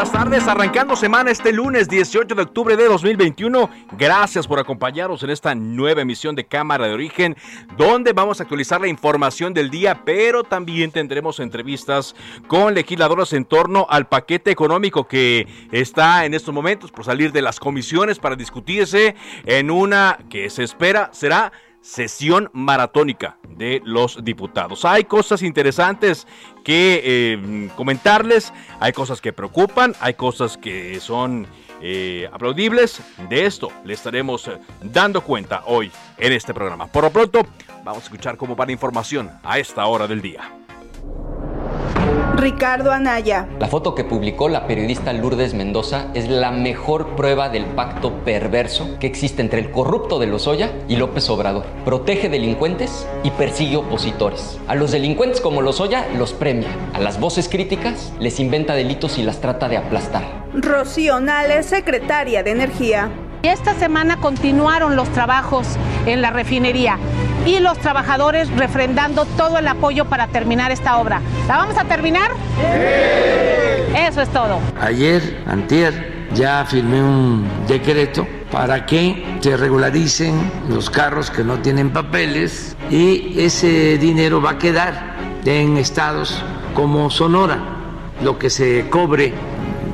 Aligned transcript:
Buenas 0.00 0.18
tardes, 0.18 0.48
arrancando 0.48 0.96
semana 0.96 1.30
este 1.30 1.52
lunes 1.52 1.86
18 1.86 2.34
de 2.34 2.40
octubre 2.40 2.74
de 2.74 2.86
2021. 2.86 3.68
Gracias 3.98 4.46
por 4.46 4.58
acompañarnos 4.58 5.22
en 5.24 5.28
esta 5.28 5.54
nueva 5.54 6.00
emisión 6.00 6.34
de 6.34 6.46
Cámara 6.46 6.86
de 6.86 6.94
Origen, 6.94 7.36
donde 7.76 8.14
vamos 8.14 8.40
a 8.40 8.44
actualizar 8.44 8.80
la 8.80 8.88
información 8.88 9.52
del 9.52 9.68
día, 9.68 10.02
pero 10.06 10.42
también 10.42 10.90
tendremos 10.90 11.38
entrevistas 11.38 12.16
con 12.46 12.72
legisladoras 12.72 13.34
en 13.34 13.44
torno 13.44 13.86
al 13.90 14.08
paquete 14.08 14.50
económico 14.50 15.06
que 15.06 15.46
está 15.70 16.24
en 16.24 16.32
estos 16.32 16.54
momentos 16.54 16.90
por 16.90 17.04
salir 17.04 17.30
de 17.30 17.42
las 17.42 17.60
comisiones 17.60 18.18
para 18.18 18.36
discutirse 18.36 19.14
en 19.44 19.70
una 19.70 20.18
que 20.30 20.48
se 20.48 20.64
espera 20.64 21.10
será 21.12 21.52
sesión 21.80 22.50
maratónica 22.52 23.38
de 23.48 23.82
los 23.84 24.24
diputados. 24.24 24.84
Hay 24.84 25.04
cosas 25.04 25.42
interesantes 25.42 26.26
que 26.64 27.00
eh, 27.04 27.70
comentarles, 27.76 28.52
hay 28.80 28.92
cosas 28.92 29.20
que 29.20 29.32
preocupan, 29.32 29.94
hay 30.00 30.14
cosas 30.14 30.56
que 30.56 31.00
son 31.00 31.46
eh, 31.80 32.28
aplaudibles. 32.32 33.00
De 33.28 33.46
esto 33.46 33.70
le 33.84 33.94
estaremos 33.94 34.48
eh, 34.48 34.58
dando 34.82 35.22
cuenta 35.22 35.62
hoy 35.66 35.90
en 36.18 36.32
este 36.32 36.52
programa. 36.52 36.86
Por 36.86 37.04
lo 37.04 37.10
pronto, 37.10 37.46
vamos 37.84 38.02
a 38.02 38.04
escuchar 38.04 38.36
cómo 38.36 38.54
va 38.54 38.66
la 38.66 38.72
información 38.72 39.30
a 39.42 39.58
esta 39.58 39.86
hora 39.86 40.06
del 40.06 40.20
día. 40.20 40.59
Ricardo 42.36 42.90
Anaya. 42.90 43.48
La 43.58 43.68
foto 43.68 43.94
que 43.94 44.02
publicó 44.02 44.48
la 44.48 44.66
periodista 44.66 45.12
Lourdes 45.12 45.52
Mendoza 45.52 46.06
es 46.14 46.28
la 46.28 46.50
mejor 46.50 47.14
prueba 47.16 47.50
del 47.50 47.64
pacto 47.66 48.12
perverso 48.24 48.98
que 48.98 49.06
existe 49.06 49.42
entre 49.42 49.60
el 49.60 49.70
corrupto 49.70 50.18
de 50.18 50.26
Lozoya 50.26 50.70
y 50.88 50.96
López 50.96 51.28
Obrador. 51.28 51.66
Protege 51.84 52.28
delincuentes 52.28 53.06
y 53.24 53.30
persigue 53.30 53.76
opositores. 53.76 54.58
A 54.68 54.74
los 54.74 54.90
delincuentes 54.90 55.40
como 55.40 55.60
Lozoya 55.60 56.06
los 56.16 56.32
premia. 56.32 56.68
A 56.94 57.00
las 57.00 57.20
voces 57.20 57.48
críticas 57.48 58.12
les 58.18 58.40
inventa 58.40 58.74
delitos 58.74 59.18
y 59.18 59.22
las 59.22 59.40
trata 59.40 59.68
de 59.68 59.76
aplastar. 59.76 60.24
Rocío 60.54 61.20
Nales, 61.20 61.66
secretaria 61.66 62.42
de 62.42 62.52
Energía. 62.52 63.10
Esta 63.42 63.74
semana 63.74 64.18
continuaron 64.18 64.96
los 64.96 65.08
trabajos 65.10 65.66
en 66.06 66.22
la 66.22 66.30
refinería 66.30 66.98
y 67.46 67.58
los 67.60 67.78
trabajadores 67.78 68.50
refrendando 68.56 69.24
todo 69.24 69.58
el 69.58 69.68
apoyo 69.68 70.04
para 70.06 70.28
terminar 70.28 70.70
esta 70.70 70.98
obra. 70.98 71.20
¿La 71.48 71.56
vamos 71.56 71.76
a 71.78 71.84
terminar? 71.84 72.30
Sí. 72.56 73.96
Eso 73.96 74.22
es 74.22 74.28
todo. 74.30 74.60
Ayer, 74.80 75.42
antier, 75.46 76.28
ya 76.34 76.64
firmé 76.64 77.02
un 77.02 77.48
decreto 77.66 78.26
para 78.50 78.86
que 78.86 79.38
se 79.40 79.56
regularicen 79.56 80.50
los 80.68 80.90
carros 80.90 81.30
que 81.30 81.44
no 81.44 81.58
tienen 81.58 81.90
papeles 81.90 82.76
y 82.90 83.40
ese 83.40 83.98
dinero 83.98 84.40
va 84.40 84.50
a 84.50 84.58
quedar 84.58 85.16
en 85.44 85.76
estados 85.76 86.42
como 86.74 87.10
Sonora. 87.10 87.58
Lo 88.22 88.38
que 88.38 88.50
se 88.50 88.88
cobre 88.90 89.32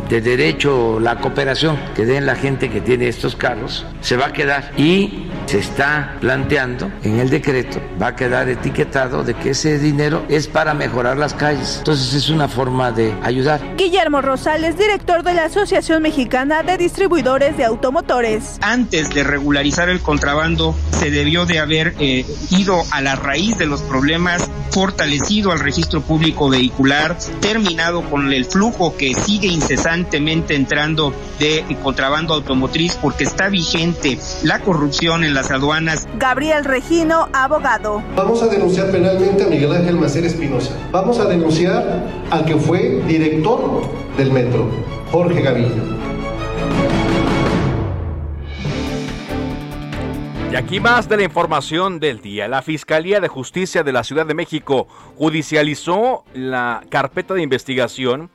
de 0.09 0.21
derecho, 0.21 1.01
la 1.01 1.21
cooperación 1.21 1.79
que 1.95 2.07
den 2.07 2.27
la 2.27 2.37
gente 2.37 2.71
que 2.71 2.81
tiene 2.81 3.09
estos 3.09 3.37
carros, 3.37 3.85
se 4.01 4.17
va 4.17 4.27
a 4.27 4.33
quedar 4.33 4.73
y 4.77 5.27
se 5.47 5.59
está 5.59 6.17
planteando 6.21 6.91
en 7.03 7.19
el 7.21 7.31
decreto, 7.31 7.81
va 8.01 8.09
a 8.09 8.17
quedar 8.17 8.49
etiquetado 8.49 9.25
de 9.25 9.35
que 9.35 9.51
ese 9.51 9.79
dinero 9.79 10.25
es 10.29 10.49
para 10.49 10.75
mejorar 10.75 11.17
las 11.17 11.35
calles. 11.35 11.77
Entonces 11.79 12.15
es 12.15 12.31
una 12.31 12.49
forma 12.49 12.93
de 12.93 13.15
ayudar. 13.23 13.61
Guillermo 13.77 14.23
Rosales, 14.23 14.79
director 14.79 15.23
de 15.23 15.35
la 15.35 15.45
Asociación 15.45 16.03
Mexicana 16.03 16.63
de 16.63 16.77
Distribuidores 16.77 17.57
de 17.57 17.65
Automotores. 17.65 18.59
Antes 18.61 19.11
de 19.11 19.25
regularizar 19.25 19.89
el 19.89 20.01
contrabando, 20.01 20.75
se 20.91 21.11
debió 21.11 21.47
de 21.47 21.61
haber 21.61 21.95
eh, 21.99 22.25
ido 22.51 22.83
a 22.91 23.01
la 23.01 23.17
raíz 23.17 23.57
de 23.59 23.67
los 23.67 23.83
problemas, 23.83 24.49
fortalecido 24.71 25.53
al 25.53 25.61
registro 25.61 26.01
público 26.01 26.49
vehicular, 26.49 27.17
terminado 27.41 28.03
con 28.11 28.33
el 28.33 28.45
flujo 28.45 28.97
que 28.97 29.15
sigue 29.15 29.49
entrando 30.49 31.13
de 31.39 31.65
contrabando 31.83 32.35
automotriz 32.35 32.97
porque 32.97 33.25
está 33.25 33.49
vigente 33.49 34.19
la 34.43 34.61
corrupción 34.61 35.25
en 35.25 35.35
las 35.35 35.51
aduanas. 35.51 36.07
Gabriel 36.19 36.65
Regino, 36.65 37.29
abogado. 37.33 38.03
Vamos 38.15 38.43
a 38.43 38.49
denunciar 38.49 38.91
penalmente 38.91 39.45
a 39.45 39.47
Miguel 39.47 39.73
Ángel 39.73 39.97
Macer 39.97 40.25
Espinosa. 40.25 40.77
Vamos 40.93 41.19
a 41.19 41.27
denunciar 41.27 42.05
al 42.31 42.45
que 42.45 42.57
fue 42.57 43.03
director 43.07 43.83
del 44.17 44.33
metro, 44.33 44.69
Jorge 45.11 45.41
Gavillo. 45.43 45.97
Y 50.53 50.55
aquí 50.55 50.81
más 50.81 51.09
de 51.09 51.17
la 51.19 51.25
información 51.25 52.01
del 52.01 52.21
día. 52.21 52.49
La 52.49 52.63
Fiscalía 52.63 53.21
de 53.21 53.29
Justicia 53.29 53.83
de 53.83 53.93
la 53.93 54.05
Ciudad 54.05 54.25
de 54.25 54.33
México 54.33 54.87
judicializó 55.19 56.25
la 56.35 56.83
carpeta 56.89 57.35
de 57.35 57.43
investigación 57.43 58.31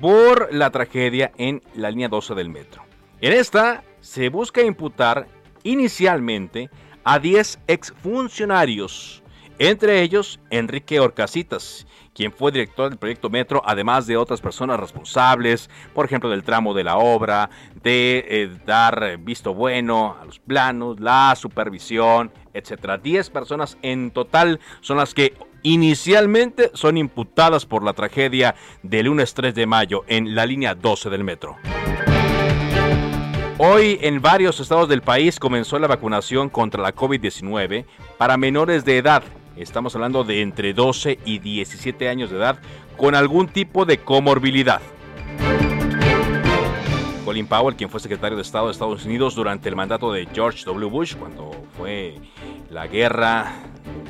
por 0.00 0.52
la 0.52 0.70
tragedia 0.70 1.32
en 1.36 1.62
la 1.74 1.90
línea 1.90 2.08
12 2.08 2.34
del 2.34 2.48
metro. 2.48 2.82
En 3.20 3.32
esta 3.32 3.84
se 4.00 4.28
busca 4.28 4.62
imputar 4.62 5.26
inicialmente 5.62 6.70
a 7.04 7.18
10 7.18 7.60
exfuncionarios, 7.66 9.22
entre 9.58 10.02
ellos 10.02 10.40
Enrique 10.50 10.98
Orcasitas, 10.98 11.86
quien 12.14 12.32
fue 12.32 12.52
director 12.52 12.90
del 12.90 12.98
proyecto 12.98 13.30
Metro, 13.30 13.62
además 13.64 14.06
de 14.06 14.16
otras 14.16 14.40
personas 14.40 14.78
responsables, 14.78 15.70
por 15.94 16.04
ejemplo, 16.04 16.28
del 16.30 16.42
tramo 16.42 16.74
de 16.74 16.84
la 16.84 16.98
obra, 16.98 17.48
de 17.82 18.24
eh, 18.28 18.58
dar 18.66 19.18
visto 19.18 19.54
bueno 19.54 20.16
a 20.20 20.24
los 20.24 20.38
planos, 20.38 21.00
la 21.00 21.34
supervisión, 21.36 22.32
etcétera. 22.52 22.98
10 22.98 23.30
personas 23.30 23.78
en 23.82 24.10
total 24.10 24.60
son 24.80 24.98
las 24.98 25.14
que 25.14 25.34
inicialmente 25.62 26.70
son 26.74 26.96
imputadas 26.96 27.66
por 27.66 27.82
la 27.82 27.92
tragedia 27.92 28.54
del 28.82 29.06
lunes 29.06 29.34
3 29.34 29.54
de 29.54 29.66
mayo 29.66 30.04
en 30.08 30.34
la 30.34 30.46
línea 30.46 30.74
12 30.74 31.10
del 31.10 31.24
metro. 31.24 31.56
Hoy 33.58 33.98
en 34.00 34.20
varios 34.20 34.58
estados 34.58 34.88
del 34.88 35.02
país 35.02 35.38
comenzó 35.38 35.78
la 35.78 35.86
vacunación 35.86 36.48
contra 36.48 36.82
la 36.82 36.94
COVID-19 36.94 37.84
para 38.18 38.36
menores 38.36 38.84
de 38.84 38.98
edad. 38.98 39.22
Estamos 39.56 39.94
hablando 39.94 40.24
de 40.24 40.40
entre 40.40 40.72
12 40.72 41.18
y 41.24 41.38
17 41.38 42.08
años 42.08 42.30
de 42.30 42.38
edad 42.38 42.58
con 42.96 43.14
algún 43.14 43.48
tipo 43.48 43.84
de 43.84 43.98
comorbilidad. 43.98 44.80
Colin 47.32 47.46
Powell, 47.46 47.74
quien 47.74 47.88
fue 47.88 47.98
secretario 47.98 48.36
de 48.36 48.42
Estado 48.42 48.66
de 48.66 48.72
Estados 48.72 49.06
Unidos 49.06 49.34
durante 49.34 49.66
el 49.66 49.74
mandato 49.74 50.12
de 50.12 50.28
George 50.34 50.66
W. 50.66 50.90
Bush, 50.90 51.16
cuando 51.16 51.50
fue 51.78 52.16
la 52.68 52.86
guerra 52.86 53.54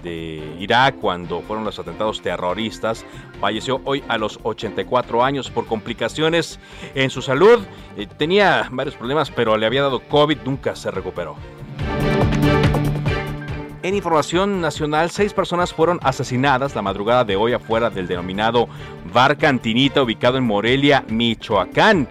de 0.03 0.57
Irak, 0.59 0.97
cuando 0.97 1.41
fueron 1.43 1.65
los 1.65 1.79
atentados 1.79 2.21
terroristas, 2.21 3.07
falleció 3.41 3.81
hoy 3.85 4.03
a 4.09 4.19
los 4.19 4.41
84 4.43 5.23
años 5.23 5.53
por 5.53 5.67
complicaciones 5.67 6.59
en 6.97 7.11
su 7.11 7.23
salud. 7.23 7.61
Eh, 7.97 8.09
tenía 8.09 8.69
varios 8.73 8.97
problemas, 8.97 9.31
pero 9.31 9.57
le 9.57 9.67
había 9.67 9.83
dado 9.83 10.01
COVID, 10.01 10.39
nunca 10.45 10.75
se 10.75 10.91
recuperó. 10.91 11.37
En 13.85 13.95
información 13.95 14.61
nacional, 14.61 15.11
seis 15.11 15.33
personas 15.33 15.73
fueron 15.73 16.01
asesinadas 16.03 16.75
la 16.75 16.83
madrugada 16.83 17.25
de 17.25 17.37
hoy 17.37 17.53
afuera 17.53 17.89
del 17.89 18.09
denominado 18.09 18.69
Bar 19.13 19.39
Cantinita 19.39 20.03
ubicado 20.03 20.39
en 20.39 20.45
Morelia, 20.45 21.05
Michoacán. 21.09 22.09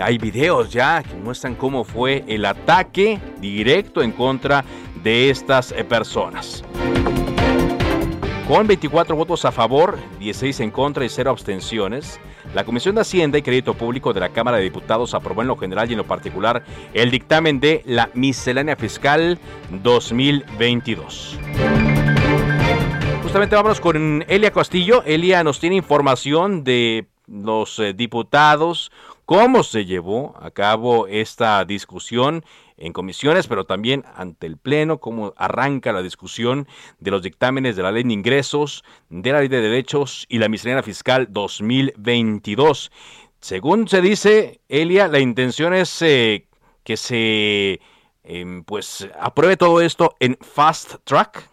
Hay 0.00 0.18
videos 0.18 0.70
ya 0.70 1.02
que 1.02 1.14
muestran 1.14 1.54
cómo 1.54 1.84
fue 1.84 2.24
el 2.26 2.44
ataque 2.44 3.20
directo 3.40 4.02
en 4.02 4.12
contra 4.12 4.64
de 5.02 5.30
estas 5.30 5.72
eh, 5.72 5.84
personas. 5.84 6.64
Con 8.48 8.66
24 8.66 9.16
votos 9.16 9.44
a 9.44 9.52
favor, 9.52 9.98
16 10.18 10.60
en 10.60 10.70
contra 10.70 11.04
y 11.04 11.08
0 11.08 11.30
abstenciones, 11.30 12.20
la 12.54 12.64
Comisión 12.64 12.94
de 12.94 13.00
Hacienda 13.00 13.38
y 13.38 13.42
Crédito 13.42 13.74
Público 13.74 14.12
de 14.12 14.20
la 14.20 14.28
Cámara 14.28 14.58
de 14.58 14.64
Diputados 14.64 15.14
aprobó 15.14 15.40
en 15.42 15.48
lo 15.48 15.56
general 15.56 15.88
y 15.88 15.94
en 15.94 15.98
lo 15.98 16.06
particular 16.06 16.62
el 16.92 17.10
dictamen 17.10 17.58
de 17.58 17.82
la 17.86 18.10
miscelánea 18.14 18.76
fiscal 18.76 19.38
2022. 19.82 21.38
Justamente 23.22 23.56
vámonos 23.56 23.80
con 23.80 24.24
Elia 24.28 24.50
Castillo. 24.50 25.02
Elia 25.06 25.42
nos 25.42 25.58
tiene 25.58 25.76
información 25.76 26.64
de 26.64 27.06
los 27.26 27.78
eh, 27.78 27.94
diputados, 27.94 28.92
cómo 29.24 29.62
se 29.62 29.84
llevó 29.84 30.34
a 30.40 30.50
cabo 30.50 31.06
esta 31.06 31.64
discusión 31.64 32.44
en 32.76 32.92
comisiones, 32.92 33.46
pero 33.46 33.64
también 33.64 34.04
ante 34.16 34.46
el 34.46 34.56
Pleno, 34.56 34.98
cómo 34.98 35.32
arranca 35.36 35.92
la 35.92 36.02
discusión 36.02 36.66
de 36.98 37.10
los 37.10 37.22
dictámenes 37.22 37.76
de 37.76 37.82
la 37.82 37.92
Ley 37.92 38.02
de 38.02 38.12
Ingresos, 38.12 38.84
de 39.08 39.32
la 39.32 39.40
Ley 39.40 39.48
de 39.48 39.60
Derechos 39.60 40.26
y 40.28 40.38
la 40.38 40.48
Miscelánea 40.48 40.82
Fiscal 40.82 41.28
2022. 41.30 42.90
Según 43.40 43.88
se 43.88 44.00
dice, 44.00 44.60
Elia, 44.68 45.06
la 45.08 45.20
intención 45.20 45.74
es 45.74 46.02
eh, 46.02 46.46
que 46.82 46.96
se 46.96 47.80
em, 48.24 48.64
pues 48.64 49.08
apruebe 49.20 49.56
todo 49.56 49.80
esto 49.80 50.16
en 50.18 50.36
fast 50.40 50.96
track. 51.04 51.48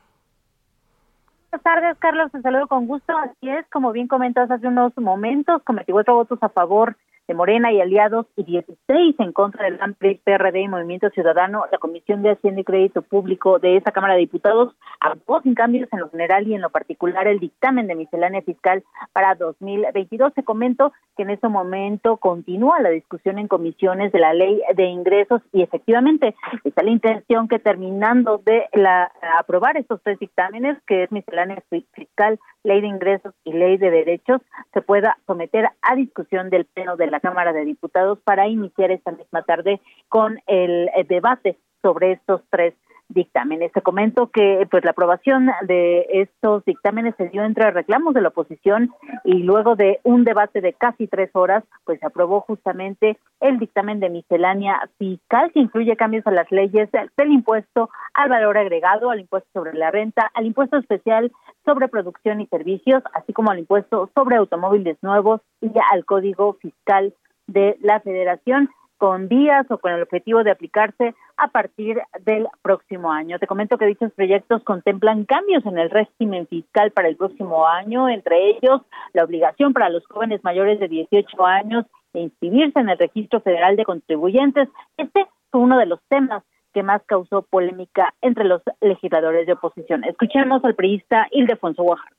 Buenas 1.51 1.63
tardes, 1.63 1.97
Carlos. 1.99 2.31
Te 2.31 2.41
saludo 2.41 2.67
con 2.67 2.87
gusto. 2.87 3.15
Así 3.17 3.49
es, 3.49 3.67
como 3.69 3.91
bien 3.91 4.07
comentas 4.07 4.49
hace 4.49 4.67
unos 4.67 4.97
momentos, 4.97 5.61
con 5.63 5.75
24 5.75 6.15
votos 6.15 6.39
a 6.41 6.49
favor 6.49 6.95
de 7.31 7.35
Morena 7.35 7.71
y 7.71 7.79
aliados 7.79 8.25
y 8.35 8.43
16 8.43 9.15
en 9.19 9.31
contra 9.31 9.63
del 9.63 9.79
AMPRI, 9.79 10.19
PRD 10.25 10.63
y 10.63 10.67
Movimiento 10.67 11.09
Ciudadano, 11.11 11.63
la 11.71 11.77
Comisión 11.77 12.21
de 12.23 12.31
Hacienda 12.31 12.59
y 12.59 12.65
Crédito 12.65 13.03
Público 13.03 13.57
de 13.57 13.77
esa 13.77 13.93
Cámara 13.93 14.15
de 14.15 14.19
Diputados 14.19 14.75
aprobó 14.99 15.41
sin 15.41 15.55
cambios 15.55 15.87
en 15.93 16.01
lo 16.01 16.09
general 16.09 16.45
y 16.45 16.55
en 16.55 16.61
lo 16.61 16.69
particular 16.71 17.29
el 17.29 17.39
dictamen 17.39 17.87
de 17.87 17.95
miscelánea 17.95 18.41
fiscal 18.41 18.83
para 19.13 19.35
2022. 19.35 20.33
Se 20.35 20.43
comentó 20.43 20.91
que 21.15 21.23
en 21.23 21.29
ese 21.29 21.47
momento 21.47 22.17
continúa 22.17 22.81
la 22.81 22.89
discusión 22.89 23.39
en 23.39 23.47
comisiones 23.47 24.11
de 24.11 24.19
la 24.19 24.33
ley 24.33 24.61
de 24.75 24.83
ingresos 24.83 25.41
y 25.53 25.61
efectivamente 25.61 26.35
está 26.65 26.83
la 26.83 26.91
intención 26.91 27.47
que 27.47 27.59
terminando 27.59 28.39
de 28.39 28.65
la, 28.73 29.09
aprobar 29.39 29.77
estos 29.77 30.01
tres 30.03 30.19
dictámenes, 30.19 30.77
que 30.85 31.03
es 31.03 31.11
miscelánea 31.13 31.63
fiscal, 31.93 32.39
ley 32.63 32.81
de 32.81 32.87
ingresos 32.87 33.33
y 33.45 33.53
ley 33.53 33.77
de 33.77 33.89
derechos, 33.89 34.41
se 34.73 34.81
pueda 34.81 35.17
someter 35.25 35.69
a 35.81 35.95
discusión 35.95 36.49
del 36.49 36.65
Pleno 36.65 36.97
de 36.97 37.07
la 37.07 37.20
Cámara 37.21 37.53
de 37.53 37.65
Diputados 37.65 38.19
para 38.23 38.47
iniciar 38.47 38.91
esta 38.91 39.11
misma 39.11 39.43
tarde 39.43 39.79
con 40.09 40.39
el 40.47 40.89
debate 41.07 41.57
sobre 41.81 42.13
estos 42.13 42.41
tres 42.49 42.73
dictámenes. 43.13 43.71
Se 43.73 43.81
comento 43.81 44.27
que 44.27 44.67
pues 44.69 44.83
la 44.83 44.91
aprobación 44.91 45.49
de 45.63 46.05
estos 46.09 46.63
dictámenes 46.65 47.15
se 47.17 47.29
dio 47.29 47.43
entre 47.43 47.71
reclamos 47.71 48.13
de 48.13 48.21
la 48.21 48.29
oposición 48.29 48.91
y 49.23 49.43
luego 49.43 49.75
de 49.75 49.99
un 50.03 50.23
debate 50.23 50.61
de 50.61 50.73
casi 50.73 51.07
tres 51.07 51.29
horas, 51.33 51.63
pues 51.85 51.99
se 51.99 52.05
aprobó 52.05 52.41
justamente 52.41 53.17
el 53.39 53.59
dictamen 53.59 53.99
de 53.99 54.09
miscelánea 54.09 54.89
fiscal 54.97 55.51
que 55.51 55.59
incluye 55.59 55.95
cambios 55.95 56.25
a 56.27 56.31
las 56.31 56.51
leyes 56.51 56.89
del 56.91 57.31
impuesto 57.31 57.89
al 58.13 58.29
valor 58.29 58.57
agregado, 58.57 59.11
al 59.11 59.19
impuesto 59.19 59.49
sobre 59.53 59.73
la 59.73 59.91
renta, 59.91 60.29
al 60.33 60.45
impuesto 60.45 60.77
especial 60.77 61.31
sobre 61.65 61.87
producción 61.87 62.41
y 62.41 62.47
servicios, 62.47 63.03
así 63.13 63.33
como 63.33 63.51
al 63.51 63.59
impuesto 63.59 64.09
sobre 64.15 64.37
automóviles 64.37 64.97
nuevos 65.01 65.41
y 65.61 65.71
al 65.91 66.05
código 66.05 66.53
fiscal 66.53 67.13
de 67.47 67.77
la 67.81 67.99
federación 67.99 68.69
con 69.01 69.27
días 69.27 69.65
o 69.71 69.79
con 69.79 69.93
el 69.93 70.03
objetivo 70.03 70.43
de 70.43 70.51
aplicarse 70.51 71.15
a 71.35 71.47
partir 71.47 71.99
del 72.23 72.47
próximo 72.61 73.11
año. 73.11 73.39
Te 73.39 73.47
comento 73.47 73.79
que 73.79 73.87
dichos 73.87 74.11
proyectos 74.11 74.61
contemplan 74.63 75.25
cambios 75.25 75.65
en 75.65 75.79
el 75.79 75.89
régimen 75.89 76.45
fiscal 76.45 76.91
para 76.91 77.07
el 77.07 77.15
próximo 77.15 77.65
año, 77.65 78.07
entre 78.09 78.51
ellos 78.51 78.81
la 79.13 79.23
obligación 79.23 79.73
para 79.73 79.89
los 79.89 80.05
jóvenes 80.05 80.43
mayores 80.43 80.79
de 80.79 80.87
18 80.87 81.43
años 81.43 81.87
de 82.13 82.19
inscribirse 82.19 82.79
en 82.79 82.89
el 82.89 82.97
Registro 82.99 83.41
Federal 83.41 83.75
de 83.75 83.85
Contribuyentes. 83.85 84.69
Este 84.97 85.25
fue 85.49 85.61
uno 85.61 85.79
de 85.79 85.87
los 85.87 85.99
temas 86.07 86.43
que 86.71 86.83
más 86.83 87.01
causó 87.07 87.41
polémica 87.41 88.13
entre 88.21 88.43
los 88.43 88.61
legisladores 88.81 89.47
de 89.47 89.53
oposición. 89.53 90.03
Escuchemos 90.03 90.63
al 90.63 90.75
priista 90.75 91.27
Ildefonso 91.31 91.81
Guajar. 91.81 92.13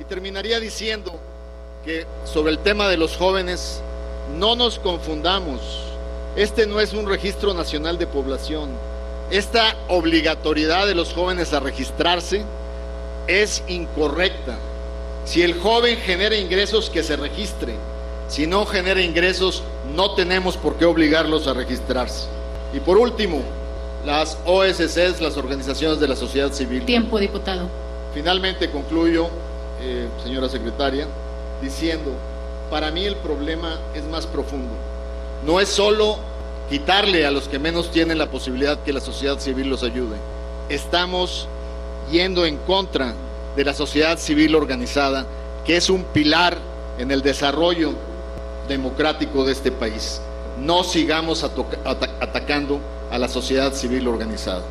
Y 0.00 0.04
terminaría 0.04 0.60
diciendo 0.60 1.10
que 1.84 2.06
sobre 2.24 2.52
el 2.52 2.58
tema 2.60 2.88
de 2.88 2.96
los 2.96 3.18
jóvenes, 3.18 3.84
no 4.38 4.56
nos 4.56 4.78
confundamos 4.78 5.85
este 6.36 6.66
no 6.66 6.80
es 6.80 6.92
un 6.92 7.08
registro 7.08 7.54
nacional 7.54 7.96
de 7.96 8.06
población. 8.06 8.68
Esta 9.30 9.74
obligatoriedad 9.88 10.86
de 10.86 10.94
los 10.94 11.14
jóvenes 11.14 11.54
a 11.54 11.60
registrarse 11.60 12.44
es 13.26 13.64
incorrecta. 13.68 14.58
Si 15.24 15.42
el 15.42 15.58
joven 15.58 15.96
genera 15.96 16.36
ingresos, 16.36 16.90
que 16.90 17.02
se 17.02 17.16
registre. 17.16 17.74
Si 18.28 18.46
no 18.46 18.66
genera 18.66 19.00
ingresos, 19.00 19.62
no 19.94 20.14
tenemos 20.14 20.58
por 20.58 20.76
qué 20.76 20.84
obligarlos 20.84 21.46
a 21.46 21.54
registrarse. 21.54 22.26
Y 22.74 22.80
por 22.80 22.98
último, 22.98 23.42
las 24.04 24.36
OSCs, 24.44 25.22
las 25.22 25.38
organizaciones 25.38 26.00
de 26.00 26.08
la 26.08 26.16
sociedad 26.16 26.52
civil. 26.52 26.84
Tiempo, 26.84 27.18
diputado. 27.18 27.66
Finalmente 28.12 28.70
concluyo, 28.70 29.28
eh, 29.80 30.06
señora 30.22 30.50
secretaria, 30.50 31.06
diciendo, 31.62 32.12
para 32.70 32.90
mí 32.90 33.06
el 33.06 33.16
problema 33.16 33.80
es 33.94 34.04
más 34.04 34.26
profundo 34.26 34.74
no 35.46 35.60
es 35.60 35.68
solo 35.68 36.16
quitarle 36.68 37.24
a 37.24 37.30
los 37.30 37.48
que 37.48 37.60
menos 37.60 37.92
tienen 37.92 38.18
la 38.18 38.26
posibilidad 38.26 38.82
que 38.82 38.92
la 38.92 39.00
sociedad 39.00 39.38
civil 39.38 39.70
los 39.70 39.84
ayude. 39.84 40.16
Estamos 40.68 41.48
yendo 42.10 42.44
en 42.44 42.56
contra 42.56 43.14
de 43.54 43.64
la 43.64 43.72
sociedad 43.72 44.18
civil 44.18 44.56
organizada, 44.56 45.24
que 45.64 45.76
es 45.76 45.88
un 45.88 46.02
pilar 46.02 46.58
en 46.98 47.12
el 47.12 47.22
desarrollo 47.22 47.92
democrático 48.66 49.44
de 49.44 49.52
este 49.52 49.70
país. 49.70 50.20
No 50.58 50.82
sigamos 50.82 51.44
atacando 51.44 52.80
a 53.12 53.18
la 53.18 53.28
sociedad 53.28 53.72
civil 53.72 54.08
organizada. 54.08 54.64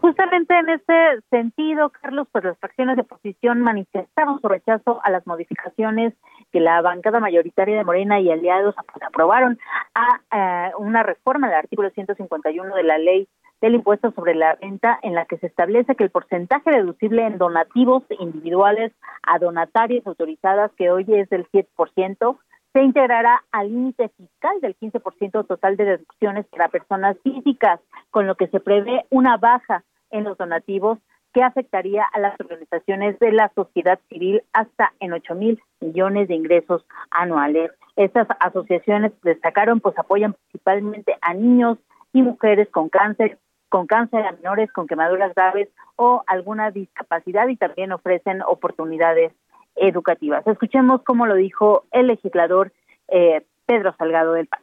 Justamente 0.00 0.58
en 0.58 0.68
ese 0.68 1.22
sentido, 1.30 1.90
Carlos, 1.90 2.26
pues 2.32 2.42
las 2.42 2.58
fracciones 2.58 2.96
de 2.96 3.02
oposición 3.02 3.60
manifestaron 3.60 4.40
su 4.40 4.48
rechazo 4.48 4.98
a 5.04 5.10
las 5.10 5.24
modificaciones 5.26 6.14
que 6.52 6.60
la 6.60 6.80
bancada 6.82 7.20
mayoritaria 7.20 7.76
de 7.76 7.84
Morena 7.84 8.20
y 8.20 8.30
aliados 8.30 8.74
aprobaron 9.00 9.58
a 9.94 10.20
eh, 10.32 10.72
una 10.78 11.02
reforma 11.02 11.48
del 11.48 11.56
artículo 11.56 11.90
151 11.90 12.74
de 12.74 12.82
la 12.82 12.98
ley 12.98 13.28
del 13.60 13.74
impuesto 13.74 14.10
sobre 14.12 14.34
la 14.34 14.54
renta 14.54 14.98
en 15.02 15.14
la 15.14 15.26
que 15.26 15.36
se 15.38 15.46
establece 15.46 15.94
que 15.94 16.04
el 16.04 16.10
porcentaje 16.10 16.70
deducible 16.70 17.26
en 17.26 17.38
donativos 17.38 18.04
individuales 18.18 18.92
a 19.22 19.38
donatarias 19.38 20.06
autorizadas 20.06 20.70
que 20.76 20.90
hoy 20.90 21.04
es 21.08 21.28
del 21.28 21.46
7% 21.50 22.38
se 22.72 22.82
integrará 22.82 23.42
al 23.50 23.68
límite 23.68 24.10
fiscal 24.10 24.60
del 24.60 24.76
15% 24.78 25.46
total 25.46 25.76
de 25.76 25.84
deducciones 25.84 26.46
para 26.46 26.68
personas 26.68 27.16
físicas, 27.22 27.80
con 28.10 28.26
lo 28.26 28.36
que 28.36 28.46
se 28.46 28.60
prevé 28.60 29.04
una 29.10 29.36
baja 29.36 29.82
en 30.10 30.24
los 30.24 30.38
donativos 30.38 30.98
que 31.32 31.42
afectaría 31.42 32.04
a 32.12 32.18
las 32.18 32.38
organizaciones 32.40 33.18
de 33.18 33.32
la 33.32 33.50
sociedad 33.54 33.98
civil 34.08 34.42
hasta 34.52 34.92
en 35.00 35.12
8 35.12 35.34
mil 35.34 35.62
millones 35.80 36.28
de 36.28 36.34
ingresos 36.34 36.84
anuales. 37.10 37.70
Estas 37.96 38.26
asociaciones 38.40 39.12
destacaron, 39.22 39.80
pues 39.80 39.98
apoyan 39.98 40.34
principalmente 40.34 41.16
a 41.20 41.34
niños 41.34 41.78
y 42.12 42.22
mujeres 42.22 42.68
con 42.70 42.88
cáncer, 42.88 43.38
con 43.68 43.86
cáncer 43.86 44.26
a 44.26 44.32
menores 44.32 44.72
con 44.72 44.86
quemaduras 44.86 45.34
graves 45.34 45.68
o 45.96 46.24
alguna 46.26 46.70
discapacidad 46.70 47.46
y 47.48 47.56
también 47.56 47.92
ofrecen 47.92 48.42
oportunidades 48.42 49.32
educativas. 49.76 50.46
Escuchemos 50.46 51.02
cómo 51.04 51.26
lo 51.26 51.36
dijo 51.36 51.84
el 51.92 52.08
legislador 52.08 52.72
eh, 53.08 53.44
Pedro 53.66 53.94
Salgado 53.96 54.32
del 54.32 54.48
PAN. 54.48 54.60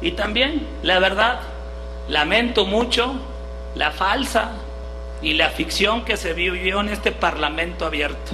Y 0.00 0.12
también, 0.12 0.66
la 0.82 1.00
verdad, 1.00 1.40
lamento 2.08 2.66
mucho 2.66 3.14
la 3.74 3.90
falsa 3.90 4.52
y 5.22 5.34
la 5.34 5.50
ficción 5.50 6.04
que 6.04 6.16
se 6.16 6.34
vivió 6.34 6.80
en 6.80 6.88
este 6.88 7.12
Parlamento 7.12 7.86
abierto. 7.86 8.32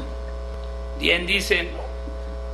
Bien 0.99 1.26
dicen 1.26 1.68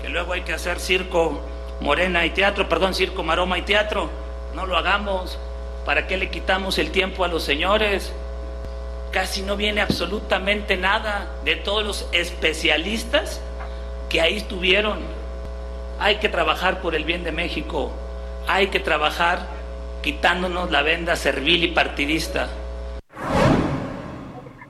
que 0.02 0.08
luego 0.08 0.32
hay 0.32 0.42
que 0.42 0.52
hacer 0.52 0.80
circo 0.80 1.40
morena 1.80 2.26
y 2.26 2.30
teatro, 2.30 2.68
perdón, 2.68 2.94
circo 2.94 3.22
maroma 3.22 3.58
y 3.58 3.62
teatro. 3.62 4.10
No 4.54 4.66
lo 4.66 4.76
hagamos. 4.76 5.38
¿Para 5.84 6.06
qué 6.06 6.16
le 6.16 6.30
quitamos 6.30 6.78
el 6.78 6.90
tiempo 6.90 7.24
a 7.24 7.28
los 7.28 7.44
señores? 7.44 8.12
Casi 9.12 9.42
no 9.42 9.56
viene 9.56 9.80
absolutamente 9.80 10.76
nada 10.76 11.28
de 11.44 11.56
todos 11.56 11.84
los 11.84 12.08
especialistas 12.12 13.40
que 14.08 14.20
ahí 14.20 14.36
estuvieron. 14.36 14.98
Hay 16.00 16.16
que 16.16 16.28
trabajar 16.28 16.80
por 16.80 16.94
el 16.94 17.04
bien 17.04 17.22
de 17.22 17.30
México. 17.30 17.92
Hay 18.48 18.68
que 18.68 18.80
trabajar 18.80 19.46
quitándonos 20.02 20.70
la 20.70 20.82
venda 20.82 21.14
servil 21.14 21.62
y 21.62 21.68
partidista. 21.68 22.48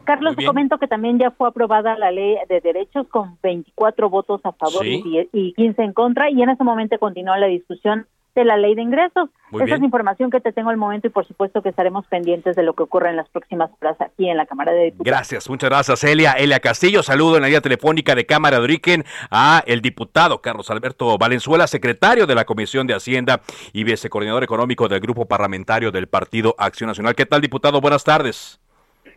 Carlos, 0.05 0.37
te 0.37 0.45
comento 0.45 0.79
que 0.79 0.87
también 0.87 1.19
ya 1.19 1.31
fue 1.31 1.49
aprobada 1.49 1.97
la 1.99 2.11
ley 2.11 2.37
de 2.49 2.61
derechos 2.61 3.07
con 3.09 3.39
24 3.43 4.11
votos 4.11 4.41
a 4.45 4.53
favor 4.53 4.85
y 4.85 5.53
15 5.55 5.83
en 5.83 5.93
contra 5.93 6.31
y 6.31 6.43
en 6.43 6.51
ese 6.51 6.65
momento 6.65 6.99
continúa 6.99 7.39
la 7.39 7.47
discusión 7.47 8.07
de 8.35 8.45
la 8.45 8.57
ley 8.57 8.75
de 8.75 8.83
ingresos. 8.83 9.31
Esa 9.53 9.77
es 9.77 9.83
información 9.83 10.31
que 10.31 10.41
te 10.41 10.53
tengo 10.53 10.71
al 10.71 10.77
momento 10.77 11.07
y 11.07 11.11
por 11.11 11.25
supuesto 11.25 11.63
que 11.63 11.69
estaremos 11.69 12.05
pendientes 12.07 12.57
de 12.57 12.65
lo 12.65 12.75
que 12.75 12.83
ocurra 12.83 13.11
en 13.11 13.17
las 13.17 13.29
próximas 13.29 13.71
horas 13.81 14.01
aquí 14.01 14.29
en 14.29 14.37
la 14.37 14.47
Cámara 14.47 14.73
de 14.73 14.87
Diputados. 14.87 15.07
Gracias, 15.07 15.49
muchas 15.49 15.71
gracias 15.71 16.03
Elia. 16.03 16.33
Elia 16.33 16.59
Castillo, 16.59 17.03
saludo 17.05 17.37
en 17.37 17.43
la 17.43 17.49
línea 17.49 17.61
telefónica 17.61 18.17
de 18.17 18.27
Cámara 18.27 18.59
de 18.59 18.65
Origen 18.65 19.05
a 19.31 19.63
el 19.67 19.81
diputado 19.81 20.43
Carlos 20.43 20.71
Alberto 20.71 21.17
Valenzuela, 21.17 21.69
secretario 21.69 22.27
de 22.27 22.35
la 22.35 22.45
Comisión 22.45 22.89
de 22.89 22.95
Hacienda 22.95 23.43
y 23.73 23.85
vicecoordinador 23.85 24.43
económico 24.43 24.89
del 24.89 25.01
Grupo 25.01 25.27
Parlamentario 25.27 25.93
del 25.93 26.09
Partido 26.09 26.57
Acción 26.59 26.89
Nacional. 26.89 27.15
¿Qué 27.15 27.27
tal, 27.27 27.41
diputado? 27.41 27.81
Buenas 27.81 28.03
tardes. 28.03 28.61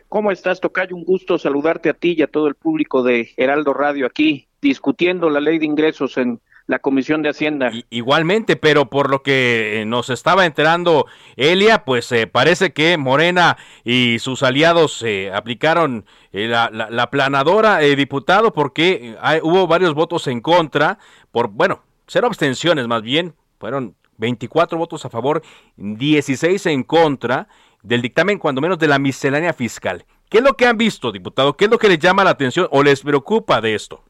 ¿Cómo 0.09 0.31
estás, 0.31 0.61
Tocayo? 0.61 0.95
Un 0.95 1.03
gusto 1.03 1.37
saludarte 1.37 1.89
a 1.89 1.93
ti 1.93 2.15
y 2.17 2.21
a 2.21 2.27
todo 2.27 2.47
el 2.47 2.55
público 2.55 3.03
de 3.03 3.33
Heraldo 3.35 3.73
Radio 3.73 4.05
aquí, 4.05 4.47
discutiendo 4.61 5.29
la 5.29 5.41
ley 5.41 5.59
de 5.59 5.65
ingresos 5.65 6.17
en 6.17 6.39
la 6.65 6.79
Comisión 6.79 7.21
de 7.21 7.29
Hacienda. 7.29 7.71
igualmente, 7.89 8.55
pero 8.55 8.89
por 8.89 9.09
lo 9.09 9.21
que 9.21 9.83
nos 9.87 10.09
estaba 10.09 10.45
enterando 10.45 11.07
Elia, 11.35 11.85
pues 11.85 12.11
eh, 12.11 12.27
parece 12.27 12.71
que 12.73 12.97
Morena 12.97 13.57
y 13.83 14.19
sus 14.19 14.43
aliados 14.43 15.01
eh, 15.01 15.31
aplicaron 15.33 16.05
eh, 16.31 16.47
la, 16.47 16.69
la, 16.69 17.09
planadora, 17.09 17.79
diputado, 17.79 18.53
porque 18.53 19.15
hubo 19.43 19.67
varios 19.67 19.93
votos 19.93 20.27
en 20.27 20.41
contra, 20.41 20.99
por, 21.31 21.49
bueno, 21.49 21.83
cero 22.05 22.27
abstenciones 22.27 22.87
más 22.87 23.01
bien, 23.01 23.33
fueron 23.59 23.95
24 24.17 24.77
votos 24.77 25.05
a 25.05 25.09
favor, 25.09 25.41
16 25.77 26.65
en 26.65 26.83
contra 26.83 27.47
del 27.83 28.01
dictamen, 28.01 28.39
cuando 28.39 28.61
menos 28.61 28.79
de 28.79 28.87
la 28.87 28.99
miscelánea 28.99 29.53
fiscal. 29.53 30.05
¿Qué 30.29 30.39
es 30.39 30.43
lo 30.43 30.55
que 30.55 30.65
han 30.65 30.77
visto, 30.77 31.11
diputado? 31.11 31.55
¿Qué 31.55 31.65
es 31.65 31.71
lo 31.71 31.77
que 31.77 31.87
les 31.87 31.99
llama 31.99 32.23
la 32.23 32.31
atención 32.31 32.67
o 32.71 32.83
les 32.83 33.01
preocupa 33.01 33.61
de 33.61 33.75
esto? 33.75 34.03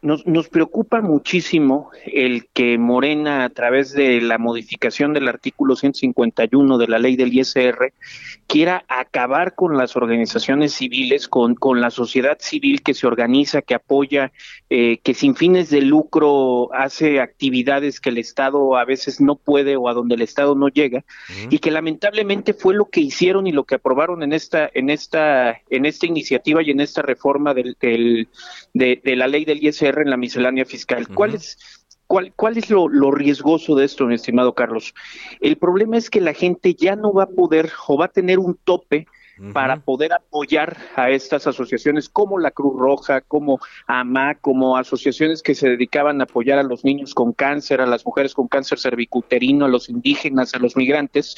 Nos, 0.00 0.26
nos 0.26 0.48
preocupa 0.48 1.00
muchísimo 1.00 1.90
el 2.06 2.46
que 2.52 2.78
Morena, 2.78 3.44
a 3.44 3.50
través 3.50 3.92
de 3.92 4.20
la 4.20 4.38
modificación 4.38 5.12
del 5.12 5.28
artículo 5.28 5.74
151 5.74 6.78
de 6.78 6.86
la 6.86 6.98
ley 6.98 7.16
del 7.16 7.32
ISR, 7.34 7.92
quiera 8.48 8.86
acabar 8.88 9.54
con 9.54 9.76
las 9.76 9.94
organizaciones 9.94 10.72
civiles, 10.72 11.28
con, 11.28 11.54
con 11.54 11.82
la 11.82 11.90
sociedad 11.90 12.38
civil 12.40 12.82
que 12.82 12.94
se 12.94 13.06
organiza, 13.06 13.60
que 13.60 13.74
apoya, 13.74 14.32
eh, 14.70 15.00
que 15.02 15.12
sin 15.12 15.36
fines 15.36 15.68
de 15.68 15.82
lucro 15.82 16.72
hace 16.72 17.20
actividades 17.20 18.00
que 18.00 18.08
el 18.08 18.16
Estado 18.16 18.78
a 18.78 18.86
veces 18.86 19.20
no 19.20 19.36
puede 19.36 19.76
o 19.76 19.86
a 19.90 19.92
donde 19.92 20.14
el 20.14 20.22
Estado 20.22 20.54
no 20.54 20.68
llega, 20.68 21.04
y 21.50 21.58
que 21.58 21.70
lamentablemente 21.70 22.54
fue 22.54 22.74
lo 22.74 22.86
que 22.86 23.00
hicieron 23.00 23.46
y 23.46 23.52
lo 23.52 23.64
que 23.64 23.74
aprobaron 23.74 24.22
en 24.22 24.32
esta, 24.32 24.70
en 24.72 24.88
esta, 24.88 25.60
en 25.68 25.84
esta 25.84 26.06
iniciativa 26.06 26.62
y 26.62 26.70
en 26.70 26.80
esta 26.80 27.02
reforma 27.02 27.52
del, 27.52 27.76
del 27.78 28.28
de, 28.72 28.98
de 29.04 29.16
la 29.16 29.26
ley 29.26 29.44
del 29.44 29.62
ISR 29.62 30.00
en 30.00 30.08
la 30.08 30.16
miscelánea 30.16 30.64
fiscal. 30.64 31.06
¿Cuál 31.08 31.34
es, 31.34 31.58
cuál, 32.08 32.32
cuál 32.34 32.58
es 32.58 32.68
lo, 32.70 32.88
riesgoso 33.12 33.76
de 33.76 33.84
esto, 33.84 34.06
mi 34.06 34.14
estimado 34.14 34.54
Carlos? 34.54 34.94
El 35.40 35.56
problema 35.56 35.96
es 35.96 36.10
que 36.10 36.20
la 36.20 36.34
gente 36.34 36.74
ya 36.74 36.96
no 36.96 37.12
va 37.12 37.24
a 37.24 37.28
poder 37.28 37.70
o 37.86 37.96
va 37.96 38.06
a 38.06 38.08
tener 38.08 38.40
un 38.40 38.58
tope 38.64 39.06
para 39.52 39.76
poder 39.78 40.12
apoyar 40.12 40.76
a 40.96 41.10
estas 41.10 41.46
asociaciones 41.46 42.08
como 42.08 42.40
la 42.40 42.50
Cruz 42.50 42.76
Roja, 42.76 43.20
como 43.20 43.60
AMA, 43.86 44.34
como 44.34 44.76
asociaciones 44.76 45.44
que 45.44 45.54
se 45.54 45.68
dedicaban 45.68 46.20
a 46.20 46.24
apoyar 46.24 46.58
a 46.58 46.64
los 46.64 46.84
niños 46.84 47.14
con 47.14 47.32
cáncer, 47.32 47.80
a 47.80 47.86
las 47.86 48.04
mujeres 48.04 48.34
con 48.34 48.48
cáncer 48.48 48.80
cervicuterino, 48.80 49.66
a 49.66 49.68
los 49.68 49.88
indígenas, 49.88 50.54
a 50.54 50.58
los 50.58 50.76
migrantes, 50.76 51.36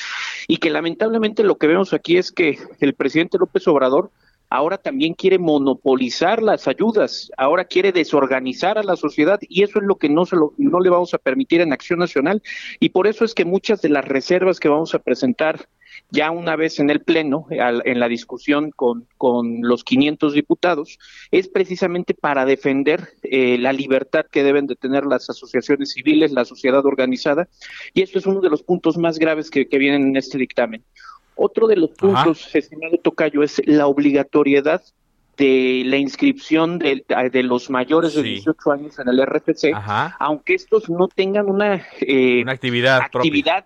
y 0.49 0.57
que 0.57 0.71
lamentablemente 0.71 1.45
lo 1.45 1.59
que 1.59 1.67
vemos 1.67 1.93
aquí 1.93 2.17
es 2.17 2.33
que 2.33 2.59
el 2.81 2.95
presidente 2.95 3.37
López 3.37 3.69
Obrador 3.69 4.11
ahora 4.51 4.79
también 4.79 5.15
quiere 5.15 5.39
monopolizar 5.39 6.43
las 6.43 6.67
ayudas, 6.69 7.31
ahora 7.37 7.65
quiere 7.65 7.93
desorganizar 7.93 8.77
a 8.79 8.83
la 8.83 8.97
sociedad 8.97 9.39
y 9.49 9.63
eso 9.63 9.79
es 9.79 9.85
lo 9.85 9.97
que 9.97 10.09
no, 10.09 10.27
se 10.27 10.37
lo, 10.37 10.53
no 10.59 10.81
le 10.81 10.91
vamos 10.91 11.15
a 11.15 11.19
permitir 11.19 11.61
en 11.61 11.73
Acción 11.73 12.01
Nacional 12.01 12.43
y 12.81 12.91
por 12.91 13.07
eso 13.07 13.25
es 13.25 13.33
que 13.33 13.45
muchas 13.45 13.81
de 13.81 13.89
las 13.89 14.05
reservas 14.05 14.59
que 14.59 14.69
vamos 14.69 14.95
a 14.95 14.99
presentar 14.99 15.69
ya 16.11 16.31
una 16.31 16.57
vez 16.57 16.81
en 16.81 16.91
el 16.91 17.03
Pleno, 17.03 17.47
en 17.51 18.01
la 18.01 18.09
discusión 18.09 18.71
con, 18.71 19.07
con 19.17 19.61
los 19.63 19.85
500 19.85 20.33
diputados, 20.35 20.99
es 21.31 21.49
precisamente 21.49 22.15
para 22.15 22.45
defender 22.45 23.11
eh, 23.23 23.59
la 23.59 23.73
libertad 23.73 24.27
que 24.31 24.43
deben 24.43 24.67
de 24.67 24.77
tener 24.77 25.05
las 25.05 25.31
asociaciones 25.31 25.93
civiles, 25.93 26.33
la 26.33 26.45
sociedad 26.45 26.85
organizada, 26.85 27.49
y 27.95 28.03
esto 28.03 28.19
es 28.19 28.27
uno 28.27 28.41
de 28.41 28.51
los 28.51 28.63
puntos 28.63 28.97
más 28.97 29.19
graves 29.19 29.51
que 29.51 29.67
vienen 29.79 30.09
en 30.09 30.17
este 30.17 30.39
dictamen. 30.39 30.85
Otro 31.43 31.67
de 31.67 31.77
los 31.77 31.91
puntos, 31.93 32.55
estimado 32.55 32.99
Tocayo, 32.99 33.43
es 33.43 33.63
la 33.65 33.87
obligatoriedad 33.87 34.83
de 35.39 35.85
la 35.87 35.97
inscripción 35.97 36.79
de, 36.79 37.03
de 37.33 37.43
los 37.43 37.71
mayores 37.71 38.15
de 38.15 38.23
18 38.23 38.73
años 38.73 38.99
en 38.99 39.09
el 39.09 39.25
RFC, 39.25 39.73
aunque 40.19 40.53
estos 40.53 40.91
no 40.91 41.09
tengan 41.09 41.49
una, 41.49 41.77
eh, 42.03 42.45
actividad, 42.47 43.01
actividad, 43.01 43.65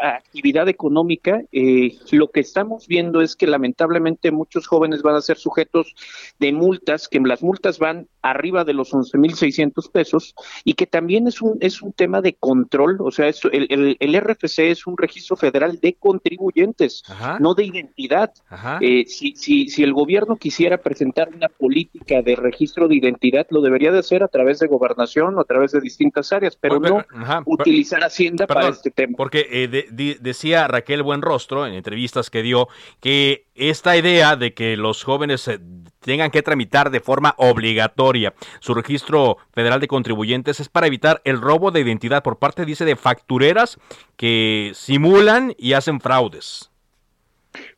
actividad 0.00 0.68
económica, 0.68 1.42
eh, 1.50 1.98
lo 2.12 2.30
que 2.30 2.38
estamos 2.38 2.86
viendo 2.86 3.20
es 3.20 3.34
que 3.34 3.48
lamentablemente 3.48 4.30
muchos 4.30 4.68
jóvenes 4.68 5.02
van 5.02 5.16
a 5.16 5.20
ser 5.20 5.38
sujetos 5.38 5.92
de 6.38 6.52
multas, 6.52 7.08
que 7.08 7.18
las 7.18 7.42
multas 7.42 7.80
van 7.80 8.06
arriba 8.30 8.64
de 8.64 8.74
los 8.74 8.92
11.600 8.92 9.90
pesos 9.90 10.34
y 10.64 10.74
que 10.74 10.86
también 10.86 11.26
es 11.26 11.42
un, 11.42 11.58
es 11.60 11.82
un 11.82 11.92
tema 11.92 12.20
de 12.20 12.34
control, 12.34 12.98
o 13.00 13.10
sea, 13.10 13.30
el, 13.52 13.96
el, 13.98 14.20
RFC 14.20 14.70
es 14.70 14.86
un 14.86 14.96
registro 14.96 15.36
federal 15.36 15.78
de 15.80 15.94
contribuyentes, 15.94 17.02
no 17.40 17.54
de 17.54 17.64
identidad. 17.64 18.32
Eh, 18.80 19.04
si, 19.06 19.34
si, 19.36 19.68
si 19.68 19.82
el 19.82 19.92
gobierno 19.92 20.36
quisiera 20.36 20.78
presentar 20.78 21.28
una 21.34 21.48
política 21.48 22.22
de 22.22 22.36
registro 22.36 22.88
de 22.88 22.96
identidad, 22.96 23.46
lo 23.50 23.60
debería 23.60 23.92
de 23.92 23.98
hacer 23.98 24.22
a 24.22 24.28
través 24.28 24.58
de 24.58 24.66
gobernación 24.66 25.36
o 25.36 25.40
a 25.40 25.44
través 25.44 25.72
de 25.72 25.80
distintas 25.80 26.32
áreas, 26.32 26.56
pero 26.56 26.80
no 26.80 27.04
utilizar 27.46 27.98
Hacienda 28.02 28.46
para 28.46 28.68
este 28.68 28.90
tema. 28.90 29.14
Porque 29.16 29.46
eh, 29.50 30.16
decía 30.20 30.68
Raquel 30.68 31.02
Buenrostro 31.02 31.66
en 31.66 31.74
entrevistas 31.74 32.30
que 32.30 32.42
dio 32.42 32.68
que 33.00 33.46
esta 33.54 33.96
idea 33.96 34.36
de 34.36 34.54
que 34.54 34.76
los 34.76 35.02
jóvenes 35.02 35.48
eh, 35.48 35.58
tengan 36.00 36.30
que 36.30 36.42
tramitar 36.42 36.90
de 36.90 37.00
forma 37.00 37.34
obligatoria 37.38 38.34
su 38.60 38.74
registro 38.74 39.38
federal 39.52 39.80
de 39.80 39.88
contribuyentes 39.88 40.60
es 40.60 40.68
para 40.68 40.86
evitar 40.86 41.20
el 41.24 41.40
robo 41.40 41.70
de 41.70 41.80
identidad 41.80 42.22
por 42.22 42.38
parte, 42.38 42.64
dice, 42.64 42.84
de 42.84 42.96
factureras 42.96 43.78
que 44.16 44.72
simulan 44.74 45.54
y 45.58 45.72
hacen 45.72 46.00
fraudes. 46.00 46.70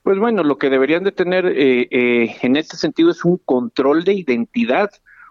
Pues 0.02 0.18
bueno, 0.18 0.42
lo 0.42 0.58
que 0.58 0.70
deberían 0.70 1.04
de 1.04 1.12
tener 1.12 1.46
eh, 1.46 1.88
eh, 1.90 2.36
en 2.42 2.56
este 2.56 2.76
sentido 2.76 3.10
es 3.10 3.24
un 3.24 3.38
control 3.38 4.04
de 4.04 4.14
identidad 4.14 4.90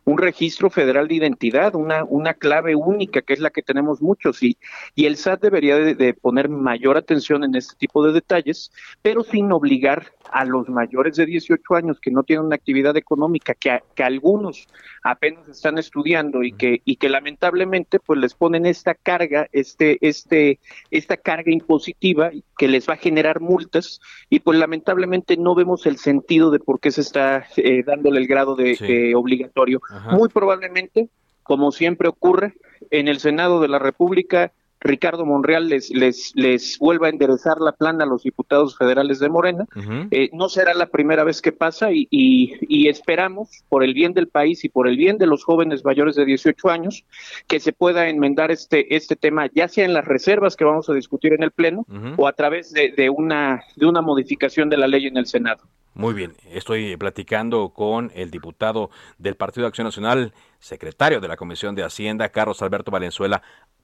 un 0.10 0.18
registro 0.18 0.72
federal 0.72 1.08
de 1.08 1.16
identidad, 1.16 1.75
una, 1.75 2.04
una 2.04 2.34
clave 2.34 2.75
única 2.75 3.22
que 3.22 3.34
es 3.34 3.39
la 3.39 3.51
que 3.51 3.62
tenemos 3.62 4.01
muchos 4.01 4.42
y, 4.42 4.58
y 4.96 5.06
el 5.06 5.18
SAT 5.18 5.42
debería 5.42 5.78
de, 5.78 6.13
poner 6.16 6.50
mayor 6.50 6.98
atención 6.98 7.44
en 7.44 7.54
este 7.54 7.75
tipo 7.78 8.04
de 8.06 8.12
detalles, 8.12 8.72
pero 9.04 9.24
sin 9.24 9.51
obligar 9.51 10.08
a 10.32 10.46
los 10.46 10.68
mayores 10.68 11.16
de 11.16 11.28
18 11.28 11.75
años 11.75 12.00
que 12.00 12.10
no 12.10 12.24
tienen 12.24 12.46
una 12.46 12.56
actividad 12.56 12.98
económica, 12.98 13.54
que, 13.54 13.82
que 13.94 14.04
algunos 14.04 14.68
apenas 15.04 15.48
están 15.48 15.78
estudiando 15.78 16.44
y 16.44 16.54
que, 16.54 16.82
y 16.86 16.96
que 16.96 17.10
lamentablemente 17.10 18.00
pues 18.00 18.20
les 18.20 18.34
ponen 18.34 18.66
esta 18.66 18.96
carga, 18.96 19.48
este, 19.51 19.98
este, 20.01 20.60
esta 20.89 21.18
carga 21.18 21.51
impositiva 21.51 22.32
que 22.58 22.68
les 22.68 22.89
va 22.89 22.94
a 22.94 22.98
generar 22.98 23.42
multas 23.42 24.01
y 24.30 24.39
pues 24.39 24.58
lamentablemente 24.58 25.38
no 25.38 25.54
vemos 25.54 25.86
el 25.86 25.98
sentido 25.98 26.50
de 26.50 26.60
por 26.60 26.80
qué 26.80 26.92
se 26.92 27.01
está 27.01 27.46
eh, 27.58 27.84
dándole 27.86 28.20
el 28.20 28.28
grado 28.28 28.56
de 28.56 29.13
obligatorio. 29.16 29.82
Muy 30.12 30.29
probablemente, 30.29 31.10
como 31.44 31.72
siempre 31.72 32.08
ocurre, 32.08 32.53
en 32.91 33.08
el 33.08 33.20
Senado 33.20 33.62
de 33.62 33.68
la 33.68 33.79
República, 33.79 34.51
Ricardo 34.82 35.25
Monreal 35.25 35.68
les, 35.68 35.89
les, 35.89 36.32
les 36.36 36.79
vuelva 36.79 37.08
a 37.08 37.10
enderezar 37.10 37.60
la 37.60 37.74
plana 37.74 38.06
a 38.06 38.08
los 38.08 38.24
diputados 38.24 38.77
federales 38.77 39.20
de 39.20 39.29
Morena. 39.29 39.65
Eh, 40.12 40.29
no 40.32 40.48
será 40.48 40.74
la 40.74 40.88
primera 40.88 41.24
vez 41.24 41.41
que 41.41 41.51
pasa 41.51 41.91
y, 41.91 42.08
y, 42.12 42.88
esperamos, 42.88 43.63
por 43.68 43.84
el 43.84 43.94
bien 43.94 44.13
del 44.13 44.27
país 44.27 44.63
y 44.63 44.70
por 44.70 44.88
el 44.88 44.96
bien 44.96 45.18
de 45.18 45.27
los 45.27 45.44
jóvenes 45.44 45.84
mayores 45.84 46.15
de 46.15 46.25
18 46.25 46.70
años, 46.70 47.03
que 47.48 47.60
se 47.60 47.74
pueda 47.74 48.08
enmendar 48.08 48.51
este, 48.51 48.96
este 48.96 49.15
tema, 49.15 49.50
ya 49.53 49.68
sea 49.68 49.86
en 49.86 49.94
las 49.94 50.06
reservas 50.06 50.56
que 50.56 50.63
vamos 50.63 50.89
a 50.89 50.94
discutir 50.94 51.34
en 51.34 51.44
el 51.44 51.51
Pleno 51.51 51.86
o 52.18 52.27
a 52.27 52.34
través 52.34 52.72
de, 52.72 52.94
de, 52.96 53.10
una, 53.10 53.63
de 53.75 53.86
una 53.86 54.01
modificación 54.01 54.70
de 54.70 54.77
la 54.77 54.88
ley 54.88 55.08
en 55.08 55.18
el 55.18 55.25
Senado. 55.25 55.63
Muy 56.00 56.13
bien, 56.13 56.34
estoy 56.50 56.96
platicando 56.96 57.74
con 57.74 58.10
el 58.15 58.32
diputado 58.32 58.89
del 59.18 59.36
Partido 59.36 59.63
de 59.63 59.68
Acción 59.68 59.84
Nacional, 59.84 60.32
secretario 60.58 61.20
de 61.20 61.27
la 61.27 61.36
Comisión 61.36 61.75
de 61.75 61.84
Hacienda, 61.84 62.29
Carlos 62.29 62.62
Alberto 62.62 62.89
Valenzuela. 62.89 63.41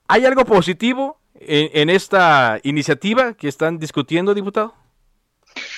¿Hay 0.07 0.23
algo 0.23 0.45
positivo 0.45 1.19
en, 1.37 1.89
esta 1.89 2.61
iniciativa 2.63 3.33
que 3.33 3.49
están 3.49 3.79
discutiendo, 3.79 4.33
diputado? 4.33 4.73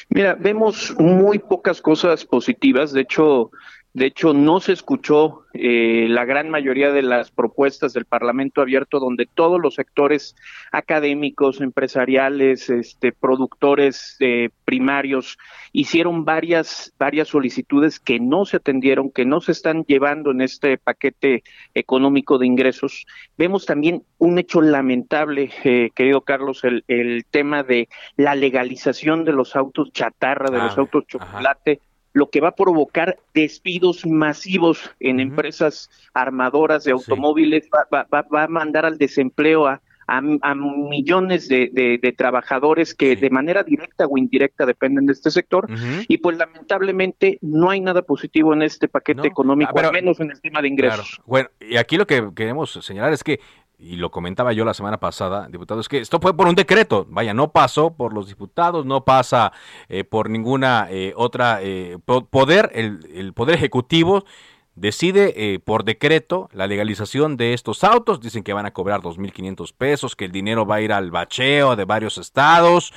Mira, 0.10 0.36
vemos 0.36 0.94
muy 1.00 1.40
pocas 1.40 1.82
cosas 1.82 2.24
positivas. 2.24 2.94
De 2.94 3.02
hecho, 3.02 3.50
De 3.98 4.06
hecho, 4.06 4.32
no 4.32 4.60
se 4.60 4.74
escuchó 4.74 5.46
eh, 5.56 6.06
la 6.08 6.24
gran 6.24 6.52
mayoría 6.52 6.92
de 6.92 7.02
las 7.02 7.32
propuestas 7.32 7.94
del 7.94 8.06
Parlamento 8.06 8.62
Abierto, 8.62 9.00
donde 9.00 9.26
todos 9.26 9.60
los 9.60 9.74
sectores 9.74 10.36
académicos, 10.72 11.62
empresariales, 11.62 12.70
este, 12.70 13.12
productores 13.12 14.16
eh, 14.20 14.50
primarios 14.66 15.40
hicieron 15.72 16.26
varias 16.26 16.94
varias 17.00 17.30
solicitudes 17.30 18.00
que 18.00 18.20
no 18.20 18.46
se 18.46 18.58
atendieron, 18.58 19.10
que 19.10 19.26
no 19.26 19.42
se 19.42 19.52
están 19.52 19.84
llevando 19.86 20.30
en 20.30 20.42
este 20.42 20.78
paquete 20.78 21.44
económico 21.74 22.38
de 22.38 22.46
ingresos. 22.46 23.08
Vemos 23.36 23.66
también 23.66 24.04
un 24.20 24.38
hecho 24.38 24.62
lamentable, 24.62 25.50
eh, 25.64 25.90
querido 25.96 26.22
Carlos, 26.22 26.64
el, 26.66 26.84
el, 26.88 27.26
tema 27.26 27.64
de 27.64 27.90
la 28.16 28.36
legalización 28.36 29.26
de 29.26 29.32
los 29.34 29.56
autos 29.56 29.92
chatarra, 29.92 30.52
de 30.52 30.60
los 30.60 30.78
ah, 30.78 30.82
autos 30.82 31.08
chocolate 31.08 31.82
lo 32.18 32.30
que 32.30 32.42
va 32.42 32.50
a 32.50 32.56
provocar 32.56 33.20
despidos 33.34 34.06
masivos 34.06 34.90
en 35.00 35.20
empresas 35.20 35.90
armadoras 36.14 36.84
de 36.84 36.92
automóviles, 36.92 37.70
va, 37.72 38.18
a 38.44 38.48
mandar 38.48 38.86
al 38.86 38.98
desempleo 38.98 39.68
a, 39.68 39.82
a, 40.08 40.22
millones 40.56 41.48
de, 41.48 42.16
trabajadores 42.18 42.96
que 42.96 43.16
de 43.16 43.30
manera 43.30 43.62
directa 43.62 44.08
o 44.08 44.18
indirecta 44.18 44.66
dependen 44.66 45.06
de 45.06 45.14
este 45.14 45.30
sector. 45.30 45.68
Y 46.08 46.18
pues 46.18 46.38
lamentablemente 46.38 47.38
no 47.42 47.70
hay 47.70 47.82
nada 47.82 48.02
positivo 48.02 48.54
en 48.54 48.64
este 48.64 48.88
paquete 48.88 49.28
económico, 49.28 49.78
al 49.78 49.92
menos 49.92 50.20
en 50.20 50.32
el 50.32 50.42
tema 50.42 50.62
de 50.62 50.70
ingresos. 50.70 51.22
Bueno, 51.26 51.50
y 51.60 51.78
aquí 51.78 51.98
lo 51.98 52.08
que 52.08 52.30
queremos 52.36 52.80
señalar 52.82 53.14
es 53.14 53.24
que 53.24 53.40
y 53.80 53.96
lo 53.98 54.10
comentaba 54.10 54.54
yo 54.54 54.66
la 54.66 54.74
semana 54.74 55.00
pasada, 55.00 55.48
diputados, 55.50 55.88
que 55.88 56.00
esto 56.00 56.20
fue 56.20 56.36
por 56.36 56.48
un 56.48 56.56
decreto, 56.56 57.06
vaya, 57.10 57.34
no 57.34 57.52
pasó 57.52 57.94
por 57.94 58.14
los 58.14 58.28
diputados, 58.28 58.86
no 58.86 59.06
pasa 59.06 59.52
eh, 59.88 60.04
por 60.04 60.30
ninguna 60.30 60.88
eh, 60.90 61.14
otra 61.16 61.60
eh, 61.62 61.98
poder, 62.06 62.72
el, 62.74 63.34
poder 63.34 63.56
ejecutivo 63.56 64.26
decide 64.74 65.60
por 65.66 65.86
decreto 65.86 66.50
la 66.54 66.68
legalización 66.68 67.36
de 67.36 67.54
estos 67.54 67.84
autos, 67.84 68.22
dicen 68.22 68.44
que 68.44 68.54
van 68.54 68.68
a 68.68 68.74
cobrar 68.74 69.02
2.500 69.02 69.74
pesos, 69.76 70.16
que 70.16 70.26
el 70.26 70.32
dinero 70.32 70.68
va 70.68 70.76
a 70.76 70.82
ir 70.82 70.94
al 70.94 71.10
bacheo 71.10 71.76
de 71.76 71.84
varios 71.84 72.20
estados, 72.20 72.94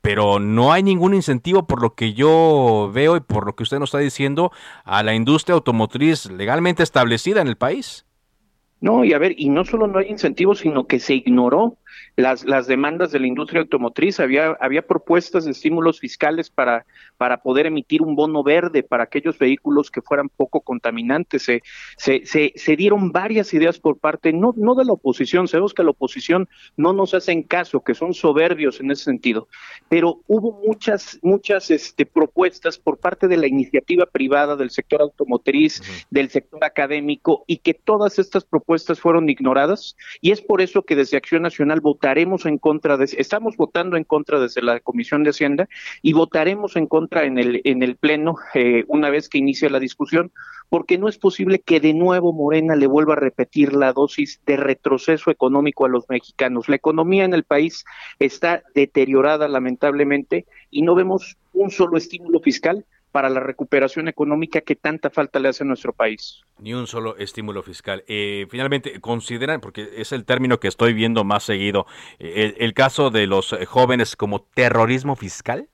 pero 0.00 0.38
no 0.38 0.72
hay 0.72 0.82
ningún 0.82 1.12
incentivo 1.12 1.66
por 1.66 1.82
lo 1.82 1.94
que 1.94 2.14
yo 2.14 2.90
veo 2.94 3.16
y 3.16 3.20
por 3.20 3.44
lo 3.44 3.54
que 3.54 3.62
usted 3.62 3.78
nos 3.78 3.90
está 3.90 3.98
diciendo 3.98 4.52
a 4.84 5.02
la 5.02 5.14
industria 5.14 5.54
automotriz 5.54 6.30
legalmente 6.30 6.82
establecida 6.82 7.42
en 7.42 7.48
el 7.48 7.56
país. 7.56 8.06
No, 8.84 9.02
y 9.02 9.14
a 9.14 9.18
ver, 9.18 9.32
y 9.38 9.48
no 9.48 9.64
solo 9.64 9.86
no 9.86 9.98
hay 9.98 10.08
incentivos, 10.10 10.58
sino 10.58 10.86
que 10.86 11.00
se 11.00 11.14
ignoró 11.14 11.78
las, 12.16 12.44
las 12.44 12.66
demandas 12.66 13.12
de 13.12 13.18
la 13.18 13.26
industria 13.26 13.62
automotriz, 13.62 14.20
había, 14.20 14.58
había 14.60 14.86
propuestas 14.86 15.46
de 15.46 15.52
estímulos 15.52 16.00
fiscales 16.00 16.50
para, 16.50 16.84
para 17.16 17.42
poder 17.42 17.66
emitir 17.66 18.02
un 18.02 18.16
bono 18.16 18.42
verde 18.42 18.82
para 18.82 19.04
aquellos 19.04 19.38
vehículos 19.38 19.90
que 19.90 20.02
fueran 20.02 20.28
poco 20.28 20.60
contaminantes. 20.60 21.42
Se, 21.42 21.62
se, 21.96 22.52
se, 22.54 22.76
dieron 22.76 23.12
varias 23.12 23.54
ideas 23.54 23.78
por 23.78 23.98
parte, 23.98 24.32
no, 24.32 24.52
no 24.56 24.74
de 24.74 24.84
la 24.84 24.92
oposición, 24.92 25.48
sabemos 25.48 25.74
que 25.74 25.84
la 25.84 25.90
oposición 25.90 26.48
no 26.76 26.92
nos 26.92 27.14
hacen 27.14 27.42
caso, 27.42 27.82
que 27.82 27.94
son 27.94 28.14
soberbios 28.14 28.80
en 28.80 28.90
ese 28.90 29.04
sentido, 29.04 29.48
pero 29.88 30.20
hubo 30.26 30.60
muchas, 30.66 31.18
muchas 31.22 31.70
este, 31.70 32.06
propuestas 32.06 32.78
por 32.78 32.98
parte 32.98 33.28
de 33.28 33.36
la 33.36 33.46
iniciativa 33.46 34.06
privada 34.06 34.56
del 34.56 34.70
sector 34.70 35.00
automotriz, 35.02 35.82
del 36.10 36.30
sector 36.30 36.64
académico, 36.64 37.44
y 37.46 37.58
que 37.58 37.74
todas 37.74 38.18
estas 38.18 38.44
propuestas 38.44 39.00
fueron 39.00 39.28
ignoradas, 39.28 39.96
y 40.20 40.32
es 40.32 40.40
por 40.40 40.60
eso 40.60 40.82
que 40.82 40.96
desde 40.96 41.16
Acción 41.16 41.42
Nacional 41.42 41.80
votaremos 41.80 42.46
en 42.46 42.58
contra 42.58 42.96
de, 42.96 43.04
estamos 43.16 43.56
votando 43.56 43.96
en 43.96 44.04
contra 44.04 44.40
desde 44.40 44.62
la 44.62 44.80
Comisión 44.80 45.22
de 45.22 45.30
Hacienda 45.30 45.68
y 46.02 46.12
votaremos 46.12 46.76
en 46.76 46.86
contra 46.86 47.03
en 47.12 47.38
el, 47.38 47.60
en 47.64 47.82
el 47.82 47.96
Pleno 47.96 48.36
eh, 48.54 48.84
una 48.88 49.10
vez 49.10 49.28
que 49.28 49.38
inicie 49.38 49.70
la 49.70 49.80
discusión, 49.80 50.32
porque 50.68 50.98
no 50.98 51.08
es 51.08 51.18
posible 51.18 51.60
que 51.60 51.80
de 51.80 51.94
nuevo 51.94 52.32
Morena 52.32 52.74
le 52.74 52.86
vuelva 52.86 53.14
a 53.14 53.16
repetir 53.16 53.74
la 53.74 53.92
dosis 53.92 54.40
de 54.46 54.56
retroceso 54.56 55.30
económico 55.30 55.84
a 55.84 55.88
los 55.88 56.08
mexicanos. 56.08 56.68
La 56.68 56.76
economía 56.76 57.24
en 57.24 57.34
el 57.34 57.44
país 57.44 57.84
está 58.18 58.62
deteriorada 58.74 59.46
lamentablemente 59.48 60.46
y 60.70 60.82
no 60.82 60.94
vemos 60.94 61.36
un 61.52 61.70
solo 61.70 61.96
estímulo 61.96 62.40
fiscal 62.40 62.84
para 63.14 63.30
la 63.30 63.38
recuperación 63.38 64.08
económica 64.08 64.60
que 64.62 64.74
tanta 64.74 65.08
falta 65.08 65.38
le 65.38 65.48
hace 65.48 65.62
a 65.62 65.66
nuestro 65.68 65.92
país. 65.92 66.42
Ni 66.58 66.74
un 66.74 66.88
solo 66.88 67.16
estímulo 67.16 67.62
fiscal. 67.62 68.02
Eh, 68.08 68.48
finalmente, 68.50 69.00
consideran, 69.00 69.60
porque 69.60 69.88
es 69.98 70.10
el 70.10 70.24
término 70.24 70.58
que 70.58 70.66
estoy 70.66 70.94
viendo 70.94 71.22
más 71.22 71.44
seguido, 71.44 71.86
eh, 72.18 72.56
el, 72.58 72.74
caso 72.74 73.10
de 73.10 73.28
los 73.28 73.52
eh, 73.52 73.66
jóvenes 73.66 74.16
como 74.16 74.42
terrorismo 74.42 75.14
fiscal. 75.14 75.68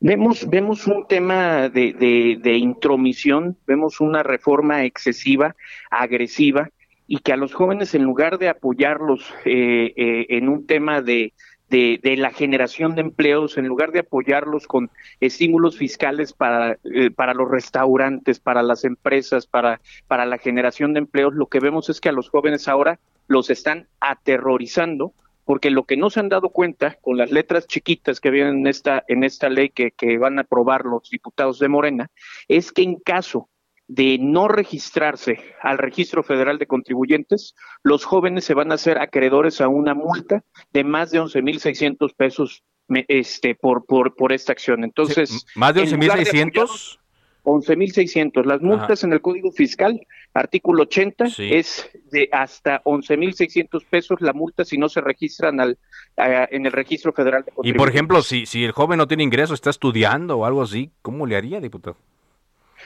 Vemos, 0.00 0.48
vemos 0.48 0.86
un 0.86 1.06
tema 1.06 1.68
de, 1.68 2.56
intromisión, 2.56 3.56
vemos 3.66 4.00
una 4.00 4.22
reforma 4.22 4.84
excesiva, 4.84 5.54
agresiva, 5.90 6.70
y 7.06 7.18
que 7.18 7.32
a 7.32 7.36
los 7.36 7.54
jóvenes, 7.54 7.94
en 7.94 8.04
lugar 8.04 8.38
de 8.38 8.48
apoyarlos 8.48 9.34
en 9.44 10.48
un 10.48 10.66
tema 10.66 11.02
de, 11.02 11.32
de, 11.70 12.16
la 12.16 12.30
generación 12.30 12.94
de 12.94 13.02
empleos, 13.02 13.56
en 13.56 13.66
lugar 13.66 13.92
de 13.92 14.00
apoyarlos 14.00 14.66
con 14.66 14.90
estímulos 15.20 15.78
fiscales 15.78 16.32
para, 16.32 16.78
eh, 16.84 17.10
para 17.10 17.32
los 17.32 17.48
restaurantes, 17.48 18.40
para 18.40 18.62
las 18.62 18.84
empresas, 18.84 19.46
para, 19.46 19.80
para 20.08 20.26
la 20.26 20.38
generación 20.38 20.92
de 20.92 20.98
empleos, 20.98 21.34
lo 21.34 21.46
que 21.46 21.60
vemos 21.60 21.88
es 21.88 22.00
que 22.00 22.08
a 22.08 22.12
los 22.12 22.28
jóvenes 22.28 22.66
ahora 22.66 22.98
los 23.28 23.50
están 23.50 23.86
aterrorizando 24.00 25.12
porque 25.50 25.72
lo 25.72 25.82
que 25.82 25.96
no 25.96 26.10
se 26.10 26.20
han 26.20 26.28
dado 26.28 26.50
cuenta 26.50 26.96
con 27.00 27.16
las 27.16 27.32
letras 27.32 27.66
chiquitas 27.66 28.20
que 28.20 28.30
vienen 28.30 28.58
en 28.60 28.66
esta, 28.68 29.02
en 29.08 29.24
esta 29.24 29.48
ley 29.48 29.70
que, 29.70 29.90
que 29.90 30.16
van 30.16 30.38
a 30.38 30.42
aprobar 30.42 30.84
los 30.84 31.10
diputados 31.10 31.58
de 31.58 31.66
Morena, 31.66 32.08
es 32.46 32.70
que 32.70 32.82
en 32.82 33.00
caso 33.00 33.50
de 33.88 34.16
no 34.20 34.46
registrarse 34.46 35.40
al 35.60 35.78
registro 35.78 36.22
federal 36.22 36.58
de 36.58 36.68
contribuyentes, 36.68 37.56
los 37.82 38.04
jóvenes 38.04 38.44
se 38.44 38.54
van 38.54 38.70
a 38.70 38.76
hacer 38.76 38.98
acreedores 38.98 39.60
a 39.60 39.66
una 39.66 39.92
multa 39.92 40.44
de 40.72 40.84
más 40.84 41.10
de 41.10 41.20
11.600 41.20 42.14
pesos 42.14 42.62
este, 43.08 43.56
por, 43.56 43.86
por, 43.86 44.14
por 44.14 44.32
esta 44.32 44.52
acción. 44.52 44.84
Entonces, 44.84 45.46
¿más 45.56 45.74
de 45.74 45.82
11.600? 45.82 47.00
11.600. 47.44 48.44
Las 48.44 48.60
multas 48.60 49.04
en 49.04 49.12
el 49.12 49.20
Código 49.20 49.50
Fiscal, 49.52 50.00
artículo 50.34 50.82
80, 50.82 51.26
es 51.38 51.90
de 52.10 52.28
hasta 52.32 52.82
11.600 52.84 53.84
pesos 53.88 54.20
la 54.20 54.32
multa 54.32 54.64
si 54.64 54.78
no 54.78 54.88
se 54.88 55.00
registran 55.00 55.60
al, 55.60 55.78
en 56.16 56.66
el 56.66 56.72
registro 56.72 57.12
federal 57.12 57.44
de. 57.44 57.52
Y 57.62 57.72
por 57.72 57.88
ejemplo, 57.88 58.22
si, 58.22 58.46
si 58.46 58.64
el 58.64 58.72
joven 58.72 58.98
no 58.98 59.08
tiene 59.08 59.22
ingreso, 59.22 59.54
está 59.54 59.70
estudiando 59.70 60.38
o 60.38 60.44
algo 60.44 60.62
así, 60.62 60.90
¿cómo 61.02 61.26
le 61.26 61.36
haría, 61.36 61.60
diputado? 61.60 61.96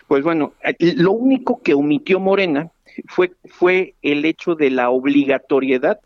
Pues 0.08 0.22
bueno, 0.22 0.54
lo 0.80 1.12
único 1.12 1.62
que 1.62 1.74
omitió 1.74 2.20
Morena 2.20 2.70
fue, 3.06 3.32
fue 3.46 3.94
el 4.02 4.24
hecho 4.24 4.54
de 4.54 4.70
la 4.70 4.90
obligatoriedad 4.90 6.00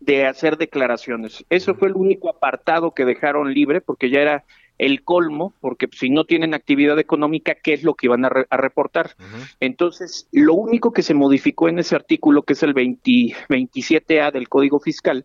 de 0.00 0.26
hacer 0.26 0.56
declaraciones. 0.56 1.44
Eso 1.48 1.74
fue 1.74 1.88
el 1.88 1.94
único 1.94 2.28
apartado 2.28 2.92
que 2.92 3.04
dejaron 3.04 3.54
libre 3.54 3.80
porque 3.80 4.10
ya 4.10 4.20
era 4.20 4.44
el 4.82 5.04
colmo, 5.04 5.54
porque 5.60 5.88
si 5.92 6.10
no 6.10 6.24
tienen 6.24 6.54
actividad 6.54 6.98
económica, 6.98 7.54
¿qué 7.54 7.72
es 7.72 7.84
lo 7.84 7.94
que 7.94 8.08
iban 8.08 8.24
a, 8.24 8.28
reportar? 8.28 9.14
Entonces, 9.60 10.28
lo 10.32 10.54
único 10.54 10.92
que 10.92 11.02
se 11.02 11.14
modificó 11.14 11.68
en 11.68 11.78
ese 11.78 11.94
artículo, 11.94 12.42
que 12.42 12.54
es 12.54 12.64
el 12.64 12.74
27A 12.74 14.32
del 14.32 14.48
Código 14.48 14.80
Fiscal, 14.80 15.24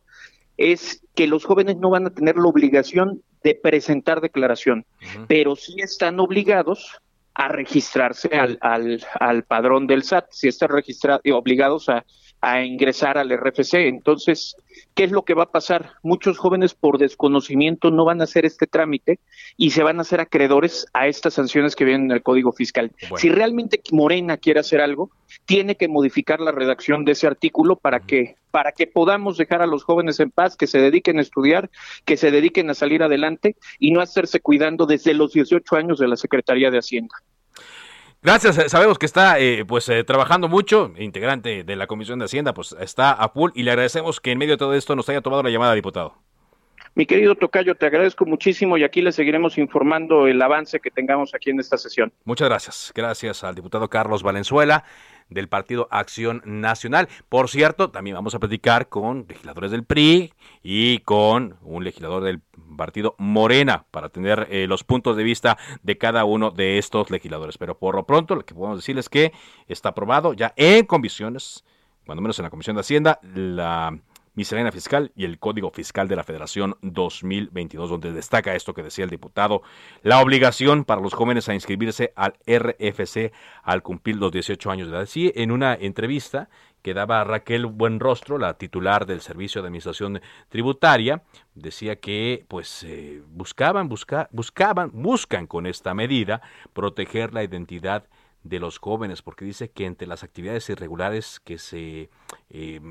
es 0.58 1.04
que 1.16 1.26
los 1.26 1.44
jóvenes 1.44 1.78
no 1.78 1.90
van 1.90 2.06
a 2.06 2.12
tener 2.12 2.36
la 2.36 2.48
obligación 2.48 3.24
de 3.44 3.56
presentar 3.56 4.22
declaración, 4.22 4.86
pero 5.28 5.56
sí 5.56 5.76
están 5.80 6.20
obligados 6.20 7.02
a 7.34 7.48
registrarse 7.48 8.30
al, 8.36 8.60
al, 8.62 9.04
al 9.20 9.44
padrón 9.44 9.88
del 9.88 10.04
SAT, 10.04 10.28
si 10.32 10.48
están 10.48 10.70
registrados 10.70 11.22
y 11.24 11.32
obligados 11.32 11.90
a, 11.90 12.06
a 12.42 12.64
ingresar 12.64 13.18
al 13.18 13.30
RFC. 13.30 13.74
Entonces, 13.88 14.56
¿qué 14.94 15.04
es 15.04 15.12
lo 15.12 15.24
que 15.24 15.34
va 15.34 15.44
a 15.44 15.52
pasar? 15.52 15.94
Muchos 16.04 16.38
jóvenes 16.38 16.74
por 16.74 16.98
desconocimiento 16.98 17.92
no 17.92 18.06
van 18.06 18.22
a 18.22 18.26
hacer 18.26 18.46
este 18.46 18.68
trámite 18.68 19.20
y 19.56 19.72
se 19.72 19.84
van 19.84 19.98
a 19.98 20.02
hacer 20.02 20.22
acreedores 20.22 20.86
a 20.94 21.08
estas 21.08 21.34
sanciones 21.34 21.76
que 21.76 21.86
vienen 21.86 22.06
en 22.06 22.18
el 22.18 22.24
Código 22.24 22.52
Fiscal. 22.52 22.92
Si 23.18 23.30
realmente 23.30 23.82
Morena 23.92 24.38
quiere 24.38 24.60
hacer 24.60 24.82
algo, 24.82 25.12
tiene 25.46 25.76
que 25.76 25.88
modificar 25.88 26.40
la 26.40 26.52
redacción 26.52 27.06
de 27.06 27.14
ese 27.14 27.28
artículo 27.28 27.76
para 27.76 28.00
que 28.02 28.36
para 28.52 28.72
que 28.72 28.88
podamos 28.88 29.38
dejar 29.38 29.62
a 29.62 29.68
los 29.68 29.84
jóvenes 29.84 30.20
en 30.20 30.32
paz, 30.32 30.56
que 30.56 30.66
se 30.66 30.80
dediquen 30.80 31.20
a 31.20 31.22
estudiar, 31.22 31.70
que 32.06 32.18
se 32.18 32.32
dediquen 32.32 32.70
a 32.72 32.74
salir 32.74 33.04
adelante 33.04 33.56
y 33.78 33.92
no 33.92 34.02
hacerse 34.02 34.40
cuidando 34.40 34.88
desde 34.88 35.14
los 35.14 35.34
18 35.34 35.76
años 35.76 36.00
de 36.00 36.08
la 36.08 36.16
Secretaría 36.16 36.72
de 36.72 36.80
Hacienda. 36.80 37.14
Gracias, 38.24 38.58
eh, 38.58 38.68
sabemos 38.68 38.98
que 38.98 39.06
está 39.06 39.40
eh, 39.40 39.64
pues 39.66 39.88
eh, 39.90 40.04
trabajando 40.04 40.48
mucho, 40.48 40.92
integrante 40.98 41.64
de 41.64 41.76
la 41.76 41.88
Comisión 41.88 42.20
de 42.20 42.26
Hacienda, 42.26 42.54
pues 42.54 42.76
está 42.80 43.12
a 43.12 43.32
pool 43.32 43.52
y 43.56 43.64
le 43.64 43.72
agradecemos 43.72 44.20
que 44.20 44.32
en 44.32 44.40
medio 44.40 44.54
de 44.54 44.58
todo 44.58 44.74
esto 44.74 44.96
nos 44.96 45.08
haya 45.10 45.22
tomado 45.22 45.44
la 45.44 45.50
llamada, 45.50 45.74
diputado. 45.76 46.16
Mi 46.96 47.06
querido 47.06 47.36
Tocayo, 47.36 47.76
te 47.76 47.86
agradezco 47.86 48.26
muchísimo 48.26 48.76
y 48.76 48.84
aquí 48.84 49.02
le 49.02 49.12
seguiremos 49.12 49.60
informando 49.60 50.26
el 50.26 50.42
avance 50.42 50.80
que 50.80 50.90
tengamos 50.90 51.36
aquí 51.36 51.52
en 51.52 51.60
esta 51.60 51.78
sesión. 51.78 52.12
Muchas 52.26 52.50
gracias. 52.50 52.92
Gracias 52.96 53.44
al 53.44 53.54
diputado 53.54 53.88
Carlos 53.88 54.24
Valenzuela 54.24 54.84
del 55.30 55.50
Partido 55.50 55.88
Acción 55.92 56.42
Nacional. 56.46 57.08
Por 57.30 57.50
cierto, 57.50 57.92
también 57.92 58.16
vamos 58.16 58.36
a 58.36 58.40
platicar 58.40 58.90
con 58.90 59.26
legisladores 59.28 59.72
del 59.72 59.84
PRI 59.84 60.34
y 60.64 61.00
con 61.00 61.58
un 61.62 61.84
legislador 61.84 62.24
del 62.24 62.42
partido 62.78 63.16
Morena 63.18 63.86
para 63.92 64.10
tener 64.10 64.48
eh, 64.50 64.68
los 64.68 64.84
puntos 64.84 65.18
de 65.18 65.24
vista 65.24 65.58
de 65.84 65.98
cada 65.98 66.26
uno 66.26 66.52
de 66.52 66.78
estos 66.78 67.10
legisladores. 67.10 67.58
Pero 67.58 67.78
por 67.78 67.96
lo 67.96 68.06
pronto, 68.06 68.36
lo 68.36 68.46
que 68.46 68.54
podemos 68.54 68.78
decir 68.78 68.98
es 68.98 69.10
que 69.10 69.34
está 69.68 69.90
aprobado 69.90 70.34
ya 70.34 70.54
en 70.56 70.86
comisiones, 70.86 71.64
cuando 72.06 72.22
menos 72.22 72.40
en 72.40 72.44
la 72.44 72.50
Comisión 72.50 72.76
de 72.76 72.82
Hacienda, 72.82 73.20
la 73.22 73.98
miscelánea 74.38 74.72
fiscal 74.72 75.12
y 75.16 75.26
el 75.26 75.40
Código 75.40 75.72
Fiscal 75.72 76.08
de 76.08 76.16
la 76.16 76.24
Federación 76.24 76.78
2022, 76.84 77.90
donde 77.90 78.14
destaca 78.14 78.54
esto 78.54 78.76
que 78.76 78.84
decía 78.84 79.04
el 79.04 79.10
diputado, 79.10 79.64
la 80.04 80.22
obligación 80.22 80.86
para 80.86 81.02
los 81.02 81.16
jóvenes 81.16 81.50
a 81.50 81.56
inscribirse 81.56 82.14
al 82.16 82.36
RFC 82.46 83.34
al 83.64 83.82
cumplir 83.82 84.18
los 84.18 84.32
18 84.32 84.70
años 84.70 84.90
de 84.90 84.96
edad. 84.96 85.06
Sí, 85.08 85.34
en 85.36 85.52
una 85.52 85.74
entrevista 85.74 86.50
que 86.84 86.94
daba 86.94 87.24
Raquel 87.24 87.66
Buenrostro, 87.66 88.38
la 88.38 88.54
titular 88.60 89.08
del 89.08 89.22
Servicio 89.22 89.62
de 89.62 89.70
Administración 89.70 90.22
Tributaria, 90.50 91.24
decía 91.56 91.96
que 91.96 92.46
pues 92.48 92.84
eh, 92.84 93.24
buscaban, 93.30 93.90
busca, 93.90 94.30
buscaban, 94.32 94.92
buscan 94.94 95.48
con 95.48 95.66
esta 95.66 95.96
medida 95.96 96.42
proteger 96.74 97.34
la 97.34 97.44
identidad 97.44 98.06
de 98.48 98.60
los 98.60 98.80
jóvenes, 98.80 99.22
porque 99.22 99.46
dice 99.46 99.70
que 99.70 99.86
entre 99.86 100.08
las 100.08 100.24
actividades 100.24 100.70
irregulares 100.70 101.40
que 101.40 101.58
se 101.58 102.10
eh, 102.50 102.82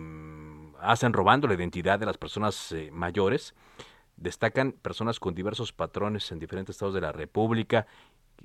hacen 0.81 1.13
robando 1.13 1.49
la 1.49 1.55
identidad 1.55 1.99
de 1.99 2.07
las 2.07 2.19
personas 2.19 2.73
eh, 2.73 2.91
mayores, 2.93 3.55
destacan 4.17 4.73
personas 4.73 5.21
con 5.21 5.35
diversos 5.35 5.73
patrones 5.73 6.31
en 6.33 6.39
diferentes 6.39 6.75
estados 6.75 6.95
de 6.95 7.01
la 7.01 7.13
República. 7.13 7.87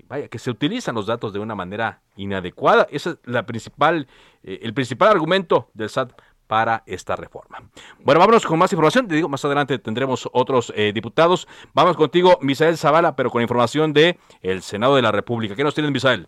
Vaya, 0.08 0.30
que 0.30 0.40
se 0.40 0.50
utilizan 0.50 0.96
los 0.96 1.06
datos 1.06 1.34
de 1.34 1.40
una 1.40 1.54
manera 1.54 2.02
inadecuada. 2.16 2.88
Ese 2.90 3.12
es 3.12 3.18
la 3.26 3.46
principal, 3.46 4.08
eh, 4.44 4.60
el 4.64 4.74
principal 4.74 5.10
argumento 5.10 5.70
del 5.74 5.90
SAT 5.90 6.14
para 6.48 6.84
esta 6.86 7.16
reforma. 7.16 7.70
Bueno, 8.00 8.20
vámonos 8.20 8.46
con 8.46 8.60
más 8.60 8.72
información. 8.74 9.08
Te 9.08 9.16
digo, 9.16 9.30
más 9.30 9.44
adelante 9.46 9.80
tendremos 9.80 10.30
otros 10.34 10.74
diputados. 10.94 11.48
Vamos 11.74 11.96
contigo, 11.96 12.40
Misael 12.42 12.78
Zavala, 12.78 13.16
pero 13.16 13.30
con 13.30 13.42
información 13.42 13.94
de 13.94 14.20
el 14.42 14.62
Senado 14.62 14.98
de 14.98 15.02
la 15.02 15.14
República. 15.14 15.56
¿Qué 15.56 15.64
nos 15.64 15.74
tienes, 15.74 15.94
Misael? 15.94 16.28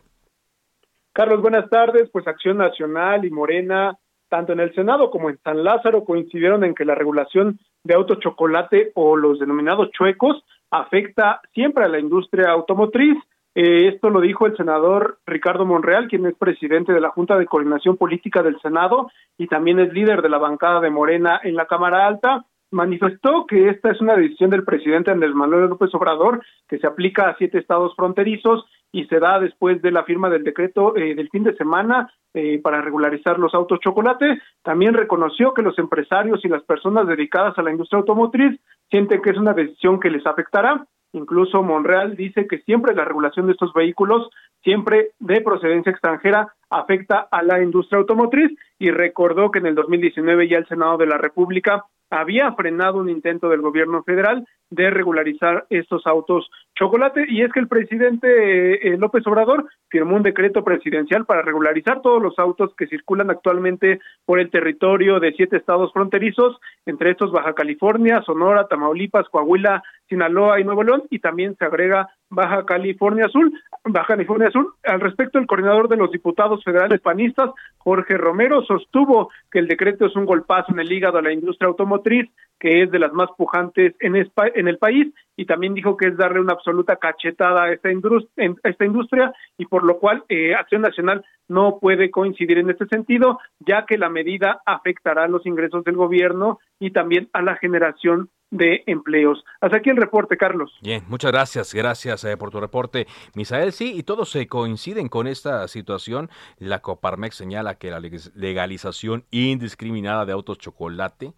Carlos, 1.13 1.41
buenas 1.41 1.69
tardes. 1.69 2.09
Pues 2.11 2.27
Acción 2.27 2.57
Nacional 2.57 3.23
y 3.23 3.29
Morena, 3.29 3.95
tanto 4.29 4.51
en 4.51 4.59
el 4.59 4.73
Senado 4.73 5.11
como 5.11 5.29
en 5.29 5.37
San 5.43 5.63
Lázaro, 5.63 6.03
coincidieron 6.05 6.63
en 6.63 6.73
que 6.73 6.85
la 6.85 6.95
regulación 6.95 7.59
de 7.83 7.93
auto 7.93 8.15
chocolate 8.15 8.91
o 8.95 9.15
los 9.15 9.37
denominados 9.37 9.91
chuecos 9.91 10.43
afecta 10.71 11.39
siempre 11.53 11.85
a 11.85 11.87
la 11.87 11.99
industria 11.99 12.49
automotriz. 12.49 13.15
Eh, 13.53 13.89
esto 13.89 14.09
lo 14.09 14.21
dijo 14.21 14.47
el 14.47 14.57
senador 14.57 15.19
Ricardo 15.27 15.67
Monreal, 15.67 16.07
quien 16.07 16.25
es 16.25 16.35
presidente 16.35 16.91
de 16.93 17.01
la 17.01 17.09
Junta 17.09 17.37
de 17.37 17.45
Coordinación 17.45 17.95
Política 17.95 18.41
del 18.41 18.59
Senado 18.61 19.11
y 19.37 19.45
también 19.45 19.77
es 19.77 19.93
líder 19.93 20.23
de 20.23 20.29
la 20.29 20.39
bancada 20.39 20.79
de 20.79 20.89
Morena 20.89 21.39
en 21.43 21.53
la 21.53 21.67
Cámara 21.67 22.07
Alta 22.07 22.43
manifestó 22.73 23.45
que 23.45 23.69
esta 23.69 23.91
es 23.91 24.01
una 24.01 24.15
decisión 24.15 24.49
del 24.49 24.63
presidente 24.65 25.11
Andrés 25.11 25.33
Manuel 25.33 25.69
López 25.69 25.93
Obrador 25.93 26.43
que 26.67 26.79
se 26.79 26.87
aplica 26.87 27.29
a 27.29 27.37
siete 27.37 27.59
estados 27.59 27.95
fronterizos 27.95 28.65
y 28.91 29.05
se 29.05 29.19
da 29.19 29.39
después 29.39 29.81
de 29.81 29.91
la 29.91 30.03
firma 30.03 30.29
del 30.29 30.43
decreto 30.43 30.95
eh, 30.95 31.15
del 31.15 31.29
fin 31.29 31.43
de 31.43 31.55
semana 31.55 32.11
eh, 32.33 32.59
para 32.61 32.81
regularizar 32.81 33.39
los 33.39 33.53
autos 33.53 33.79
chocolate. 33.79 34.41
También 34.63 34.93
reconoció 34.93 35.53
que 35.53 35.61
los 35.61 35.77
empresarios 35.79 36.43
y 36.43 36.49
las 36.49 36.63
personas 36.63 37.07
dedicadas 37.07 37.57
a 37.57 37.63
la 37.63 37.71
industria 37.71 37.99
automotriz 37.99 38.59
sienten 38.89 39.21
que 39.21 39.31
es 39.31 39.37
una 39.37 39.53
decisión 39.53 39.99
que 39.99 40.11
les 40.11 40.25
afectará. 40.25 40.85
Incluso 41.13 41.61
Monreal 41.61 42.15
dice 42.15 42.47
que 42.47 42.59
siempre 42.59 42.95
la 42.95 43.05
regulación 43.05 43.45
de 43.45 43.53
estos 43.53 43.71
vehículos, 43.73 44.29
siempre 44.63 45.11
de 45.19 45.41
procedencia 45.41 45.91
extranjera, 45.91 46.53
afecta 46.77 47.27
a 47.31 47.43
la 47.43 47.61
industria 47.61 47.99
automotriz 47.99 48.51
y 48.79 48.91
recordó 48.91 49.51
que 49.51 49.59
en 49.59 49.67
el 49.67 49.75
2019 49.75 50.47
ya 50.47 50.57
el 50.57 50.67
Senado 50.67 50.97
de 50.97 51.05
la 51.05 51.17
República 51.17 51.85
había 52.09 52.51
frenado 52.53 52.99
un 52.99 53.09
intento 53.09 53.49
del 53.49 53.61
gobierno 53.61 54.03
federal 54.03 54.45
de 54.69 54.89
regularizar 54.89 55.65
estos 55.69 56.05
autos 56.05 56.49
chocolate. 56.75 57.25
Y 57.27 57.41
es 57.41 57.51
que 57.51 57.59
el 57.59 57.67
presidente 57.67 58.87
eh, 58.87 58.97
López 58.97 59.25
Obrador 59.27 59.65
firmó 59.89 60.15
un 60.15 60.23
decreto 60.23 60.63
presidencial 60.63 61.25
para 61.25 61.41
regularizar 61.41 62.01
todos 62.01 62.21
los 62.21 62.37
autos 62.39 62.75
que 62.75 62.87
circulan 62.87 63.29
actualmente 63.29 63.99
por 64.25 64.39
el 64.39 64.49
territorio 64.49 65.19
de 65.19 65.33
siete 65.33 65.57
estados 65.57 65.91
fronterizos, 65.93 66.59
entre 66.85 67.11
estos 67.11 67.31
Baja 67.31 67.53
California, 67.53 68.21
Sonora, 68.25 68.67
Tamaulipas, 68.67 69.29
Coahuila, 69.29 69.83
Sinaloa 70.07 70.59
y 70.59 70.63
Nuevo 70.63 70.83
León. 70.83 71.03
Y 71.09 71.19
también 71.19 71.55
se 71.57 71.65
agrega 71.65 72.09
Baja 72.33 72.65
California 72.65 73.25
Azul, 73.25 73.53
Baja 73.85 74.07
California 74.15 74.47
Azul. 74.47 74.73
Al 74.83 74.99
respecto, 74.99 75.39
el 75.39 75.47
coordinador 75.47 75.87
de 75.87 75.97
los 75.97 76.11
diputados 76.11 76.63
federales 76.63 77.01
panistas, 77.01 77.51
Jorge 77.77 78.17
Romero, 78.17 78.63
sostuvo 78.63 79.29
que 79.51 79.59
el 79.59 79.67
decreto 79.67 80.05
es 80.05 80.15
un 80.15 80.25
golpazo 80.25 80.71
en 80.73 80.79
el 80.79 80.91
hígado 80.91 81.17
a 81.17 81.21
la 81.21 81.31
industria 81.31 81.67
automotriz, 81.67 82.29
que 82.59 82.83
es 82.83 82.91
de 82.91 82.99
las 82.99 83.13
más 83.13 83.29
pujantes 83.37 83.95
en, 83.99 84.15
en 84.15 84.67
el 84.67 84.77
país, 84.77 85.13
y 85.35 85.45
también 85.45 85.73
dijo 85.73 85.97
que 85.97 86.07
es 86.07 86.17
darle 86.17 86.39
una 86.39 86.53
absoluta 86.53 86.95
cachetada 86.95 87.63
a 87.63 87.71
esta, 87.71 87.91
industria, 87.91 88.55
esta 88.63 88.85
industria 88.85 89.33
y 89.57 89.65
por 89.65 89.83
lo 89.83 89.97
cual 89.99 90.23
eh, 90.29 90.53
Acción 90.53 90.81
Nacional 90.81 91.25
no 91.47 91.79
puede 91.79 92.09
coincidir 92.11 92.57
en 92.57 92.69
este 92.69 92.85
sentido, 92.87 93.39
ya 93.59 93.85
que 93.85 93.97
la 93.97 94.09
medida 94.09 94.61
afectará 94.65 95.27
los 95.27 95.45
ingresos 95.45 95.83
del 95.83 95.95
gobierno 95.95 96.59
y 96.79 96.91
también 96.91 97.29
a 97.33 97.41
la 97.41 97.55
generación 97.57 98.29
de 98.53 98.83
empleos. 98.85 99.43
Hasta 99.61 99.77
aquí 99.77 99.89
el 99.89 99.97
reporte, 99.97 100.37
Carlos. 100.37 100.71
Bien, 100.81 101.03
muchas 101.07 101.31
gracias, 101.31 101.73
gracias 101.73 102.23
eh, 102.23 102.37
por 102.37 102.51
tu 102.51 102.59
reporte, 102.59 103.07
Misael. 103.33 103.73
Sí, 103.73 103.93
y 103.95 104.03
todos 104.03 104.29
se 104.29 104.47
coinciden 104.47 105.09
con 105.09 105.25
esta 105.25 105.67
situación. 105.67 106.29
La 106.59 106.79
Coparmex 106.79 107.35
señala 107.35 107.75
que 107.75 107.89
la 107.89 107.99
legalización 107.99 109.25
indiscriminada 109.31 110.25
de 110.25 110.33
autos 110.33 110.59
chocolate 110.59 111.33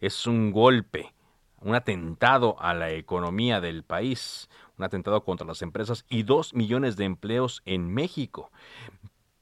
es 0.00 0.26
un 0.26 0.50
golpe, 0.50 1.12
un 1.60 1.76
atentado 1.76 2.56
a 2.58 2.74
la 2.74 2.90
economía 2.90 3.60
del 3.60 3.84
país, 3.84 4.50
un 4.76 4.84
atentado 4.84 5.22
contra 5.22 5.46
las 5.46 5.62
empresas 5.62 6.04
y 6.08 6.24
dos 6.24 6.52
millones 6.52 6.96
de 6.96 7.04
empleos 7.04 7.62
en 7.64 7.94
México. 7.94 8.50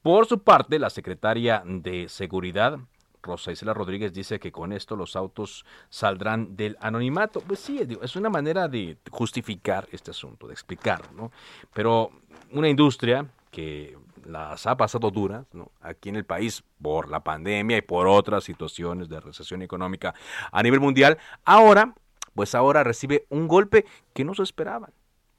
Por 0.02 0.26
su 0.26 0.42
parte, 0.42 0.78
la 0.78 0.90
secretaria 0.90 1.62
de 1.64 2.10
Seguridad, 2.10 2.78
Rosa 3.24 3.50
Isela 3.50 3.74
Rodríguez 3.74 4.12
dice 4.12 4.38
que 4.38 4.52
con 4.52 4.72
esto 4.72 4.94
los 4.94 5.16
autos 5.16 5.64
saldrán 5.88 6.56
del 6.56 6.76
anonimato. 6.80 7.40
Pues 7.40 7.60
sí, 7.60 7.80
es 8.00 8.16
una 8.16 8.30
manera 8.30 8.68
de 8.68 8.98
justificar 9.10 9.88
este 9.90 10.12
asunto, 10.12 10.46
de 10.46 10.52
explicarlo, 10.52 11.10
¿no? 11.12 11.32
Pero 11.72 12.10
una 12.52 12.68
industria 12.68 13.26
que 13.50 13.96
las 14.26 14.66
ha 14.66 14.76
pasado 14.76 15.10
duras 15.10 15.46
¿no? 15.52 15.70
aquí 15.80 16.08
en 16.08 16.16
el 16.16 16.24
país 16.24 16.64
por 16.80 17.10
la 17.10 17.20
pandemia 17.20 17.76
y 17.76 17.82
por 17.82 18.06
otras 18.06 18.44
situaciones 18.44 19.08
de 19.08 19.20
recesión 19.20 19.62
económica 19.62 20.14
a 20.50 20.62
nivel 20.62 20.80
mundial, 20.80 21.18
ahora, 21.44 21.94
pues 22.34 22.54
ahora 22.54 22.84
recibe 22.84 23.26
un 23.28 23.48
golpe 23.48 23.84
que 24.12 24.24
no 24.24 24.34
se 24.34 24.42
esperaban. 24.42 24.92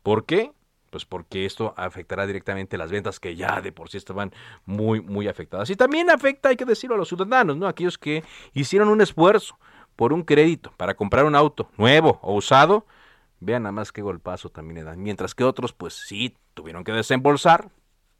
¿Por 0.03 0.25
qué? 0.25 0.51
Pues 0.95 1.03
porque 1.03 1.45
esto 1.45 1.73
afectará 1.75 2.25
directamente 2.25 2.77
las 2.77 2.89
ventas 2.89 3.19
que 3.19 3.35
ya 3.35 3.59
de 3.59 3.73
por 3.73 3.89
sí 3.89 3.97
estaban 3.97 4.31
muy, 4.65 5.01
muy 5.01 5.27
afectadas. 5.27 5.69
Y 5.69 5.75
también 5.75 6.09
afecta, 6.09 6.47
hay 6.47 6.55
que 6.55 6.63
decirlo, 6.63 6.95
a 6.95 6.97
los 6.97 7.09
ciudadanos, 7.09 7.57
¿no? 7.57 7.67
Aquellos 7.67 7.97
que 7.97 8.23
hicieron 8.53 8.87
un 8.87 9.01
esfuerzo 9.01 9.59
por 9.97 10.13
un 10.13 10.23
crédito 10.23 10.71
para 10.77 10.93
comprar 10.93 11.25
un 11.25 11.35
auto 11.35 11.69
nuevo 11.75 12.17
o 12.21 12.33
usado, 12.33 12.85
vean 13.41 13.63
nada 13.63 13.73
más 13.73 13.91
qué 13.91 14.01
golpazo 14.03 14.47
también 14.47 14.75
le 14.75 14.83
dan. 14.85 15.03
Mientras 15.03 15.35
que 15.35 15.43
otros, 15.43 15.73
pues 15.73 15.95
sí, 15.95 16.37
tuvieron 16.53 16.85
que 16.85 16.93
desembolsar, 16.93 17.67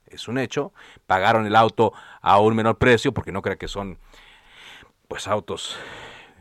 es 0.07 0.27
un 0.27 0.37
hecho, 0.37 0.73
pagaron 1.07 1.45
el 1.45 1.55
auto 1.55 1.93
a 2.19 2.41
un 2.41 2.57
menor 2.57 2.77
precio 2.77 3.13
porque 3.13 3.31
no 3.31 3.41
creo 3.41 3.57
que 3.57 3.69
son 3.69 3.99
pues 5.07 5.29
autos 5.29 5.77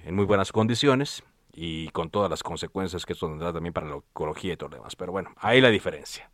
en 0.04 0.16
muy 0.16 0.24
buenas 0.24 0.50
condiciones 0.50 1.22
y 1.54 1.88
con 1.88 2.10
todas 2.10 2.30
las 2.30 2.42
consecuencias 2.42 3.06
que 3.06 3.12
esto 3.12 3.28
tendrá 3.28 3.52
también 3.52 3.72
para 3.72 3.86
la 3.86 3.96
ecología 3.96 4.54
y 4.54 4.56
todo 4.56 4.70
lo 4.70 4.76
demás. 4.76 4.96
Pero 4.96 5.12
bueno, 5.12 5.30
ahí 5.36 5.60
la 5.60 5.70
diferencia. 5.70 6.30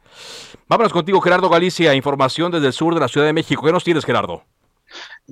Vámonos 0.68 0.92
contigo, 0.92 1.20
Gerardo 1.20 1.48
Galicia, 1.48 1.94
información 1.94 2.50
desde 2.50 2.68
el 2.68 2.72
sur 2.72 2.94
de 2.94 3.00
la 3.00 3.08
Ciudad 3.08 3.26
de 3.26 3.32
México. 3.32 3.62
¿Qué 3.64 3.72
nos 3.72 3.84
tienes, 3.84 4.04
Gerardo? 4.04 4.44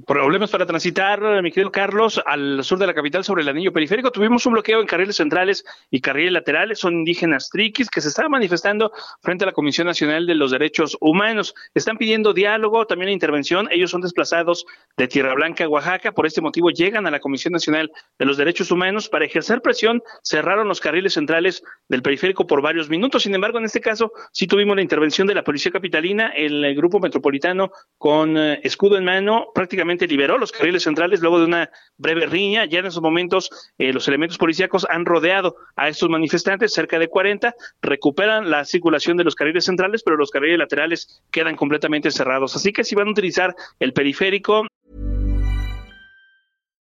Problemas 0.06 0.50
para 0.50 0.66
transitar, 0.66 1.42
mi 1.42 1.50
querido 1.50 1.72
Carlos, 1.72 2.20
al 2.24 2.62
sur 2.62 2.78
de 2.78 2.86
la 2.86 2.94
capital 2.94 3.24
sobre 3.24 3.42
el 3.42 3.48
anillo 3.48 3.72
periférico. 3.72 4.12
Tuvimos 4.12 4.44
un 4.46 4.52
bloqueo 4.52 4.80
en 4.80 4.86
carriles 4.86 5.16
centrales 5.16 5.64
y 5.90 6.00
carriles 6.00 6.32
laterales. 6.32 6.78
Son 6.78 6.94
indígenas 6.94 7.48
triquis 7.50 7.88
que 7.88 8.00
se 8.00 8.08
estaban 8.08 8.30
manifestando 8.30 8.92
frente 9.22 9.44
a 9.44 9.46
la 9.46 9.52
Comisión 9.52 9.86
Nacional 9.86 10.26
de 10.26 10.34
los 10.34 10.50
Derechos 10.50 10.96
Humanos. 11.00 11.54
Están 11.74 11.96
pidiendo 11.96 12.34
diálogo, 12.34 12.86
también 12.86 13.10
intervención. 13.10 13.68
Ellos 13.70 13.90
son 13.90 14.02
desplazados 14.02 14.66
de 14.96 15.08
Tierra 15.08 15.34
Blanca 15.34 15.66
Oaxaca. 15.66 16.12
Por 16.12 16.26
este 16.26 16.42
motivo 16.42 16.70
llegan 16.70 17.06
a 17.06 17.10
la 17.10 17.20
Comisión 17.20 17.52
Nacional 17.52 17.90
de 18.18 18.24
los 18.26 18.36
Derechos 18.36 18.70
Humanos 18.70 19.08
para 19.08 19.24
ejercer 19.24 19.62
presión. 19.62 20.02
Cerraron 20.22 20.68
los 20.68 20.80
carriles 20.80 21.14
centrales 21.14 21.62
del 21.88 22.02
periférico 22.02 22.46
por 22.46 22.60
varios 22.62 22.88
minutos. 22.90 23.22
Sin 23.22 23.34
embargo, 23.34 23.58
en 23.58 23.64
este 23.64 23.80
caso 23.80 24.12
sí 24.32 24.46
tuvimos 24.46 24.76
la 24.76 24.82
intervención 24.82 25.26
de 25.26 25.34
la 25.34 25.44
Policía 25.44 25.72
Capitalina, 25.72 26.28
el, 26.28 26.68
grupo 26.76 27.00
metropolitano 27.00 27.72
con 27.96 28.36
eh, 28.36 28.60
escudo 28.62 28.98
en 28.98 29.04
mano 29.04 29.48
prácticamente 29.54 29.87
liberó 29.96 30.38
los 30.38 30.52
carriles 30.52 30.82
centrales 30.82 31.20
luego 31.20 31.38
de 31.38 31.46
una 31.46 31.70
breve 31.96 32.26
riña. 32.26 32.64
Ya 32.66 32.80
en 32.80 32.86
esos 32.86 33.02
momentos 33.02 33.50
eh, 33.78 33.92
los 33.92 34.06
elementos 34.08 34.38
policíacos 34.38 34.86
han 34.90 35.06
rodeado 35.06 35.56
a 35.76 35.88
estos 35.88 36.08
manifestantes, 36.08 36.72
cerca 36.72 36.98
de 36.98 37.08
40, 37.08 37.54
recuperan 37.82 38.50
la 38.50 38.64
circulación 38.64 39.16
de 39.16 39.24
los 39.24 39.34
carriles 39.34 39.64
centrales, 39.64 40.02
pero 40.02 40.16
los 40.16 40.30
carriles 40.30 40.58
laterales 40.58 41.22
quedan 41.30 41.56
completamente 41.56 42.10
cerrados. 42.10 42.54
Así 42.56 42.72
que 42.72 42.84
si 42.84 42.94
van 42.94 43.08
a 43.08 43.12
utilizar 43.12 43.54
el 43.78 43.92
periférico. 43.92 44.66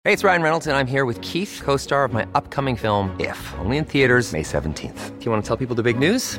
Hey, 0.03 0.15
it's 0.15 0.25
Ryan 0.25 0.43
Reynolds 0.43 0.67
and 0.67 0.75
I'm 0.75 0.87
here 0.87 1.05
with 1.05 1.21
Keith, 1.21 1.61
co-star 1.63 2.05
of 2.05 2.13
my 2.13 2.27
upcoming 2.35 2.75
film 2.75 3.15
If, 3.21 3.39
only 3.59 3.77
in 3.77 3.85
theaters 3.85 4.33
May 4.33 4.43
17th. 4.43 5.19
Do 5.19 5.25
you 5.27 5.31
want 5.31 5.45
to 5.45 5.97
news? 5.99 6.39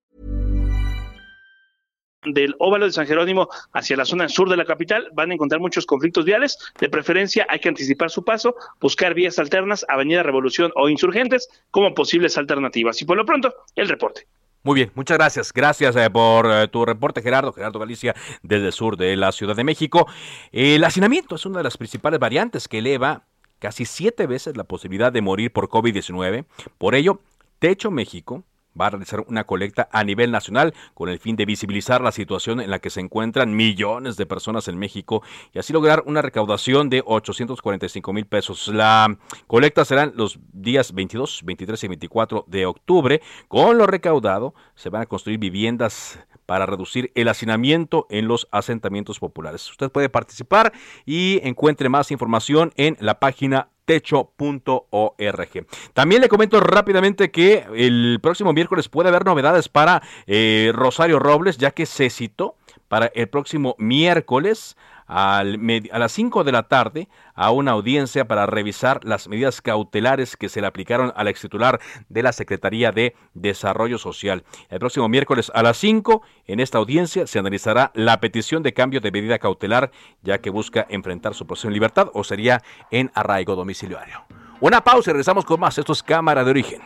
Del 2.25 2.55
óvalo 2.59 2.85
de 2.85 2.91
San 2.91 3.07
Jerónimo 3.07 3.49
hacia 3.73 3.97
la 3.97 4.05
zona 4.05 4.29
sur 4.29 4.49
de 4.49 4.57
la 4.57 4.65
capital 4.65 5.09
van 5.13 5.31
a 5.31 5.33
encontrar 5.33 5.59
muchos 5.59 5.85
conflictos 5.85 6.25
viales. 6.25 6.57
De 6.79 6.89
preferencia 6.89 7.45
hay 7.49 7.59
que 7.59 7.69
anticipar 7.69 8.09
su 8.11 8.23
paso, 8.23 8.55
buscar 8.79 9.13
vías 9.13 9.39
alternas, 9.39 9.85
Avenida 9.89 10.23
Revolución 10.23 10.71
o 10.75 10.89
Insurgentes 10.89 11.49
como 11.71 11.93
posibles 11.93 12.37
alternativas. 12.37 13.01
Y 13.01 13.05
por 13.05 13.17
lo 13.17 13.25
pronto, 13.25 13.53
el 13.75 13.89
reporte. 13.89 14.27
Muy 14.63 14.75
bien, 14.75 14.91
muchas 14.93 15.17
gracias. 15.17 15.51
Gracias 15.51 15.95
eh, 15.95 16.09
por 16.11 16.45
eh, 16.51 16.67
tu 16.67 16.85
reporte, 16.85 17.23
Gerardo. 17.23 17.51
Gerardo 17.51 17.79
Galicia, 17.79 18.15
desde 18.43 18.67
el 18.67 18.73
sur 18.73 18.95
de 18.95 19.15
la 19.15 19.31
Ciudad 19.31 19.55
de 19.55 19.63
México. 19.63 20.07
El 20.51 20.83
hacinamiento 20.83 21.35
es 21.35 21.45
una 21.47 21.57
de 21.57 21.63
las 21.63 21.77
principales 21.77 22.19
variantes 22.19 22.67
que 22.67 22.77
eleva 22.77 23.23
casi 23.57 23.85
siete 23.85 24.27
veces 24.27 24.55
la 24.57 24.63
posibilidad 24.63 25.11
de 25.11 25.21
morir 25.21 25.51
por 25.51 25.69
COVID-19. 25.69 26.45
Por 26.77 26.93
ello, 26.93 27.21
Techo 27.57 27.89
México 27.89 28.43
va 28.79 28.87
a 28.87 28.89
realizar 28.91 29.23
una 29.27 29.43
colecta 29.43 29.89
a 29.91 30.03
nivel 30.03 30.31
nacional 30.31 30.73
con 30.93 31.09
el 31.09 31.19
fin 31.19 31.35
de 31.35 31.45
visibilizar 31.45 32.01
la 32.01 32.11
situación 32.11 32.61
en 32.61 32.69
la 32.69 32.79
que 32.79 32.89
se 32.89 32.99
encuentran 32.99 33.55
millones 33.55 34.17
de 34.17 34.25
personas 34.25 34.67
en 34.67 34.77
México 34.77 35.23
y 35.53 35.59
así 35.59 35.73
lograr 35.73 36.03
una 36.05 36.21
recaudación 36.21 36.89
de 36.89 37.03
845 37.05 38.13
mil 38.13 38.25
pesos. 38.25 38.67
La 38.67 39.17
colecta 39.47 39.85
será 39.85 40.05
los 40.07 40.39
días 40.53 40.93
22, 40.93 41.41
23 41.43 41.83
y 41.83 41.87
24 41.87 42.45
de 42.47 42.65
octubre. 42.65 43.21
Con 43.47 43.77
lo 43.77 43.87
recaudado 43.87 44.53
se 44.75 44.89
van 44.89 45.03
a 45.03 45.05
construir 45.05 45.39
viviendas 45.39 46.19
para 46.45 46.65
reducir 46.65 47.11
el 47.15 47.29
hacinamiento 47.29 48.07
en 48.09 48.27
los 48.27 48.47
asentamientos 48.51 49.19
populares. 49.19 49.69
Usted 49.69 49.89
puede 49.89 50.09
participar 50.09 50.73
y 51.05 51.39
encuentre 51.47 51.87
más 51.87 52.11
información 52.11 52.73
en 52.75 52.97
la 52.99 53.19
página 53.19 53.69
techo.org. 53.91 55.67
También 55.93 56.21
le 56.21 56.29
comento 56.29 56.61
rápidamente 56.61 57.29
que 57.29 57.65
el 57.75 58.19
próximo 58.21 58.53
miércoles 58.53 58.87
puede 58.87 59.09
haber 59.09 59.25
novedades 59.25 59.67
para 59.67 60.01
eh, 60.27 60.71
Rosario 60.73 61.19
Robles, 61.19 61.57
ya 61.57 61.71
que 61.71 61.85
se 61.85 62.09
citó 62.09 62.55
para 62.87 63.07
el 63.07 63.27
próximo 63.27 63.75
miércoles 63.77 64.77
a 65.13 65.43
las 65.43 66.11
5 66.13 66.45
de 66.45 66.51
la 66.53 66.63
tarde 66.63 67.09
a 67.35 67.51
una 67.51 67.71
audiencia 67.71 68.27
para 68.27 68.45
revisar 68.45 69.03
las 69.03 69.27
medidas 69.27 69.61
cautelares 69.61 70.37
que 70.37 70.47
se 70.47 70.61
le 70.61 70.67
aplicaron 70.67 71.11
al 71.17 71.27
ex 71.27 71.41
titular 71.41 71.81
de 72.07 72.23
la 72.23 72.31
Secretaría 72.31 72.93
de 72.93 73.13
Desarrollo 73.33 73.97
Social. 73.97 74.45
El 74.69 74.79
próximo 74.79 75.09
miércoles 75.09 75.51
a 75.53 75.63
las 75.63 75.77
5, 75.77 76.21
en 76.47 76.61
esta 76.61 76.77
audiencia, 76.77 77.27
se 77.27 77.39
analizará 77.39 77.91
la 77.93 78.21
petición 78.21 78.63
de 78.63 78.73
cambio 78.73 79.01
de 79.01 79.11
medida 79.11 79.37
cautelar, 79.37 79.91
ya 80.23 80.37
que 80.37 80.49
busca 80.49 80.85
enfrentar 80.89 81.33
su 81.33 81.45
proceso 81.45 81.67
en 81.67 81.73
libertad 81.73 82.09
o 82.13 82.23
sería 82.23 82.63
en 82.89 83.11
arraigo 83.13 83.55
domiciliario. 83.55 84.23
Una 84.61 84.81
pausa 84.81 85.09
y 85.09 85.13
regresamos 85.13 85.43
con 85.43 85.59
más. 85.59 85.77
Esto 85.77 85.91
es 85.91 86.01
Cámara 86.01 86.45
de 86.45 86.51
Origen. 86.51 86.81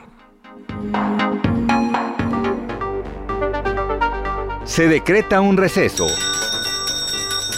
Se 4.63 4.87
decreta 4.87 5.41
un 5.41 5.57
receso. 5.57 6.07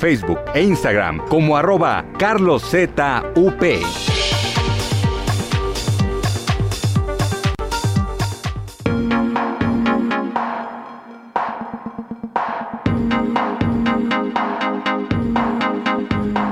Facebook 0.00 0.40
e 0.54 0.62
Instagram 0.62 1.18
como 1.28 1.58
arroba 1.58 2.06
carloszup. 2.18 2.98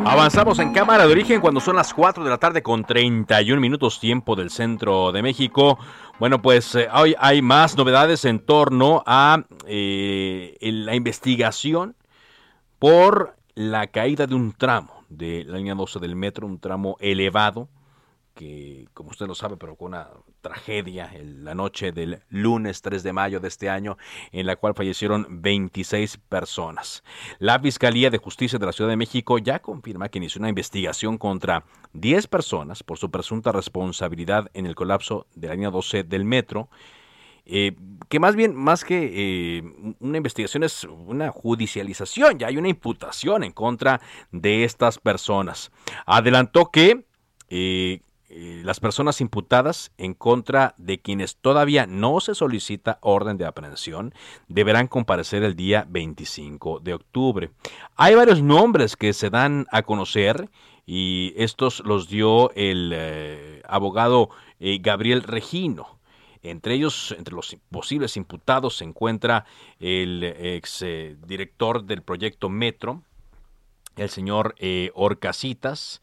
Avanzamos 0.05 0.59
en 0.59 0.75
cámara 0.75 1.07
de 1.07 1.13
origen 1.13 1.41
cuando 1.41 1.61
son 1.61 1.77
las 1.77 1.95
4 1.95 2.23
de 2.23 2.29
la 2.29 2.37
tarde 2.37 2.63
con 2.63 2.85
31 2.85 3.59
minutos 3.63 3.99
tiempo 3.99 4.37
del 4.37 4.51
centro 4.51 5.11
de 5.11 5.23
México. 5.23 5.79
Bueno, 6.19 6.43
pues 6.43 6.75
eh, 6.75 6.89
hoy 6.93 7.15
hay 7.19 7.41
más 7.41 7.79
novedades 7.79 8.27
en 8.27 8.41
torno 8.41 9.03
a 9.07 9.45
eh, 9.67 10.59
la 10.61 10.95
investigación 10.95 11.97
por 12.79 13.38
la 13.59 13.89
caída 13.89 14.29
de 14.29 14.37
un 14.37 14.53
tramo 14.53 15.03
de 15.09 15.43
la 15.45 15.57
línea 15.57 15.75
12 15.75 15.99
del 15.99 16.15
metro, 16.15 16.47
un 16.47 16.61
tramo 16.61 16.97
elevado, 17.01 17.69
que 18.35 18.87
como 18.95 19.11
usted 19.11 19.27
lo 19.27 19.35
sabe, 19.35 19.57
provocó 19.57 19.87
una 19.87 20.11
tragedia 20.43 21.11
en 21.13 21.45
la 21.45 21.57
noche 21.57 21.91
del 21.91 22.23
lunes 22.29 22.83
3 22.83 23.03
de 23.03 23.13
mayo 23.13 23.41
de 23.41 23.49
este 23.49 23.69
año, 23.69 23.99
en 24.31 24.47
la 24.47 24.55
cual 24.55 24.75
fallecieron 24.77 25.43
26 25.43 26.19
personas. 26.29 27.03
La 27.41 27.59
Fiscalía 27.59 28.11
de 28.11 28.19
Justicia 28.19 28.61
de 28.61 28.67
la 28.67 28.71
Ciudad 28.71 28.91
de 28.91 28.97
México 28.97 29.39
ya 29.39 29.59
confirma 29.59 30.09
que 30.09 30.19
inició 30.19 30.39
una 30.39 30.51
investigación 30.51 31.19
contra 31.19 31.65
10 31.95 32.29
personas 32.29 32.85
por 32.85 32.99
su 32.99 33.11
presunta 33.11 33.51
responsabilidad 33.51 34.53
en 34.55 34.67
el 34.67 34.77
colapso 34.77 35.27
de 35.35 35.49
la 35.49 35.55
línea 35.55 35.71
12 35.71 36.05
del 36.05 36.25
metro 36.25 36.69
eh, 37.51 37.75
que 38.11 38.21
más 38.21 38.37
bien, 38.37 38.55
más 38.55 38.85
que 38.85 39.11
eh, 39.11 39.63
una 40.01 40.19
investigación, 40.19 40.65
es 40.65 40.85
una 40.85 41.31
judicialización, 41.31 42.39
ya 42.39 42.49
hay 42.49 42.59
una 42.59 42.69
imputación 42.69 43.43
en 43.43 43.53
contra 43.53 44.03
de 44.31 44.65
estas 44.65 44.99
personas. 44.99 45.73
Adelantó 46.05 46.71
que 46.71 47.07
eh, 47.49 48.03
las 48.29 48.81
personas 48.81 49.23
imputadas 49.23 49.93
en 49.97 50.13
contra 50.13 50.75
de 50.77 51.01
quienes 51.01 51.37
todavía 51.37 51.87
no 51.87 52.21
se 52.21 52.35
solicita 52.35 52.99
orden 53.01 53.39
de 53.39 53.47
aprehensión 53.47 54.13
deberán 54.49 54.87
comparecer 54.87 55.43
el 55.43 55.57
día 55.57 55.87
25 55.89 56.81
de 56.81 56.93
octubre. 56.93 57.51
Hay 57.97 58.15
varios 58.15 58.43
nombres 58.43 58.95
que 58.97 59.15
se 59.15 59.31
dan 59.31 59.67
a 59.73 59.83
conocer 59.83 60.51
y 60.85 61.33
estos 61.39 61.81
los 61.81 62.09
dio 62.11 62.51
el 62.53 63.63
abogado 63.67 64.29
Gabriel 64.61 65.23
Regino. 65.23 65.98
Entre 66.43 66.75
ellos, 66.75 67.15
entre 67.17 67.35
los 67.35 67.57
posibles 67.71 68.17
imputados, 68.17 68.77
se 68.77 68.85
encuentra 68.85 69.45
el 69.79 70.23
ex 70.23 70.83
eh, 70.83 71.17
director 71.27 71.85
del 71.85 72.03
proyecto 72.03 72.49
Metro, 72.49 73.03
el 73.99 74.11
señor 74.11 74.55
eh, 74.59 74.91
Orcasitas. 74.95 76.01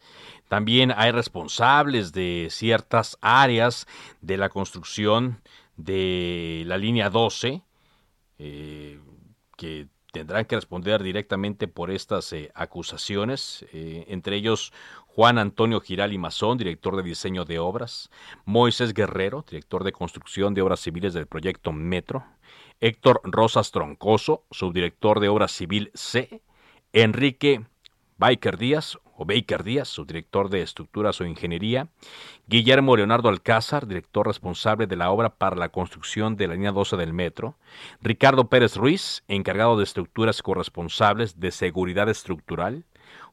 También 0.48 0.92
hay 0.96 1.10
responsables 1.10 2.12
de 2.12 2.48
ciertas 2.50 3.18
áreas 3.20 3.86
de 4.20 4.36
la 4.36 4.48
construcción 4.48 5.40
de 5.76 6.62
la 6.66 6.78
línea 6.78 7.10
12 7.10 7.62
eh, 8.38 9.00
que 9.56 9.88
tendrán 10.12 10.46
que 10.46 10.56
responder 10.56 11.02
directamente 11.02 11.68
por 11.68 11.90
estas 11.90 12.32
eh, 12.32 12.50
acusaciones, 12.54 13.66
entre 13.72 14.36
ellos 14.36 14.72
Juan 15.16 15.38
Antonio 15.38 15.80
Giral 15.80 16.12
y 16.12 16.18
Mazón, 16.18 16.58
director 16.58 16.94
de 16.94 17.02
diseño 17.02 17.46
de 17.46 17.58
obras, 17.58 18.10
Moisés 18.44 18.92
Guerrero, 18.92 19.46
director 19.48 19.82
de 19.82 19.92
construcción 19.92 20.52
de 20.52 20.60
obras 20.60 20.80
civiles 20.80 21.14
del 21.14 21.26
proyecto 21.26 21.72
Metro, 21.72 22.26
Héctor 22.80 23.22
Rosas 23.24 23.70
Troncoso, 23.70 24.44
subdirector 24.50 25.20
de 25.20 25.30
obras 25.30 25.52
civil 25.52 25.90
C, 25.94 26.42
Enrique 26.92 27.64
Baker 28.18 28.58
Díaz 28.58 28.98
o 29.16 29.24
Baker 29.24 29.64
Díaz, 29.64 29.88
subdirector 29.88 30.50
de 30.50 30.60
estructuras 30.60 31.18
o 31.22 31.24
ingeniería, 31.24 31.88
Guillermo 32.46 32.94
Leonardo 32.94 33.30
Alcázar, 33.30 33.86
director 33.86 34.26
responsable 34.26 34.86
de 34.86 34.96
la 34.96 35.10
obra 35.10 35.30
para 35.30 35.56
la 35.56 35.70
construcción 35.70 36.36
de 36.36 36.48
la 36.48 36.54
línea 36.56 36.72
12 36.72 36.98
del 36.98 37.14
metro, 37.14 37.56
Ricardo 38.02 38.50
Pérez 38.50 38.76
Ruiz, 38.76 39.24
encargado 39.28 39.78
de 39.78 39.84
estructuras 39.84 40.42
corresponsables 40.42 41.40
de 41.40 41.52
seguridad 41.52 42.10
estructural, 42.10 42.84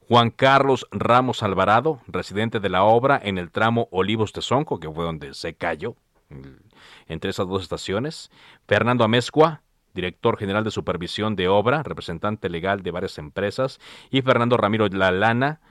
Juan 0.08 0.32
Carlos 0.32 0.88
Ramos 0.92 1.44
Alvarado, 1.44 2.00
residente 2.08 2.60
de 2.60 2.70
la 2.70 2.84
obra 2.84 3.20
en 3.24 3.38
el 3.38 3.52
tramo 3.52 3.88
Olivos 3.92 4.34
de 4.34 4.42
Sonco, 4.42 4.80
que 4.80 4.90
fue 4.90 5.06
donde 5.06 5.34
se 5.34 5.54
cayó 5.56 5.96
entre 7.08 7.30
esas 7.30 7.48
dos 7.48 7.62
estaciones, 7.62 8.32
Fernando 8.68 9.04
Amezcua, 9.04 9.62
director 9.94 10.38
general 10.38 10.64
de 10.64 10.72
supervisión 10.72 11.36
de 11.36 11.48
obra, 11.48 11.84
representante 11.84 12.50
legal 12.50 12.82
de 12.82 12.92
varias 12.92 13.18
empresas, 13.18 13.80
y 14.10 14.22
Fernando 14.22 14.58
Ramiro 14.58 14.88
Lalana, 14.88 15.62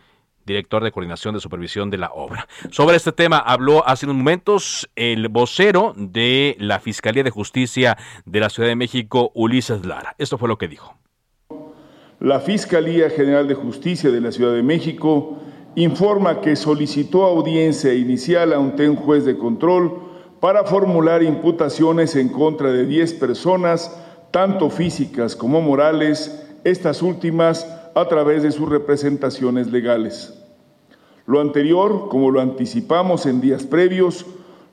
director 0.44 0.82
de 0.82 0.92
coordinación 0.92 1.34
de 1.34 1.40
supervisión 1.40 1.90
de 1.90 1.98
la 1.98 2.10
obra. 2.12 2.48
Sobre 2.70 2.96
este 2.96 3.12
tema 3.12 3.38
habló 3.38 3.86
hace 3.86 4.06
unos 4.06 4.16
momentos 4.16 4.88
el 4.96 5.28
vocero 5.28 5.92
de 5.96 6.56
la 6.58 6.80
Fiscalía 6.80 7.22
de 7.22 7.30
Justicia 7.30 7.96
de 8.24 8.40
la 8.40 8.48
Ciudad 8.48 8.68
de 8.68 8.76
México, 8.76 9.30
Ulises 9.34 9.84
Lara. 9.84 10.14
Esto 10.18 10.38
fue 10.38 10.48
lo 10.48 10.58
que 10.58 10.68
dijo. 10.68 10.96
La 12.22 12.38
Fiscalía 12.38 13.10
General 13.10 13.48
de 13.48 13.56
Justicia 13.56 14.08
de 14.12 14.20
la 14.20 14.30
Ciudad 14.30 14.52
de 14.52 14.62
México 14.62 15.38
informa 15.74 16.40
que 16.40 16.54
solicitó 16.54 17.24
audiencia 17.24 17.94
inicial 17.94 18.52
a 18.52 18.60
un 18.60 18.76
ten 18.76 18.94
juez 18.94 19.24
de 19.24 19.36
control 19.36 19.98
para 20.38 20.62
formular 20.62 21.24
imputaciones 21.24 22.14
en 22.14 22.28
contra 22.28 22.70
de 22.70 22.86
10 22.86 23.14
personas 23.14 24.00
tanto 24.30 24.70
físicas 24.70 25.34
como 25.34 25.60
morales, 25.60 26.46
estas 26.62 27.02
últimas 27.02 27.66
a 27.96 28.06
través 28.06 28.44
de 28.44 28.52
sus 28.52 28.68
representaciones 28.68 29.72
legales. 29.72 30.32
Lo 31.26 31.40
anterior, 31.40 32.08
como 32.08 32.30
lo 32.30 32.40
anticipamos 32.40 33.26
en 33.26 33.40
días 33.40 33.64
previos, 33.64 34.26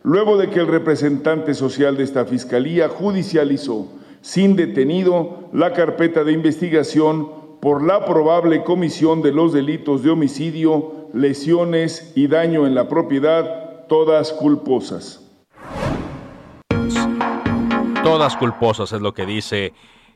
luego 0.03 0.37
de 0.37 0.51
que 0.51 0.59
el 0.59 0.67
representante 0.67 1.55
social 1.55 1.97
de 1.97 2.03
esta 2.03 2.25
Fiscalía 2.25 2.89
judicializó 2.89 3.87
sin 4.21 4.55
detenido 4.55 5.49
la 5.51 5.73
carpeta 5.73 6.23
de 6.23 6.33
investigación 6.33 7.38
por 7.59 7.83
la 7.83 8.05
probable 8.05 8.63
comisión 8.63 9.21
de 9.21 9.31
los 9.31 9.53
delitos 9.53 10.03
de 10.03 10.11
homicidio, 10.11 11.09
lesiones 11.13 12.13
y 12.15 12.27
daño 12.27 12.65
en 12.65 12.75
la 12.75 12.87
propiedad, 12.87 13.87
todas 13.87 14.31
culposas 14.33 15.25
todas 18.09 18.35
culposas, 18.37 18.91
es 18.91 19.01
lo 19.01 19.13
que 19.13 19.23
dice 19.23 19.71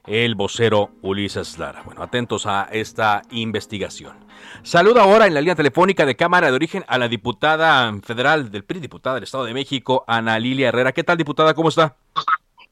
el 0.08 0.34
vocero 0.34 0.89
Ulises 1.03 1.60
Lara. 1.60 1.84
Bueno, 1.84 2.01
atentos 2.01 2.47
a 2.47 2.67
esta 2.71 3.21
investigación. 3.29 4.17
Saludo 4.63 4.99
ahora 4.99 5.27
en 5.27 5.36
la 5.36 5.41
línea 5.41 5.53
telefónica 5.53 6.03
de 6.03 6.15
Cámara 6.15 6.49
de 6.49 6.56
Origen 6.56 6.84
a 6.88 6.97
la 6.97 7.08
diputada 7.08 7.93
federal 8.01 8.49
del 8.49 8.63
PRI, 8.63 8.79
diputada 8.79 9.15
del 9.15 9.25
Estado 9.25 9.45
de 9.45 9.53
México, 9.53 10.03
Ana 10.08 10.39
Lilia 10.39 10.69
Herrera. 10.69 10.91
¿Qué 10.91 11.03
tal, 11.03 11.17
diputada? 11.17 11.53
¿Cómo 11.53 11.69
está? 11.69 11.95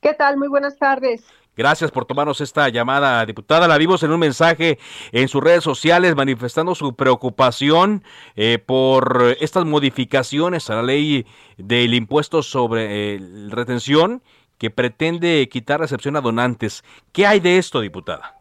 ¿Qué 0.02 0.16
tal? 0.16 0.38
Muy 0.38 0.48
buenas 0.48 0.76
tardes. 0.78 1.24
Gracias 1.58 1.92
por 1.92 2.06
tomarnos 2.06 2.40
esta 2.40 2.70
llamada, 2.70 3.26
diputada. 3.26 3.68
La 3.68 3.78
vimos 3.78 4.02
en 4.04 4.12
un 4.12 4.20
mensaje 4.20 4.80
en 5.12 5.28
sus 5.28 5.44
redes 5.44 5.64
sociales 5.64 6.16
manifestando 6.16 6.76
su 6.76 6.96
preocupación 6.96 8.04
eh, 8.38 8.58
por 8.58 9.36
estas 9.42 9.66
modificaciones 9.66 10.70
a 10.70 10.76
la 10.76 10.84
ley 10.84 11.26
del 11.58 11.94
impuesto 11.94 12.42
sobre 12.42 13.16
eh, 13.16 13.20
retención 13.50 14.22
que 14.58 14.70
pretende 14.70 15.50
quitar 15.50 15.82
recepción 15.82 16.16
a 16.16 16.22
donantes. 16.22 16.84
¿Qué 17.12 17.28
hay 17.28 17.42
de 17.42 17.58
esto, 17.58 17.82
diputada? 17.82 18.38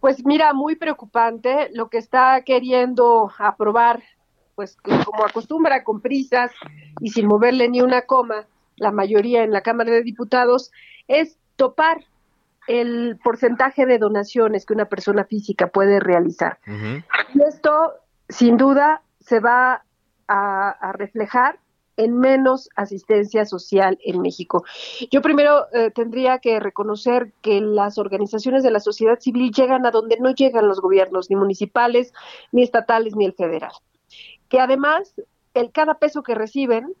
Pues 0.00 0.24
mira, 0.24 0.52
muy 0.52 0.76
preocupante 0.76 1.70
lo 1.72 1.88
que 1.88 1.98
está 1.98 2.42
queriendo 2.44 3.30
aprobar, 3.38 4.02
pues 4.56 4.76
como 4.76 5.24
acostumbra, 5.24 5.84
con 5.84 6.00
prisas 6.00 6.50
y 7.00 7.10
sin 7.10 7.26
moverle 7.26 7.68
ni 7.68 7.80
una 7.80 8.02
coma, 8.02 8.46
la 8.76 8.90
mayoría 8.90 9.42
en 9.42 9.52
la 9.52 9.62
Cámara 9.62 9.90
de 9.90 10.02
Diputados, 10.02 10.70
es 11.06 11.38
topar 11.56 12.04
el 12.70 13.18
porcentaje 13.22 13.84
de 13.84 13.98
donaciones 13.98 14.64
que 14.64 14.74
una 14.74 14.84
persona 14.84 15.24
física 15.24 15.66
puede 15.66 15.98
realizar. 15.98 16.58
Y 17.34 17.42
esto, 17.42 17.94
sin 18.28 18.56
duda, 18.56 19.02
se 19.18 19.40
va 19.40 19.82
a, 20.28 20.70
a 20.70 20.92
reflejar 20.92 21.58
en 21.96 22.16
menos 22.16 22.70
asistencia 22.76 23.44
social 23.44 23.98
en 24.04 24.22
México. 24.22 24.64
Yo 25.10 25.20
primero 25.20 25.66
eh, 25.72 25.90
tendría 25.90 26.38
que 26.38 26.60
reconocer 26.60 27.32
que 27.42 27.60
las 27.60 27.98
organizaciones 27.98 28.62
de 28.62 28.70
la 28.70 28.78
sociedad 28.78 29.18
civil 29.18 29.50
llegan 29.50 29.84
a 29.84 29.90
donde 29.90 30.18
no 30.20 30.30
llegan 30.30 30.68
los 30.68 30.80
gobiernos, 30.80 31.28
ni 31.28 31.34
municipales, 31.34 32.14
ni 32.52 32.62
estatales, 32.62 33.16
ni 33.16 33.24
el 33.24 33.32
federal. 33.32 33.72
Que 34.48 34.60
además, 34.60 35.12
el 35.54 35.72
cada 35.72 35.94
peso 35.94 36.22
que 36.22 36.36
reciben, 36.36 36.94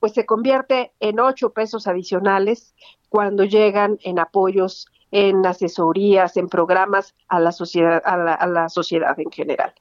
pues 0.00 0.14
se 0.14 0.26
convierte 0.26 0.90
en 0.98 1.20
ocho 1.20 1.50
pesos 1.50 1.86
adicionales 1.86 2.74
cuando 3.08 3.44
llegan 3.44 3.98
en 4.02 4.18
apoyos 4.18 4.88
en 5.12 5.44
asesorías, 5.46 6.36
en 6.36 6.48
programas 6.48 7.14
a 7.28 7.38
la 7.38 7.52
sociedad, 7.52 8.02
a 8.04 8.46
la, 8.46 8.68
sociedad 8.70 9.18
en 9.20 9.30
general. 9.30 9.72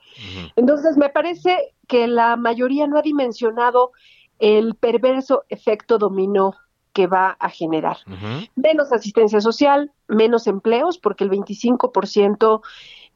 Entonces, 0.58 0.98
me 0.98 1.10
parece 1.10 1.74
que 1.88 2.06
la 2.08 2.36
mayoría 2.36 2.86
no 2.86 3.00
ha 3.00 3.02
dimensionado 3.02 3.92
el 4.40 4.76
perverso 4.76 5.46
efecto 5.50 5.98
dominó 5.98 6.56
que 6.94 7.08
va 7.08 7.38
a 7.40 7.50
generar. 7.50 7.98
Menos 8.56 8.92
asistencia 8.92 9.40
social, 9.40 9.92
menos 10.10 10.48
empleos, 10.48 10.98
porque 10.98 11.24
el 11.24 11.30
25% 11.30 12.62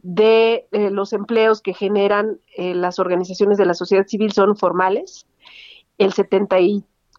de 0.01 0.67
eh, 0.71 0.89
los 0.91 1.12
empleos 1.12 1.62
que 1.62 1.73
generan 1.73 2.39
eh, 2.56 2.75
las 2.75 2.99
organizaciones 2.99 3.58
de 3.58 3.65
la 3.65 3.73
sociedad 3.73 4.08
civil 4.08 4.32
son 4.32 4.56
formales, 4.56 5.28
el 5.97 6.13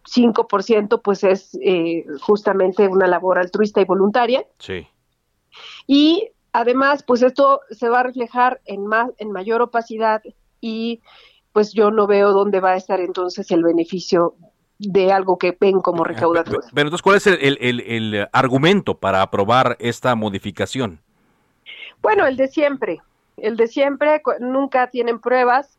75% 0.06 1.00
pues 1.02 1.24
es 1.24 1.56
eh, 1.62 2.04
justamente 2.20 2.88
una 2.88 3.06
labor 3.06 3.38
altruista 3.38 3.80
y 3.80 3.84
voluntaria. 3.84 4.46
Sí. 4.58 4.86
Y 5.86 6.30
además, 6.52 7.02
pues 7.02 7.22
esto 7.22 7.60
se 7.70 7.88
va 7.88 8.00
a 8.00 8.04
reflejar 8.04 8.60
en 8.64 8.86
más, 8.86 9.10
en 9.18 9.32
mayor 9.32 9.62
opacidad 9.62 10.22
y 10.60 11.00
pues 11.52 11.72
yo 11.72 11.90
no 11.90 12.06
veo 12.06 12.32
dónde 12.32 12.60
va 12.60 12.72
a 12.72 12.76
estar 12.76 13.00
entonces 13.00 13.50
el 13.50 13.62
beneficio 13.62 14.34
de 14.78 15.12
algo 15.12 15.38
que 15.38 15.56
ven 15.58 15.80
como 15.80 16.04
ah, 16.04 16.08
recaudatorio. 16.08 16.60
Pero, 16.74 16.88
entonces, 16.88 17.02
¿cuál 17.02 17.16
es 17.16 17.26
el, 17.26 18.28
argumento 18.32 18.98
para 18.98 19.22
aprobar 19.22 19.76
esta 19.80 20.14
modificación? 20.14 21.00
Bueno, 22.02 22.26
el 22.26 22.36
de 22.36 22.48
siempre. 22.48 23.00
El 23.36 23.56
de 23.56 23.68
siempre, 23.68 24.22
nunca 24.40 24.90
tienen 24.90 25.18
pruebas. 25.18 25.78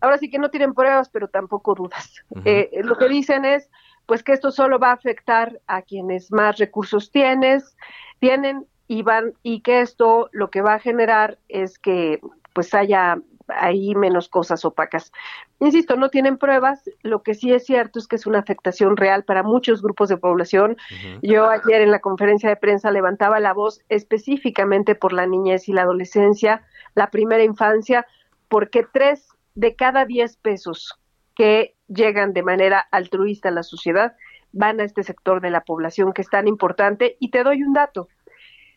Ahora 0.00 0.18
sí 0.18 0.30
que 0.30 0.38
no 0.38 0.50
tienen 0.50 0.74
pruebas, 0.74 1.08
pero 1.08 1.28
tampoco 1.28 1.74
dudas. 1.74 2.24
Eh, 2.44 2.70
lo 2.82 2.96
que 2.96 3.08
dicen 3.08 3.44
es, 3.44 3.70
pues 4.06 4.22
que 4.22 4.32
esto 4.32 4.50
solo 4.50 4.78
va 4.78 4.90
a 4.90 4.94
afectar 4.94 5.60
a 5.66 5.82
quienes 5.82 6.30
más 6.30 6.58
recursos 6.58 7.10
tienes, 7.10 7.76
tienen 8.20 8.66
y 8.88 9.02
van 9.02 9.32
y 9.42 9.60
que 9.60 9.80
esto 9.80 10.28
lo 10.32 10.50
que 10.50 10.62
va 10.62 10.74
a 10.74 10.78
generar 10.78 11.38
es 11.48 11.78
que 11.78 12.20
pues 12.52 12.72
haya 12.74 13.18
hay 13.48 13.94
menos 13.94 14.28
cosas 14.28 14.64
opacas. 14.64 15.12
Insisto, 15.60 15.96
no 15.96 16.10
tienen 16.10 16.36
pruebas, 16.36 16.90
lo 17.02 17.22
que 17.22 17.34
sí 17.34 17.52
es 17.52 17.64
cierto 17.64 17.98
es 17.98 18.08
que 18.08 18.16
es 18.16 18.26
una 18.26 18.40
afectación 18.40 18.96
real 18.96 19.24
para 19.24 19.42
muchos 19.42 19.82
grupos 19.82 20.08
de 20.08 20.16
población. 20.16 20.76
Yo 21.22 21.48
ayer 21.48 21.82
en 21.82 21.90
la 21.90 22.00
conferencia 22.00 22.48
de 22.48 22.56
prensa 22.56 22.90
levantaba 22.90 23.40
la 23.40 23.52
voz 23.52 23.80
específicamente 23.88 24.94
por 24.94 25.12
la 25.12 25.26
niñez 25.26 25.68
y 25.68 25.72
la 25.72 25.82
adolescencia, 25.82 26.62
la 26.94 27.10
primera 27.10 27.44
infancia, 27.44 28.06
porque 28.48 28.84
tres 28.92 29.28
de 29.56 29.74
cada 29.74 30.04
diez 30.04 30.36
pesos 30.36 30.94
que 31.34 31.74
llegan 31.88 32.32
de 32.32 32.42
manera 32.42 32.86
altruista 32.92 33.48
a 33.48 33.52
la 33.52 33.62
sociedad 33.62 34.14
van 34.52 34.80
a 34.80 34.84
este 34.84 35.02
sector 35.02 35.40
de 35.40 35.50
la 35.50 35.62
población 35.62 36.12
que 36.12 36.22
es 36.22 36.30
tan 36.30 36.46
importante. 36.46 37.16
Y 37.18 37.30
te 37.30 37.42
doy 37.42 37.62
un 37.62 37.72
dato. 37.72 38.08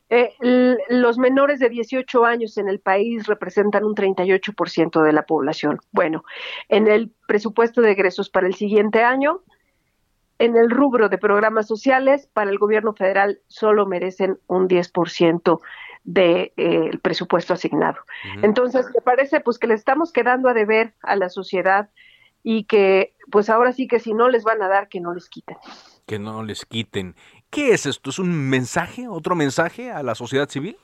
Eh, 0.09 0.33
los 0.89 1.19
menores 1.19 1.59
de 1.59 1.69
18 1.69 2.25
años 2.25 2.57
en 2.57 2.67
el 2.67 2.79
país 2.79 3.27
representan 3.27 3.85
un 3.85 3.93
38% 3.93 5.03
de 5.03 5.13
la 5.13 5.23
población. 5.23 5.77
Bueno, 5.91 6.23
en 6.67 6.87
el 6.87 7.11
presupuesto 7.27 7.81
de 7.81 7.91
egresos 7.91 8.29
para 8.29 8.47
el 8.47 8.55
siguiente 8.55 9.03
año 9.03 9.43
en 10.39 10.55
el 10.55 10.69
rubro 10.69 11.09
de 11.09 11.17
programas 11.17 11.67
sociales, 11.67 12.27
para 12.33 12.49
el 12.49 12.57
gobierno 12.57 12.93
federal 12.93 13.41
solo 13.47 13.85
merecen 13.85 14.39
un 14.47 14.67
10% 14.67 15.59
del 16.05 16.15
de, 16.15 16.53
eh, 16.55 16.97
presupuesto 17.01 17.53
asignado. 17.53 17.99
Entonces, 18.41 18.87
me 18.95 19.01
parece 19.01 19.41
pues 19.41 19.59
que 19.59 19.67
le 19.67 19.73
estamos 19.73 20.11
quedando 20.11 20.49
a 20.49 20.53
deber 20.53 20.93
a 21.03 21.17
la 21.17 21.29
sociedad 21.29 21.89
y 22.41 22.63
que 22.63 23.13
pues 23.29 23.49
ahora 23.49 23.73
sí 23.73 23.87
que 23.87 23.99
si 23.99 24.13
no 24.13 24.29
les 24.29 24.43
van 24.43 24.61
a 24.63 24.69
dar, 24.69 24.87
que 24.87 25.01
no 25.01 25.13
les 25.13 25.29
quiten. 25.29 25.57
Que 26.05 26.17
no 26.17 26.41
les 26.41 26.65
quiten. 26.65 27.15
¿Qué 27.49 27.73
es 27.73 27.85
esto? 27.85 28.09
¿Es 28.09 28.17
un 28.17 28.49
mensaje, 28.49 29.07
otro 29.07 29.35
mensaje 29.35 29.91
a 29.91 30.01
la 30.03 30.15
sociedad 30.15 30.49
civil? 30.49 30.77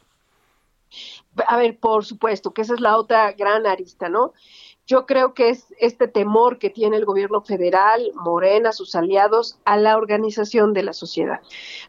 A 1.47 1.57
ver, 1.57 1.79
por 1.79 2.05
supuesto, 2.05 2.53
que 2.53 2.61
esa 2.61 2.73
es 2.73 2.81
la 2.81 2.97
otra 2.97 3.31
gran 3.33 3.65
arista, 3.65 4.09
¿no? 4.09 4.33
Yo 4.87 5.05
creo 5.05 5.33
que 5.33 5.49
es 5.49 5.73
este 5.79 6.07
temor 6.07 6.59
que 6.59 6.69
tiene 6.69 6.97
el 6.97 7.05
gobierno 7.05 7.41
federal, 7.41 8.11
Morena, 8.13 8.71
sus 8.71 8.93
aliados, 8.95 9.57
a 9.65 9.77
la 9.77 9.97
organización 9.97 10.73
de 10.73 10.83
la 10.83 10.93
sociedad. 10.93 11.39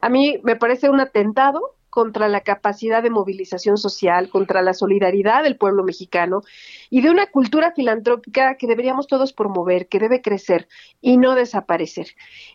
A 0.00 0.08
mí 0.08 0.40
me 0.42 0.56
parece 0.56 0.88
un 0.88 1.00
atentado 1.00 1.76
contra 1.96 2.28
la 2.28 2.42
capacidad 2.42 3.02
de 3.02 3.08
movilización 3.08 3.78
social, 3.78 4.28
contra 4.28 4.60
la 4.60 4.74
solidaridad 4.74 5.42
del 5.42 5.56
pueblo 5.56 5.82
mexicano 5.82 6.42
y 6.90 7.00
de 7.00 7.08
una 7.08 7.26
cultura 7.26 7.72
filantrópica 7.72 8.56
que 8.56 8.66
deberíamos 8.66 9.06
todos 9.06 9.32
promover, 9.32 9.88
que 9.88 9.98
debe 9.98 10.20
crecer 10.20 10.68
y 11.00 11.16
no 11.16 11.34
desaparecer. 11.34 12.08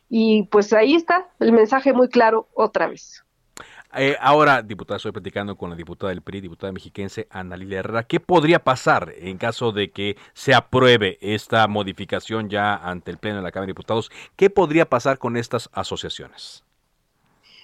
Y 0.09 0.43
pues 0.51 0.73
ahí 0.73 0.93
está 0.93 1.27
el 1.39 1.53
mensaje 1.53 1.91
muy 1.91 2.07
claro 2.07 2.49
otra 2.53 2.87
vez. 2.87 3.23
Eh, 3.93 4.15
ahora, 4.21 4.61
diputada, 4.61 4.97
estoy 4.97 5.11
platicando 5.11 5.57
con 5.57 5.69
la 5.69 5.75
diputada 5.75 6.11
del 6.11 6.21
PRI, 6.21 6.41
diputada 6.41 6.71
mexiquense 6.71 7.27
Ana 7.29 7.57
Lilia 7.57 7.79
Herrera. 7.79 8.03
¿Qué 8.03 8.19
podría 8.21 8.63
pasar 8.63 9.13
en 9.17 9.37
caso 9.37 9.73
de 9.73 9.91
que 9.91 10.15
se 10.33 10.53
apruebe 10.53 11.17
esta 11.21 11.67
modificación 11.67 12.49
ya 12.49 12.75
ante 12.75 13.11
el 13.11 13.17
Pleno 13.17 13.37
de 13.37 13.43
la 13.43 13.51
Cámara 13.51 13.67
de 13.67 13.71
Diputados? 13.71 14.09
¿Qué 14.37 14.49
podría 14.49 14.89
pasar 14.89 15.17
con 15.17 15.35
estas 15.35 15.69
asociaciones? 15.73 16.63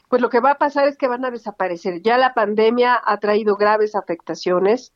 Pues 0.09 0.21
lo 0.21 0.29
que 0.29 0.39
va 0.39 0.51
a 0.51 0.57
pasar 0.57 0.87
es 0.87 0.97
que 0.97 1.07
van 1.07 1.23
a 1.23 1.31
desaparecer. 1.31 2.01
Ya 2.01 2.17
la 2.17 2.33
pandemia 2.33 3.01
ha 3.03 3.17
traído 3.19 3.55
graves 3.55 3.95
afectaciones 3.95 4.93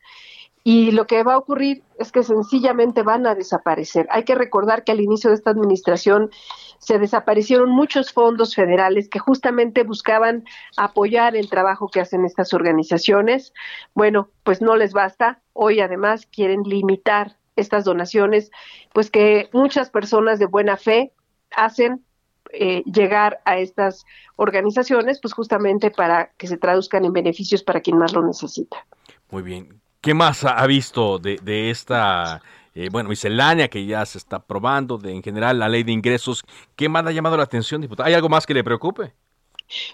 y 0.64 0.92
lo 0.92 1.06
que 1.06 1.22
va 1.24 1.34
a 1.34 1.38
ocurrir 1.38 1.82
es 1.98 2.12
que 2.12 2.22
sencillamente 2.22 3.02
van 3.02 3.26
a 3.26 3.34
desaparecer. 3.34 4.06
Hay 4.10 4.24
que 4.24 4.34
recordar 4.34 4.84
que 4.84 4.92
al 4.92 5.00
inicio 5.00 5.30
de 5.30 5.36
esta 5.36 5.50
administración 5.50 6.30
se 6.78 6.98
desaparecieron 6.98 7.70
muchos 7.70 8.12
fondos 8.12 8.54
federales 8.54 9.08
que 9.08 9.18
justamente 9.18 9.82
buscaban 9.82 10.44
apoyar 10.76 11.34
el 11.36 11.50
trabajo 11.50 11.88
que 11.88 12.00
hacen 12.00 12.24
estas 12.24 12.54
organizaciones. 12.54 13.52
Bueno, 13.94 14.30
pues 14.44 14.60
no 14.60 14.76
les 14.76 14.92
basta. 14.92 15.40
Hoy 15.52 15.80
además 15.80 16.26
quieren 16.26 16.62
limitar 16.62 17.36
estas 17.56 17.84
donaciones, 17.84 18.50
pues 18.92 19.10
que 19.10 19.50
muchas 19.52 19.90
personas 19.90 20.38
de 20.38 20.46
buena 20.46 20.76
fe 20.76 21.12
hacen 21.54 22.04
eh, 22.52 22.82
llegar 22.84 23.40
a 23.44 23.58
estas 23.58 24.04
organizaciones, 24.36 25.20
pues 25.20 25.34
justamente 25.34 25.90
para 25.90 26.32
que 26.38 26.46
se 26.46 26.56
traduzcan 26.56 27.04
en 27.04 27.12
beneficios 27.12 27.62
para 27.62 27.80
quien 27.80 27.98
más 27.98 28.12
lo 28.12 28.24
necesita. 28.24 28.86
Muy 29.30 29.42
bien. 29.42 29.82
¿Qué 30.02 30.14
más 30.14 30.44
ha 30.44 30.66
visto 30.66 31.20
de, 31.20 31.38
de 31.44 31.70
esta, 31.70 32.42
eh, 32.74 32.88
bueno, 32.90 33.08
miscelánea 33.08 33.68
que 33.68 33.86
ya 33.86 34.04
se 34.04 34.18
está 34.18 34.38
aprobando, 34.38 34.98
de 34.98 35.14
en 35.14 35.22
general 35.22 35.60
la 35.60 35.68
ley 35.68 35.84
de 35.84 35.92
ingresos? 35.92 36.42
¿Qué 36.74 36.88
más 36.88 37.06
ha 37.06 37.12
llamado 37.12 37.36
la 37.36 37.44
atención, 37.44 37.80
diputado? 37.80 38.08
¿Hay 38.08 38.14
algo 38.14 38.28
más 38.28 38.44
que 38.44 38.52
le 38.52 38.64
preocupe? 38.64 39.14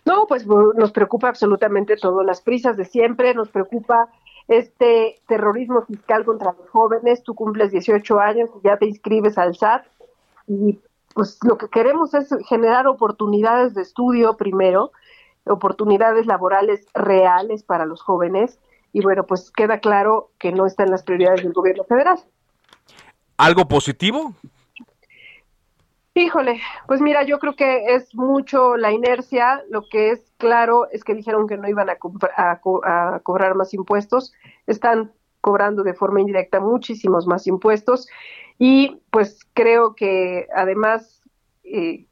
No, 0.07 0.27
pues 0.27 0.47
nos 0.47 0.93
preocupa 0.93 1.29
absolutamente 1.29 1.97
todo, 1.97 2.23
las 2.23 2.41
prisas 2.41 2.79
de 2.79 2.87
siempre, 2.87 3.35
nos 3.35 3.51
preocupa 3.51 4.09
este 4.49 5.21
terrorismo 5.29 5.83
fiscal 5.83 6.25
contra 6.25 6.55
los 6.59 6.71
jóvenes, 6.71 7.23
tú 7.23 7.35
cumples 7.35 7.71
18 7.71 8.19
años 8.19 8.49
y 8.59 8.67
ya 8.67 8.79
te 8.79 8.87
inscribes 8.87 9.37
al 9.37 9.57
SAT 9.57 9.85
y 10.47 10.79
pues 11.13 11.39
lo 11.47 11.59
que 11.59 11.69
queremos 11.69 12.15
es 12.15 12.35
generar 12.49 12.87
oportunidades 12.87 13.75
de 13.75 13.83
estudio 13.83 14.39
primero, 14.39 14.91
oportunidades 15.45 16.25
laborales 16.25 16.87
reales 16.95 17.63
para 17.63 17.85
los 17.85 18.01
jóvenes 18.01 18.59
y 18.93 19.01
bueno, 19.03 19.25
pues 19.27 19.51
queda 19.51 19.81
claro 19.81 20.31
que 20.39 20.53
no 20.53 20.67
está 20.67 20.85
en 20.85 20.91
las 20.91 21.03
prioridades 21.03 21.43
del 21.43 21.53
gobierno 21.53 21.85
federal. 21.85 22.19
¿Algo 23.37 23.69
positivo? 23.69 24.35
Híjole, 26.15 26.61
pues 26.89 27.01
mira, 27.01 27.23
yo 27.23 27.39
creo 27.39 27.55
que 27.55 27.95
es 27.95 28.13
mucho 28.15 28.77
la 28.77 28.91
inercia. 28.91 29.63
Lo 29.71 29.83
que 29.89 30.11
es 30.11 30.33
claro 30.37 30.89
es 30.91 31.05
que 31.05 31.15
dijeron 31.15 31.47
que 31.47 31.57
no 31.57 31.69
iban 31.69 31.89
a, 31.89 31.97
a, 32.37 33.21
cobrar 33.23 33.55
más 33.55 33.73
impuestos. 33.73 34.33
Están 34.67 35.13
cobrando 35.41 35.85
de 35.85 35.95
forma 35.95 36.21
indirecta 36.21 36.59
muchísimos 36.59 37.29
más 37.29 37.47
impuestos. 37.47 38.09
Y 38.59 39.01
pues 39.11 39.47
creo 39.55 39.95
que 39.95 40.49
además, 40.57 41.23
eh, 41.63 42.07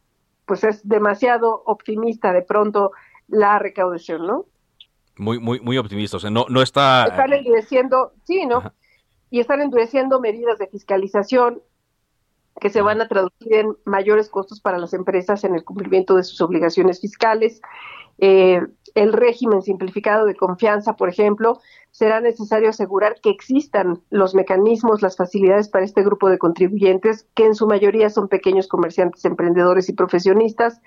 pues 0.44 0.62
es 0.62 0.86
demasiado 0.88 1.64
optimista 1.66 2.32
de 2.32 2.42
pronto 2.42 2.92
la 3.26 3.58
recaudación, 3.58 4.24
¿no? 4.24 4.44
Muy, 5.18 5.38
muy, 5.38 5.60
muy 5.60 5.78
optimista. 5.78 6.16
O 6.16 6.20
sea, 6.20 6.30
no, 6.30 6.46
no 6.48 6.62
está. 6.62 7.06
Están 7.06 7.32
endureciendo, 7.32 8.12
sí, 8.24 8.46
¿no? 8.46 8.72
Y 9.30 9.40
están 9.40 9.60
endureciendo 9.60 10.20
medidas 10.20 10.58
de 10.58 10.68
fiscalización 10.68 11.62
que 12.60 12.70
se 12.70 12.80
van 12.80 13.00
a 13.00 13.08
traducir 13.08 13.54
en 13.54 13.76
mayores 13.84 14.28
costos 14.28 14.60
para 14.60 14.78
las 14.78 14.94
empresas 14.94 15.44
en 15.44 15.54
el 15.54 15.64
cumplimiento 15.64 16.16
de 16.16 16.24
sus 16.24 16.40
obligaciones 16.40 17.00
fiscales. 17.00 17.60
Eh, 18.18 18.62
el 18.94 19.12
régimen 19.12 19.60
simplificado 19.60 20.24
de 20.24 20.34
confianza, 20.34 20.96
por 20.96 21.10
ejemplo, 21.10 21.60
será 21.90 22.20
necesario 22.20 22.70
asegurar 22.70 23.16
que 23.22 23.28
existan 23.28 24.00
los 24.08 24.34
mecanismos, 24.34 25.02
las 25.02 25.16
facilidades 25.16 25.68
para 25.68 25.84
este 25.84 26.02
grupo 26.02 26.30
de 26.30 26.38
contribuyentes, 26.38 27.28
que 27.34 27.44
en 27.44 27.54
su 27.54 27.66
mayoría 27.66 28.08
son 28.08 28.28
pequeños 28.28 28.68
comerciantes, 28.68 29.24
emprendedores 29.26 29.88
y 29.90 29.92
profesionistas. 29.92 30.80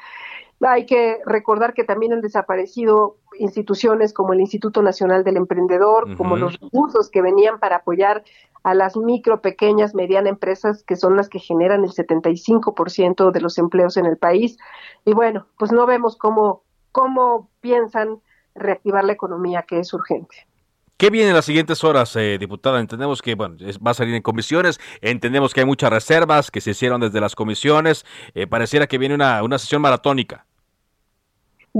Hay 0.62 0.86
que 0.86 1.20
recordar 1.26 1.74
que 1.74 1.84
también 1.84 2.14
han 2.14 2.22
desaparecido 2.22 3.18
instituciones 3.38 4.14
como 4.14 4.34
el 4.34 4.42
Instituto 4.42 4.82
Nacional 4.82 5.24
del 5.24 5.38
Emprendedor, 5.38 6.18
como 6.18 6.36
los 6.36 6.60
recursos 6.60 7.10
que 7.10 7.22
venían 7.22 7.60
para 7.60 7.78
apoyar 7.78 8.24
a 8.64 8.74
las 8.74 8.98
micro, 8.98 9.42
pequeñas, 9.42 9.96
medianas 9.96 10.32
empresas 10.32 10.84
que 10.84 10.98
son 10.98 11.16
las 11.16 11.30
que 11.30 11.40
generan 11.40 11.84
el 11.84 11.92
75% 11.92 13.32
de 13.32 13.42
los 13.42 13.58
empleos 13.58 13.96
en 13.98 14.06
el 14.06 14.18
país. 14.18 14.58
Y 15.06 15.14
bueno, 15.14 15.48
pues 15.58 15.72
no 15.72 15.86
vemos 15.86 16.18
cómo, 16.18 16.64
cómo 16.92 17.50
piensan 17.62 18.20
reactivar 18.56 19.06
la 19.06 19.14
economía, 19.14 19.64
que 19.64 19.80
es 19.80 19.94
urgente. 19.94 20.50
¿Qué 20.98 21.10
viene 21.10 21.30
en 21.30 21.36
las 21.36 21.46
siguientes 21.46 21.82
horas, 21.86 22.14
eh, 22.18 22.38
diputada? 22.38 22.82
Entendemos 22.82 23.22
que 23.22 23.36
bueno, 23.36 23.56
va 23.86 23.92
a 23.92 23.94
salir 23.94 24.14
en 24.16 24.22
comisiones, 24.22 24.82
entendemos 25.00 25.54
que 25.54 25.62
hay 25.62 25.66
muchas 25.66 25.90
reservas 25.90 26.52
que 26.52 26.60
se 26.60 26.72
hicieron 26.72 27.00
desde 27.00 27.22
las 27.22 27.36
comisiones, 27.36 28.06
eh, 28.34 28.48
pareciera 28.48 28.86
que 28.86 28.98
viene 28.98 29.16
una, 29.16 29.42
una 29.42 29.58
sesión 29.58 29.82
maratónica. 29.82 30.46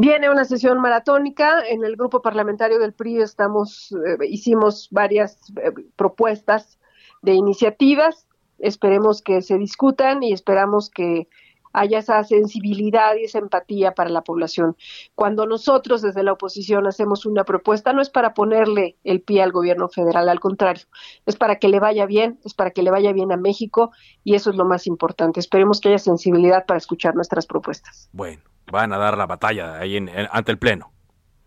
Viene 0.02 0.30
una 0.30 0.46
sesión 0.46 0.80
maratónica. 0.80 1.62
En 1.68 1.84
el 1.84 1.98
grupo 1.98 2.22
parlamentario 2.22 2.80
del 2.80 2.94
PRI 2.94 3.18
estamos, 3.18 3.92
eh, 3.92 4.26
hicimos 4.30 4.88
varias 4.92 5.38
eh, 5.62 5.74
propuestas 5.98 6.80
de 7.22 7.34
iniciativas. 7.34 8.26
Esperemos 8.60 9.22
que 9.22 9.42
se 9.42 9.58
discutan 9.58 10.24
y 10.24 10.32
esperamos 10.32 10.90
que 10.90 11.28
haya 11.74 12.00
esa 12.00 12.24
sensibilidad 12.24 13.18
y 13.18 13.26
esa 13.26 13.40
empatía 13.40 13.94
para 13.94 14.10
la 14.10 14.22
población. 14.22 14.78
Cuando 15.16 15.46
nosotros 15.46 16.02
desde 16.02 16.24
la 16.24 16.32
oposición 16.32 16.88
hacemos 16.88 17.26
una 17.26 17.44
propuesta, 17.44 17.92
no 17.92 18.02
es 18.02 18.10
para 18.10 18.34
ponerle 18.34 18.96
el 19.04 19.22
pie 19.22 19.42
al 19.42 19.52
gobierno 19.52 19.90
federal, 19.90 20.30
al 20.30 20.40
contrario, 20.40 20.86
es 21.26 21.36
para 21.36 21.58
que 21.58 21.68
le 21.68 21.82
vaya 21.82 22.06
bien, 22.06 22.40
es 22.46 22.54
para 22.54 22.72
que 22.72 22.84
le 22.84 22.92
vaya 22.92 23.12
bien 23.12 23.34
a 23.34 23.38
México 23.38 23.92
y 24.24 24.36
eso 24.36 24.50
es 24.50 24.56
lo 24.56 24.64
más 24.64 24.88
importante. 24.88 25.42
Esperemos 25.42 25.82
que 25.82 25.90
haya 25.90 26.00
sensibilidad 26.00 26.66
para 26.66 26.78
escuchar 26.78 27.16
nuestras 27.16 27.46
propuestas. 27.46 28.10
Bueno, 28.14 28.42
van 28.72 28.94
a 28.94 28.98
dar 28.98 29.18
la 29.18 29.26
batalla 29.26 29.80
ahí 29.80 29.98
en, 29.98 30.10
ante 30.32 30.52
el 30.52 30.58
Pleno. 30.58 30.92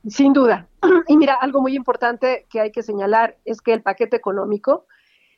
Sin 0.07 0.33
duda. 0.33 0.69
Y 1.09 1.17
mira, 1.17 1.35
algo 1.35 1.61
muy 1.61 1.75
importante 1.75 2.47
que 2.51 2.61
hay 2.61 2.73
que 2.73 2.83
señalar 2.83 3.39
es 3.45 3.61
que 3.61 3.73
el 3.73 3.83
paquete 3.83 4.17
económico 4.17 4.87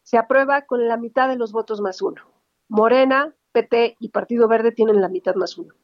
se 0.03 0.19
aprueba 0.19 0.63
con 0.63 0.87
la 0.89 0.97
mitad 0.97 1.29
de 1.29 1.37
los 1.37 1.53
votos 1.53 1.81
más 1.81 2.03
uno. 2.03 2.23
Morena, 2.69 3.35
PT 3.53 3.97
y 4.01 4.09
Partido 4.09 4.49
Verde 4.49 4.73
tienen 4.73 5.01
la 5.01 5.09
mitad 5.09 5.35
más 5.37 5.57
uno. 5.57 5.75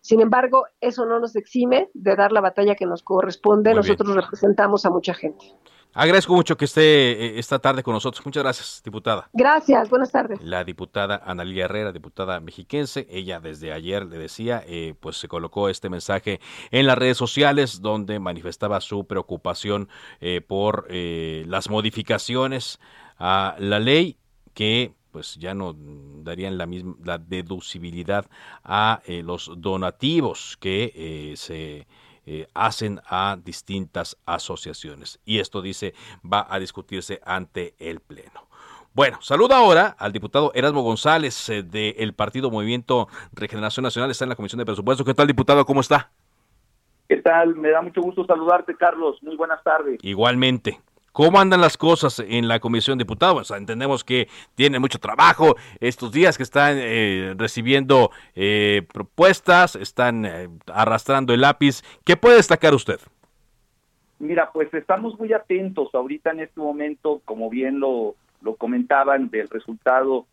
Sin 0.00 0.20
embargo, 0.20 0.66
eso 0.80 1.04
no 1.06 1.18
nos 1.18 1.34
exime 1.36 1.90
de 1.92 2.14
dar 2.14 2.32
la 2.32 2.40
batalla 2.40 2.74
que 2.74 2.86
nos 2.86 3.02
corresponde. 3.02 3.74
Nosotros 3.74 4.14
representamos 4.14 4.86
a 4.86 4.90
mucha 4.90 5.12
gente. 5.12 5.44
Agradezco 5.98 6.34
mucho 6.34 6.58
que 6.58 6.66
esté 6.66 6.82
eh, 6.82 7.38
esta 7.38 7.58
tarde 7.58 7.82
con 7.82 7.94
nosotros. 7.94 8.24
Muchas 8.26 8.42
gracias, 8.42 8.82
diputada. 8.84 9.30
Gracias, 9.32 9.88
buenas 9.88 10.12
tardes. 10.12 10.38
La 10.42 10.62
diputada 10.62 11.22
Analia 11.24 11.64
Herrera, 11.64 11.90
diputada 11.90 12.38
mexiquense, 12.38 13.06
ella 13.10 13.40
desde 13.40 13.72
ayer 13.72 14.04
le 14.04 14.18
decía, 14.18 14.62
eh, 14.66 14.94
pues 15.00 15.16
se 15.16 15.26
colocó 15.26 15.70
este 15.70 15.88
mensaje 15.88 16.38
en 16.70 16.86
las 16.86 16.98
redes 16.98 17.16
sociales 17.16 17.80
donde 17.80 18.18
manifestaba 18.18 18.82
su 18.82 19.06
preocupación 19.06 19.88
eh, 20.20 20.42
por 20.46 20.86
las 20.90 21.70
modificaciones 21.70 22.78
a 23.18 23.56
la 23.58 23.80
ley 23.80 24.18
que 24.52 24.92
pues 25.12 25.36
ya 25.36 25.54
no 25.54 25.74
darían 25.78 26.58
la 26.58 26.66
misma 26.66 26.94
la 27.02 27.16
deducibilidad 27.16 28.26
a 28.64 29.00
los 29.06 29.50
donativos 29.56 30.58
que 30.60 31.32
se 31.36 31.86
eh, 32.26 32.46
hacen 32.54 33.00
a 33.08 33.38
distintas 33.42 34.18
asociaciones. 34.26 35.20
Y 35.24 35.38
esto 35.38 35.62
dice 35.62 35.94
va 36.24 36.46
a 36.48 36.58
discutirse 36.58 37.20
ante 37.24 37.74
el 37.78 38.00
Pleno. 38.00 38.46
Bueno, 38.92 39.18
saludo 39.20 39.54
ahora 39.54 39.94
al 39.98 40.12
diputado 40.12 40.52
Erasmo 40.54 40.82
González 40.82 41.50
eh, 41.50 41.62
del 41.62 42.14
Partido 42.14 42.50
Movimiento 42.50 43.08
Regeneración 43.32 43.84
Nacional, 43.84 44.10
está 44.10 44.24
en 44.24 44.30
la 44.30 44.36
Comisión 44.36 44.58
de 44.58 44.64
Presupuesto. 44.64 45.04
¿Qué 45.04 45.14
tal, 45.14 45.26
diputado? 45.26 45.64
¿Cómo 45.66 45.80
está? 45.80 46.10
¿Qué 47.08 47.16
tal? 47.18 47.54
Me 47.54 47.70
da 47.70 47.82
mucho 47.82 48.00
gusto 48.00 48.24
saludarte, 48.26 48.74
Carlos. 48.74 49.22
Muy 49.22 49.36
buenas 49.36 49.62
tardes. 49.62 49.98
Igualmente. 50.02 50.80
¿Cómo 51.16 51.40
andan 51.40 51.62
las 51.62 51.78
cosas 51.78 52.18
en 52.18 52.46
la 52.46 52.60
Comisión 52.60 52.98
de 52.98 53.04
Diputados? 53.04 53.50
entendemos 53.50 54.04
que 54.04 54.28
tienen 54.54 54.82
mucho 54.82 54.98
trabajo 54.98 55.56
estos 55.80 56.12
días 56.12 56.36
que 56.36 56.42
están 56.42 56.74
eh, 56.76 57.32
recibiendo 57.38 58.10
eh, 58.34 58.82
propuestas, 58.92 59.76
están 59.76 60.26
eh, 60.26 60.50
arrastrando 60.66 61.32
el 61.32 61.40
lápiz. 61.40 61.80
¿Qué 62.04 62.18
puede 62.18 62.36
destacar 62.36 62.74
usted? 62.74 63.00
Mira, 64.18 64.50
pues 64.52 64.74
estamos 64.74 65.18
muy 65.18 65.32
atentos 65.32 65.88
ahorita 65.94 66.32
en 66.32 66.40
este 66.40 66.60
momento, 66.60 67.22
como 67.24 67.48
bien 67.48 67.80
lo, 67.80 68.14
lo 68.42 68.56
comentaban, 68.56 69.30
del 69.30 69.48
resultado 69.48 70.26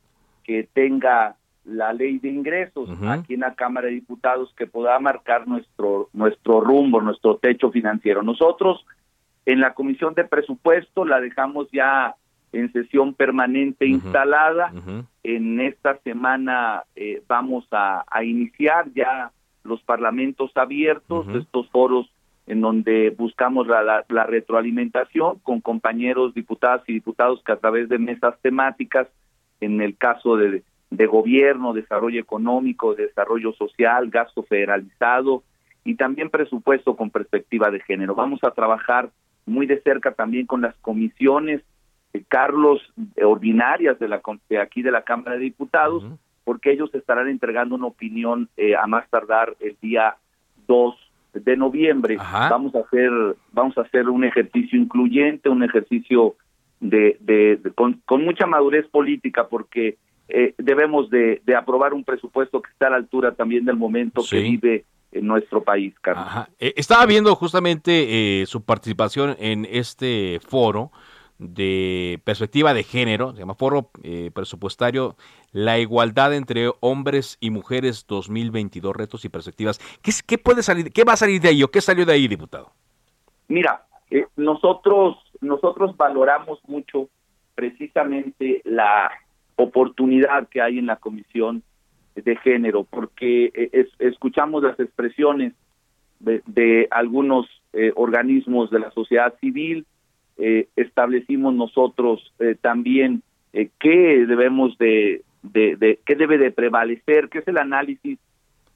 que 0.44 0.68
tenga 0.74 1.38
la 1.64 1.94
ley 1.94 2.20
de 2.20 2.28
ingresos 2.28 2.90
aquí 3.08 3.36
en 3.36 3.40
la 3.40 3.56
Cámara 3.56 3.88
de 3.88 3.94
Diputados 3.94 4.54
que 4.58 4.68
pueda 4.68 5.00
marcar 5.00 5.48
nuestro 5.48 6.10
nuestro 6.12 6.60
rumbo, 6.60 7.00
nuestro 7.00 7.38
techo 7.38 7.72
financiero. 7.72 8.22
Nosotros 8.22 8.86
en 9.46 9.60
la 9.60 9.74
Comisión 9.74 10.14
de 10.14 10.24
Presupuesto 10.24 11.06
la 11.06 11.20
dejamos 11.20 11.68
ya 11.72 12.16
en 12.54 12.72
sesión 12.72 13.14
permanente 13.14 13.88
instalada. 13.88 14.72
En 15.24 15.60
esta 15.60 15.98
semana 16.00 16.84
eh, 16.96 17.22
vamos 17.28 17.68
a, 17.72 18.06
iniciar 18.24 18.86
ya 18.94 19.32
los 19.64 19.82
parlamentos 19.84 20.52
abiertos, 20.56 21.28
estos 21.36 21.70
foros 21.70 22.10
en 22.46 22.62
donde 22.62 23.10
buscamos 23.12 23.68
la, 23.68 24.04
la, 24.08 24.24
retroalimentación 24.26 25.39
con 25.39 25.62
compañeros 25.62 26.34
diputadas 26.34 26.82
y 26.88 26.94
diputados 26.94 27.41
que 27.44 27.54
a 27.54 27.58
través 27.58 27.88
de 27.88 27.98
mesas 27.98 28.36
temáticas, 28.41 29.08
en 29.62 29.82
el 29.82 29.96
caso 29.96 30.36
de, 30.36 30.62
de 30.89 31.06
gobierno, 31.06 31.74
desarrollo 31.74 32.20
económico, 32.20 32.96
desarrollo 32.96 33.54
social, 33.54 34.10
gasto 34.10 34.44
federalizado 34.44 35.44
y 35.86 35.96
también 35.96 36.30
presupuesto 36.30 36.96
con 36.96 37.10
perspectiva 37.10 37.72
de 37.72 37.80
género. 37.80 38.14
Vamos 38.14 38.44
a 38.44 38.52
trabajar 38.52 39.10
muy 39.46 39.66
de 39.66 39.82
cerca 39.82 40.12
también 40.12 40.46
con 40.46 40.62
las 40.62 40.76
comisiones, 40.76 41.62
eh, 42.14 42.24
Carlos, 42.28 42.82
eh, 43.16 43.24
ordinarias 43.24 44.00
de, 44.00 44.08
la, 44.08 44.22
de 44.50 44.60
aquí 44.60 44.82
de 44.82 44.91
la 44.91 45.04
Cámara 45.04 45.34
de 45.34 45.39
Diputados, 45.39 46.04
porque 46.44 46.72
ellos 46.72 46.94
estarán 46.94 47.28
entregando 47.28 47.76
una 47.76 47.88
opinión 47.88 48.50
eh, 48.58 48.76
a 48.76 48.86
más 48.88 49.10
tardar 49.10 49.56
el 49.60 49.78
día 49.82 50.16
2 50.68 50.96
de 51.34 51.58
noviembre. 51.58 52.18
Vamos 52.18 52.76
a 52.76 52.80
hacer 52.80 53.12
vamos 53.52 53.78
a 53.78 53.82
hacer 53.82 54.10
un 54.10 54.24
ejercicio 54.24 54.80
incluyente, 54.80 55.50
un 55.50 55.64
ejercicio 55.64 56.36
de, 56.80 57.18
de, 57.22 57.60
con, 57.74 58.02
mucha 58.24 58.46
madurez 58.46 58.88
política, 58.88 59.48
porque 59.48 59.98
debemos 60.58 61.10
de, 61.10 61.41
de, 61.46 61.56
aprobar 61.56 61.94
un 61.94 62.04
presupuesto 62.04 62.62
que 62.62 62.72
está 62.72 62.88
a 62.88 62.91
la 62.91 62.96
altura 62.98 63.34
también 63.34 63.66
del 63.66 63.76
momento 63.76 64.24
que 64.30 64.39
vive 64.39 64.86
en 65.14 65.28
nuestro 65.28 65.64
país, 65.64 65.93
Carlos. 66.01 66.26
Eh, 66.59 66.74
estaba 66.76 67.05
viendo 67.05 67.36
justamente 67.36 68.41
eh, 68.41 68.45
su 68.45 68.64
participación 68.64 69.36
en 69.39 69.66
este 69.70 70.39
foro 70.45 70.91
de 71.39 72.22
perspectiva 72.24 72.74
de 72.74 72.84
género, 72.84 73.34
se 73.34 73.39
llama 73.39 73.55
Foro 73.55 73.89
eh, 74.03 74.32
Presupuestario, 74.34 75.16
la 75.51 75.80
igualdad 75.80 76.34
entre 76.34 76.72
hombres 76.80 77.38
y 77.41 77.49
mujeres 77.49 78.05
2022, 78.07 78.95
retos 78.95 79.26
y 79.26 79.30
perspectivas. 79.30 79.80
¿Qué, 80.01 80.11
qué 80.26 80.38
puede 80.38 80.64
salir, 80.64 80.91
qué 80.91 81.03
va 81.03 81.14
a 81.14 81.18
salir 81.18 81.41
de 81.41 81.49
ahí 81.49 81.64
o 81.64 81.70
qué 81.70 81.82
salió 81.82 82.05
de 82.05 82.14
ahí, 82.14 82.28
diputado? 82.28 82.72
Mira, 83.47 83.86
nosotros, 84.36 85.18
nosotros 85.41 85.97
valoramos 85.97 86.59
mucho 86.68 87.09
precisamente 87.55 88.61
la 88.64 89.11
oportunidad 89.55 90.47
que 90.49 90.61
hay 90.61 90.80
en 90.80 90.88
la 90.88 90.95
comisión 90.95 91.64
de 92.16 92.36
género, 92.38 92.84
porque 92.84 93.51
eh, 93.53 93.88
escuchamos 93.99 94.64
las 94.64 94.80
expresiones 94.80 95.53
de, 96.20 96.88
algunos 96.91 97.47
eh, 97.74 97.91
organismos 97.95 98.70
de 98.70 98.80
la 98.80 98.91
sociedad 98.91 99.34
civil, 99.39 99.86
eh, 100.38 100.68
establecimos 100.76 101.53
nosotros 101.53 102.34
también 102.61 103.22
qué 103.51 104.26
debemos 104.26 104.78
de, 104.78 105.24
de, 105.43 105.99
qué 106.05 106.16
debe 106.16 106.38
de 106.38 106.51
prevalecer, 106.51 107.30
qué 107.30 107.39
es 107.39 107.47
el 107.47 107.57
análisis 107.57 108.18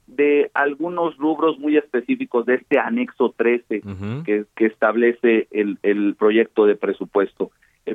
de 0.06 0.50
algunos 0.54 1.16
rubros 1.16 1.58
muy 1.58 1.76
específicos 1.76 2.46
de 2.46 2.56
este 2.56 2.78
anexo 2.78 3.34
13 3.36 3.82
que, 4.24 4.44
que, 4.54 4.66
establece 4.66 5.48
el, 5.50 5.78
el 5.82 6.14
proyecto 6.14 6.64
de 6.64 6.76
presupuesto. 6.76 7.50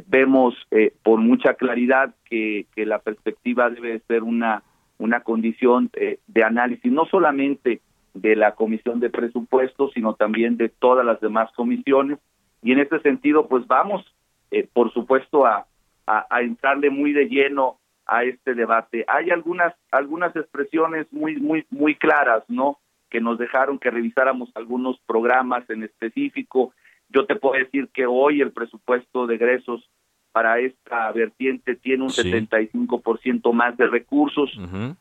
vemos 0.08 0.56
por 1.04 1.20
mucha 1.20 1.54
claridad 1.54 2.14
que, 2.26 2.66
que 2.76 2.86
la 2.86 3.00
perspectiva 3.00 3.70
debe 3.70 4.00
ser 4.08 4.24
una 4.24 4.64
una 5.04 5.20
condición 5.20 5.90
eh, 5.96 6.20
de 6.28 6.44
análisis 6.44 6.90
no 6.90 7.06
solamente 7.06 7.82
de 8.14 8.38
la 8.38 8.56
Comisión 8.56 9.02
de 9.02 9.10
Presupuestos, 9.10 9.92
sino 9.94 10.14
también 10.14 10.56
de 10.56 10.70
todas 10.70 11.06
las 11.06 11.20
demás 11.20 11.52
comisiones. 11.58 12.20
Y 12.62 12.72
en 12.72 12.80
este 12.80 13.02
sentido, 13.02 13.50
pues 13.50 13.68
vamos, 13.68 14.06
eh, 14.52 14.66
por 14.72 14.94
supuesto, 14.94 15.46
a, 15.46 15.68
a, 16.08 16.42
entrarle 16.42 16.90
muy 16.90 17.12
de 17.12 17.26
lleno 17.26 17.80
a 18.06 18.24
este 18.24 18.54
debate. 18.54 19.04
Hay 19.08 19.30
algunas 19.30 19.74
algunas 19.92 20.34
expresiones 20.36 21.12
muy 21.12 21.36
muy 21.38 21.66
muy 21.70 21.96
claras, 21.96 22.44
¿no? 22.48 22.78
Que 23.10 23.20
nos 23.20 23.38
dejaron 23.38 23.80
que 23.80 23.92
revisáramos 23.92 24.52
algunos 24.56 25.00
programas 25.06 25.70
en 25.70 25.84
específico. 25.84 26.74
Yo 27.10 27.26
te 27.26 27.36
puedo 27.36 27.56
decir 27.56 27.90
que 27.94 28.06
hoy 28.06 28.42
el 28.42 28.52
presupuesto 28.52 29.28
de 29.28 29.36
egresos 29.36 29.90
para 30.34 30.60
esta 30.60 31.12
vertiente 31.12 31.76
tiene 31.76 32.04
un 32.04 32.10
75% 32.10 33.54
más 33.54 33.78
de 33.78 33.86
recursos. 33.86 34.52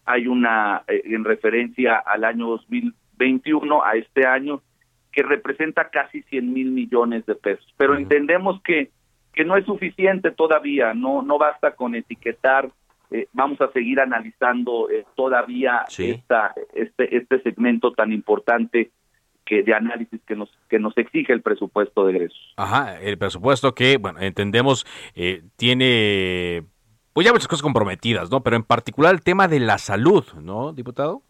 Hay 0.05 0.27
una, 0.27 0.83
eh, 0.87 1.03
en 1.07 1.25
referencia 1.25 1.97
al 1.97 2.25
año 2.25 2.49
2021, 2.49 3.83
a 3.83 3.95
este 3.95 4.27
año, 4.27 4.61
que 5.11 5.23
representa 5.23 5.89
casi 5.89 6.23
100 6.23 6.53
mil 6.53 6.71
millones 6.71 7.25
de 7.25 7.35
pesos. 7.35 7.67
Pero 7.79 7.97
entendemos 7.97 8.61
que, 8.63 8.91
que 9.33 9.45
no 9.45 9.57
es 9.57 9.65
suficiente 9.65 10.31
todavía, 10.33 10.93
no, 10.93 11.23
no 11.23 11.39
basta 11.39 11.75
con 11.75 11.95
etiquetar. 11.95 12.71
Eh, 13.11 13.27
vamos 13.33 13.59
a 13.63 13.73
seguir 13.73 14.01
analizando 14.01 14.91
eh, 14.91 15.07
todavía 15.17 15.87
esta, 15.99 16.53
este, 16.75 17.17
este 17.17 17.41
segmento 17.41 17.93
tan 17.93 18.13
importante 18.13 18.91
que 19.53 19.63
de 19.63 19.75
análisis 19.75 20.19
que 20.27 20.35
nos 20.35 20.51
que 20.71 20.79
nos 20.79 20.97
exige 20.97 21.31
el 21.35 21.43
presupuesto 21.43 22.07
de 22.07 22.13
egresos. 22.13 22.55
Ajá, 22.57 22.99
el 23.03 23.19
presupuesto 23.19 23.75
que, 23.75 23.99
bueno, 23.99 24.19
entendemos 24.21 24.87
eh, 25.15 25.43
tiene 25.57 26.65
pues 27.13 27.27
ya 27.27 27.35
muchas 27.35 27.49
cosas 27.49 27.63
comprometidas, 27.63 28.31
¿no? 28.31 28.43
Pero 28.43 28.57
en 28.57 28.63
particular 28.63 29.13
el 29.13 29.21
tema 29.21 29.49
de 29.49 29.61
la 29.61 29.77
salud, 29.77 30.25
¿no, 30.41 30.73
diputado? 30.73 31.21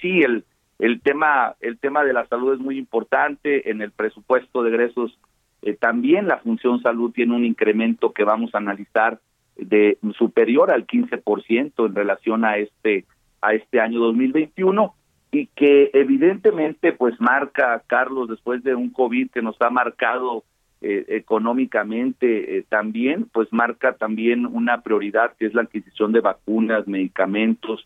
Sí, 0.00 0.22
el 0.22 0.46
el 0.78 1.02
tema 1.02 1.54
el 1.60 1.78
tema 1.78 2.02
de 2.02 2.14
la 2.14 2.26
salud 2.28 2.54
es 2.54 2.60
muy 2.60 2.78
importante 2.78 3.70
en 3.70 3.82
el 3.82 3.90
presupuesto 3.90 4.62
de 4.62 4.70
egresos 4.70 5.18
eh, 5.60 5.74
también 5.74 6.26
la 6.26 6.38
función 6.38 6.80
salud 6.80 7.12
tiene 7.12 7.36
un 7.36 7.44
incremento 7.44 8.14
que 8.14 8.24
vamos 8.24 8.54
a 8.54 8.58
analizar 8.58 9.20
de 9.56 9.98
superior 10.16 10.70
al 10.70 10.86
15% 10.86 11.86
en 11.86 11.94
relación 11.94 12.46
a 12.46 12.56
este 12.56 13.04
a 13.42 13.52
este 13.52 13.80
año 13.80 14.00
2021 14.00 14.94
y 15.34 15.46
que 15.48 15.90
evidentemente 15.94 16.92
pues 16.92 17.20
marca, 17.20 17.82
Carlos, 17.88 18.28
después 18.28 18.62
de 18.62 18.76
un 18.76 18.90
COVID 18.90 19.32
que 19.32 19.42
nos 19.42 19.60
ha 19.60 19.68
marcado 19.68 20.44
eh, 20.80 21.06
económicamente 21.08 22.58
eh, 22.58 22.64
también, 22.68 23.26
pues 23.32 23.52
marca 23.52 23.94
también 23.94 24.46
una 24.46 24.82
prioridad 24.82 25.32
que 25.36 25.46
es 25.46 25.54
la 25.54 25.62
adquisición 25.62 26.12
de 26.12 26.20
vacunas, 26.20 26.86
medicamentos, 26.86 27.84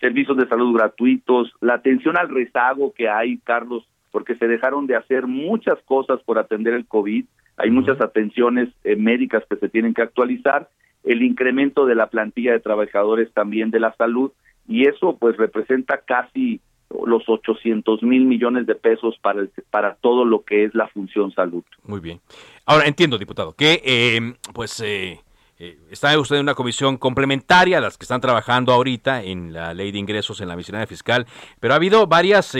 servicios 0.00 0.36
de 0.36 0.48
salud 0.48 0.74
gratuitos, 0.74 1.52
la 1.60 1.74
atención 1.74 2.16
al 2.18 2.30
rezago 2.30 2.92
que 2.92 3.08
hay, 3.08 3.38
Carlos, 3.38 3.86
porque 4.10 4.34
se 4.34 4.48
dejaron 4.48 4.88
de 4.88 4.96
hacer 4.96 5.28
muchas 5.28 5.78
cosas 5.84 6.20
por 6.24 6.40
atender 6.40 6.74
el 6.74 6.86
COVID, 6.86 7.24
hay 7.58 7.70
muchas 7.70 8.00
atenciones 8.00 8.70
eh, 8.82 8.96
médicas 8.96 9.44
que 9.48 9.54
se 9.54 9.68
tienen 9.68 9.94
que 9.94 10.02
actualizar, 10.02 10.68
el 11.04 11.22
incremento 11.22 11.86
de 11.86 11.94
la 11.94 12.08
plantilla 12.08 12.50
de 12.50 12.60
trabajadores 12.60 13.32
también 13.32 13.70
de 13.70 13.78
la 13.78 13.94
salud, 13.94 14.32
y 14.66 14.88
eso 14.88 15.16
pues 15.16 15.36
representa 15.36 15.98
casi 15.98 16.60
los 17.06 17.28
800 17.28 18.02
mil 18.02 18.24
millones 18.24 18.66
de 18.66 18.74
pesos 18.74 19.16
para, 19.20 19.46
para 19.70 19.94
todo 19.96 20.24
lo 20.24 20.44
que 20.44 20.64
es 20.64 20.74
la 20.74 20.88
función 20.88 21.32
salud. 21.32 21.62
Muy 21.84 22.00
bien. 22.00 22.20
Ahora 22.66 22.86
entiendo, 22.86 23.18
diputado, 23.18 23.54
que 23.54 23.82
eh, 23.84 24.34
pues 24.52 24.78
eh, 24.80 25.20
eh, 25.58 25.78
está 25.90 26.18
usted 26.18 26.36
en 26.36 26.42
una 26.42 26.54
comisión 26.54 26.96
complementaria 26.96 27.80
las 27.80 27.98
que 27.98 28.04
están 28.04 28.20
trabajando 28.20 28.72
ahorita 28.72 29.22
en 29.22 29.52
la 29.52 29.74
ley 29.74 29.90
de 29.90 29.98
ingresos 29.98 30.40
en 30.40 30.48
la 30.48 30.56
miscelánea 30.56 30.86
fiscal, 30.86 31.26
pero 31.60 31.74
ha 31.74 31.76
habido 31.76 32.06
varias 32.06 32.56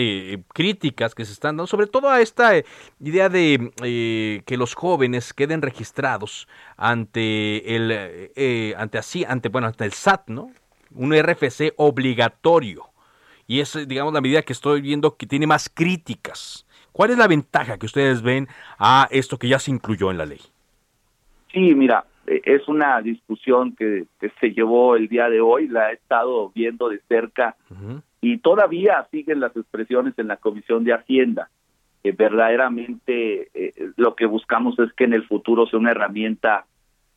críticas 0.52 1.14
que 1.14 1.24
se 1.24 1.32
están 1.32 1.56
dando, 1.56 1.66
sobre 1.66 1.86
todo 1.86 2.10
a 2.10 2.20
esta 2.20 2.52
idea 3.00 3.28
de 3.28 4.42
que 4.44 4.56
los 4.56 4.74
jóvenes 4.74 5.32
queden 5.32 5.62
registrados 5.62 6.48
ante 6.76 7.76
el 7.76 8.74
ante 8.76 8.98
así 8.98 9.24
ante 9.24 9.48
bueno 9.48 9.68
ante 9.68 9.84
el 9.84 9.92
SAT, 9.92 10.28
¿no? 10.28 10.50
Un 10.94 11.14
RFC 11.16 11.72
obligatorio 11.76 12.91
y 13.52 13.60
es, 13.60 13.86
digamos, 13.86 14.14
la 14.14 14.22
medida 14.22 14.40
que 14.40 14.54
estoy 14.54 14.80
viendo 14.80 15.14
que 15.18 15.26
tiene 15.26 15.46
más 15.46 15.68
críticas. 15.68 16.66
¿Cuál 16.90 17.10
es 17.10 17.18
la 17.18 17.28
ventaja 17.28 17.76
que 17.76 17.84
ustedes 17.84 18.22
ven 18.22 18.48
a 18.78 19.08
esto 19.10 19.38
que 19.38 19.46
ya 19.46 19.58
se 19.58 19.70
incluyó 19.70 20.10
en 20.10 20.16
la 20.16 20.24
ley? 20.24 20.40
Sí, 21.52 21.74
mira, 21.74 22.06
eh, 22.26 22.40
es 22.46 22.66
una 22.66 23.02
discusión 23.02 23.76
que, 23.76 24.06
se 24.40 24.52
llevó 24.52 24.96
el 24.96 25.06
día 25.06 25.28
de 25.28 25.42
hoy, 25.42 25.68
la 25.68 25.90
he 25.90 25.96
estado 25.96 26.50
viendo 26.54 26.88
de 26.88 27.00
cerca 27.08 27.54
y 28.22 28.38
todavía 28.38 29.06
siguen 29.10 29.40
las 29.40 29.54
expresiones 29.54 30.18
en 30.18 30.28
la 30.28 30.38
Comisión 30.38 30.82
de 30.84 30.94
Hacienda. 30.94 31.50
que 32.02 32.12
verdaderamente 32.12 33.50
eh, 33.52 33.74
lo 33.96 34.14
que 34.14 34.24
buscamos 34.24 34.78
es 34.78 34.94
que 34.94 35.04
en 35.04 35.12
el 35.12 35.26
futuro 35.26 35.66
sea 35.66 35.78
una 35.78 35.90
herramienta 35.90 36.64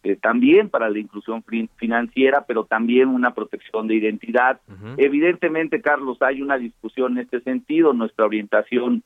eh, 0.05 0.15
también 0.15 0.69
para 0.69 0.89
la 0.89 0.99
inclusión 0.99 1.43
financiera, 1.75 2.45
pero 2.47 2.63
también 2.63 3.09
una 3.09 3.33
protección 3.33 3.87
de 3.87 3.95
identidad. 3.95 4.61
Evidentemente, 4.95 5.81
Carlos, 5.81 6.21
hay 6.21 6.41
una 6.41 6.57
discusión 6.57 7.13
en 7.13 7.25
este 7.25 7.41
sentido. 7.41 7.91
Nuestra 7.91 8.25
orientación 8.25 9.03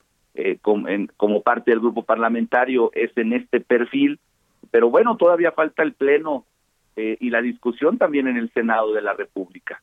como 0.61 1.41
parte 1.41 1.71
del 1.71 1.81
grupo 1.81 2.03
parlamentario 2.03 2.91
es 2.93 3.11
en 3.17 3.33
este 3.33 3.59
perfil 3.59 4.19
pero 4.71 4.89
bueno, 4.89 5.17
todavía 5.17 5.51
falta 5.51 5.83
el 5.83 5.93
Pleno 5.93 6.45
eh, 6.95 7.17
y 7.19 7.29
la 7.29 7.41
discusión 7.41 7.97
también 7.97 8.27
en 8.27 8.37
el 8.37 8.51
Senado 8.51 8.93
de 8.93 9.01
la 9.01 9.13
República. 9.13 9.81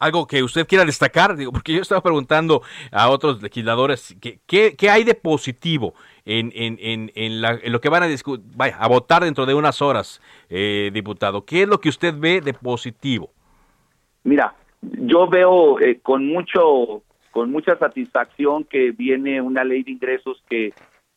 Algo 0.00 0.26
que 0.26 0.42
usted 0.42 0.66
quiera 0.66 0.86
destacar, 0.86 1.36
digo, 1.36 1.52
porque 1.52 1.74
yo 1.74 1.82
estaba 1.82 2.00
preguntando 2.00 2.62
a 2.90 3.10
otros 3.10 3.42
legisladores 3.42 4.16
qué, 4.18 4.40
qué, 4.74 4.88
hay 4.88 5.04
de 5.04 5.14
positivo 5.14 5.92
en, 6.24 6.50
en, 6.54 7.10
en, 7.14 7.42
lo 7.70 7.82
que 7.82 7.90
van 7.90 8.04
a, 8.04 8.06
vaya, 8.56 8.78
a 8.78 8.88
votar 8.88 9.24
dentro 9.24 9.44
de 9.44 9.52
unas 9.52 9.82
horas, 9.82 10.22
eh, 10.48 10.90
diputado. 10.94 11.44
¿Qué 11.44 11.62
es 11.62 11.68
lo 11.68 11.82
que 11.82 11.90
usted 11.90 12.14
ve 12.16 12.40
de 12.40 12.54
positivo? 12.54 13.30
Mira, 14.24 14.54
yo 14.80 15.28
veo 15.28 15.78
eh, 15.80 16.00
con 16.02 16.26
mucho 16.26 17.02
con 17.30 17.52
mucha 17.52 17.76
satisfacción 17.76 18.64
que 18.64 18.92
viene 18.92 19.40
una 19.40 19.64
ley 19.64 19.82
de 19.82 19.92
ingresos 19.92 20.42
que 20.48 20.72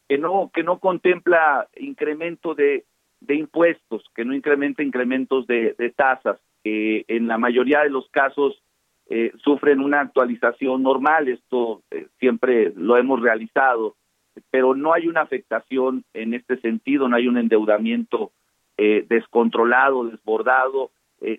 que 0.09 0.17
no 0.17 0.51
que 0.53 0.63
no 0.63 0.79
contempla 0.79 1.69
incremento 1.77 2.53
de, 2.53 2.83
de 3.21 3.35
impuestos, 3.35 4.03
que 4.13 4.25
no 4.25 4.35
incrementa 4.35 4.83
incrementos 4.83 5.47
de, 5.47 5.73
de 5.77 5.89
tasas, 5.89 6.37
que 6.63 7.05
en 7.07 7.27
la 7.27 7.37
mayoría 7.37 7.79
de 7.81 7.89
los 7.89 8.09
casos 8.09 8.61
eh, 9.09 9.31
sufren 9.43 9.79
una 9.81 10.01
actualización 10.01 10.83
normal, 10.83 11.27
esto 11.27 11.81
eh, 11.91 12.07
siempre 12.19 12.71
lo 12.75 12.97
hemos 12.97 13.21
realizado, 13.21 13.95
pero 14.49 14.75
no 14.75 14.93
hay 14.93 15.07
una 15.07 15.21
afectación 15.21 16.03
en 16.13 16.33
este 16.33 16.57
sentido, 16.59 17.07
no 17.07 17.15
hay 17.15 17.27
un 17.27 17.37
endeudamiento 17.37 18.31
eh, 18.77 19.05
descontrolado, 19.07 20.05
desbordado. 20.05 20.91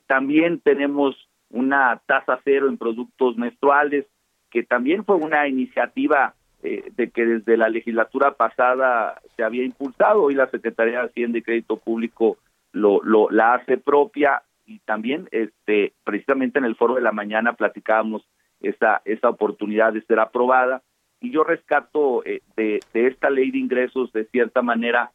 también 0.07 0.61
tenemos 0.61 1.17
una 1.51 2.01
tasa 2.07 2.41
cero 2.45 2.69
en 2.69 2.79
productos 2.79 3.37
menstruales, 3.37 4.07
que 4.51 4.63
también 4.63 5.05
fue 5.05 5.17
una 5.17 5.49
iniciativa 5.49 6.35
eh, 6.65 6.91
de 6.97 7.11
que 7.11 7.27
desde 7.27 7.59
la 7.59 7.69
legislatura 7.69 8.33
pasada 8.33 9.21
se 9.37 9.45
había 9.45 9.65
impulsado 9.65 10.31
y 10.31 10.35
la 10.35 10.49
Secretaría 10.49 11.01
de 11.01 11.07
Hacienda 11.09 11.37
y 11.37 11.43
Crédito 11.43 11.77
Público 11.77 12.39
lo, 12.73 13.03
lo 13.03 13.29
la 13.31 13.53
hace 13.53 13.77
propia 13.77 14.43
y 14.67 14.79
también 14.81 15.29
este 15.31 15.93
precisamente 16.05 16.59
en 16.59 16.65
el 16.65 16.77
foro 16.77 16.95
de 16.95 17.03
la 17.03 17.13
mañana 17.13 17.55
platicábamos 17.55 18.27
esa 18.61 19.03
esa 19.05 19.29
oportunidad 19.29 19.93
de 19.93 20.03
ser 20.03 20.21
aprobada. 20.21 20.83
Y 21.21 21.31
yo 21.31 21.45
rescato 21.45 22.25
eh, 22.25 22.43
de, 22.57 22.81
de, 22.93 23.07
esta 23.07 23.31
ley 23.31 23.51
de 23.51 23.59
ingresos 23.59 24.13
de 24.13 24.27
cierta 24.27 24.63
manera 24.63 25.11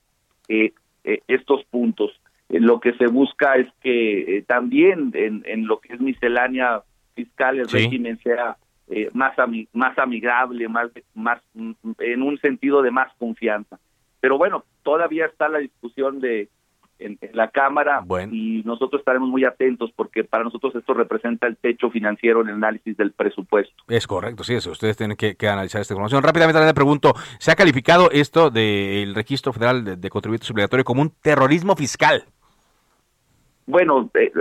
eh, 0.47 0.74
estos 1.28 1.64
puntos. 1.66 2.12
Lo 2.50 2.80
que 2.80 2.93
se 2.93 3.06
busca 3.06 3.56
es 3.56 3.68
que 3.82 4.43
también 4.47 5.12
en, 5.14 5.43
en, 5.45 5.68
lo 5.68 5.80
que 5.80 5.93
es 5.93 6.02
miscelánea 6.02 6.82
fiscal 7.14 7.60
el 7.60 7.70
régimen 7.70 8.18
sea 8.20 8.58
eh, 8.88 9.10
más 9.14 9.36
más 9.74 9.97
amigable, 10.00 10.68
más 10.68 10.89
más 11.14 11.39
en 11.54 12.22
un 12.24 12.39
sentido 12.39 12.82
de 12.82 12.89
más 12.89 13.14
confianza. 13.20 13.80
Pero 14.20 14.39
bueno, 14.39 14.66
todavía 14.82 15.28
está 15.28 15.47
la 15.47 15.60
discusión 15.60 16.20
de 16.20 16.50
en, 17.00 17.18
la 17.34 17.50
cámara 17.50 18.04
y 18.32 18.62
nosotros 18.66 19.00
estaremos 19.00 19.30
muy 19.30 19.45
atentos 19.45 19.91
porque 19.95 20.24
para 20.24 20.43
nosotros 20.43 20.76
esto 20.76 20.93
representa 20.93 21.47
el 21.47 21.58
techo 21.58 21.89
financiero 21.89 22.41
en 22.41 22.50
el 22.50 22.56
análisis 22.56 22.95
del 22.97 23.12
presupuesto. 23.12 23.84
Es 23.88 24.06
correcto, 24.08 24.43
sí, 24.43 24.56
eso. 24.56 24.72
Ustedes 24.72 24.97
tienen 24.97 25.18
que, 25.18 25.36
analizar 25.47 25.82
esta 25.82 25.93
información. 25.93 26.24
Rápidamente 26.24 26.64
le 26.64 26.74
pregunto, 26.74 27.14
¿se 27.39 27.52
ha 27.52 27.56
calificado 27.56 28.10
esto 28.12 28.50
del 28.50 29.16
registro 29.16 29.54
federal 29.54 29.84
de, 29.84 29.95
de 29.95 30.10
contribuyentes 30.10 30.52
obligatorios 30.52 30.86
como 30.86 31.02
un 31.02 31.12
terrorismo 31.22 31.76
fiscal? 31.76 32.24
Bueno, 33.70 34.10
eh, 34.16 34.32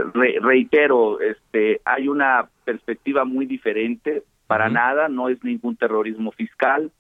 reitero, 0.41 1.21
este, 1.21 1.83
hay 1.85 2.09
una 2.09 2.49
perspectiva 2.65 3.27
muy 3.27 3.45
diferente 3.45 4.23
para 4.47 4.71
nada, 4.71 5.09
no 5.09 5.29
es 5.29 5.45
ningún 5.45 5.77
terrorismo 5.77 6.33
fiscal. 6.33 6.91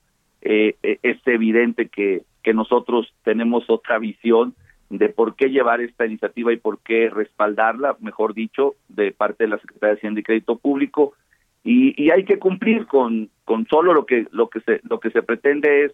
Eh, 0.42 0.76
eh, 0.82 0.98
es 1.02 1.16
evidente 1.26 1.88
que, 1.88 2.24
que 2.42 2.52
nosotros 2.52 3.14
tenemos 3.24 3.64
otra 3.70 3.98
visión 3.98 4.54
de 4.90 5.08
por 5.08 5.36
qué 5.36 5.50
llevar 5.50 5.80
esta 5.80 6.06
iniciativa 6.06 6.52
y 6.52 6.56
por 6.56 6.78
qué 6.78 7.10
respaldarla, 7.10 7.96
mejor 8.00 8.34
dicho, 8.34 8.74
de 8.88 9.12
parte 9.12 9.44
de 9.44 9.50
la 9.50 9.58
Secretaría 9.58 9.94
de 9.94 9.98
Hacienda 9.98 10.20
y 10.20 10.24
Crédito 10.24 10.56
Público. 10.56 11.14
Y, 11.62 12.02
y 12.02 12.10
hay 12.10 12.24
que 12.24 12.38
cumplir 12.38 12.86
con, 12.86 13.28
con 13.44 13.66
solo 13.66 13.92
lo 13.92 14.06
que 14.06 14.26
lo 14.30 14.48
que 14.48 14.60
se 14.60 14.80
lo 14.84 15.00
que 15.00 15.10
se 15.10 15.22
pretende 15.22 15.84
es 15.84 15.92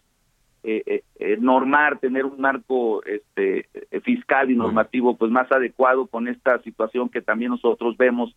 eh, 0.62 1.02
eh 1.18 1.36
normar, 1.40 1.98
tener 1.98 2.24
un 2.24 2.40
marco 2.40 3.04
este 3.04 3.68
fiscal 4.02 4.50
y 4.50 4.56
normativo 4.56 5.16
pues 5.16 5.30
más 5.30 5.50
adecuado 5.50 6.06
con 6.06 6.28
esta 6.28 6.60
situación 6.62 7.08
que 7.08 7.22
también 7.22 7.50
nosotros 7.50 7.96
vemos 7.96 8.36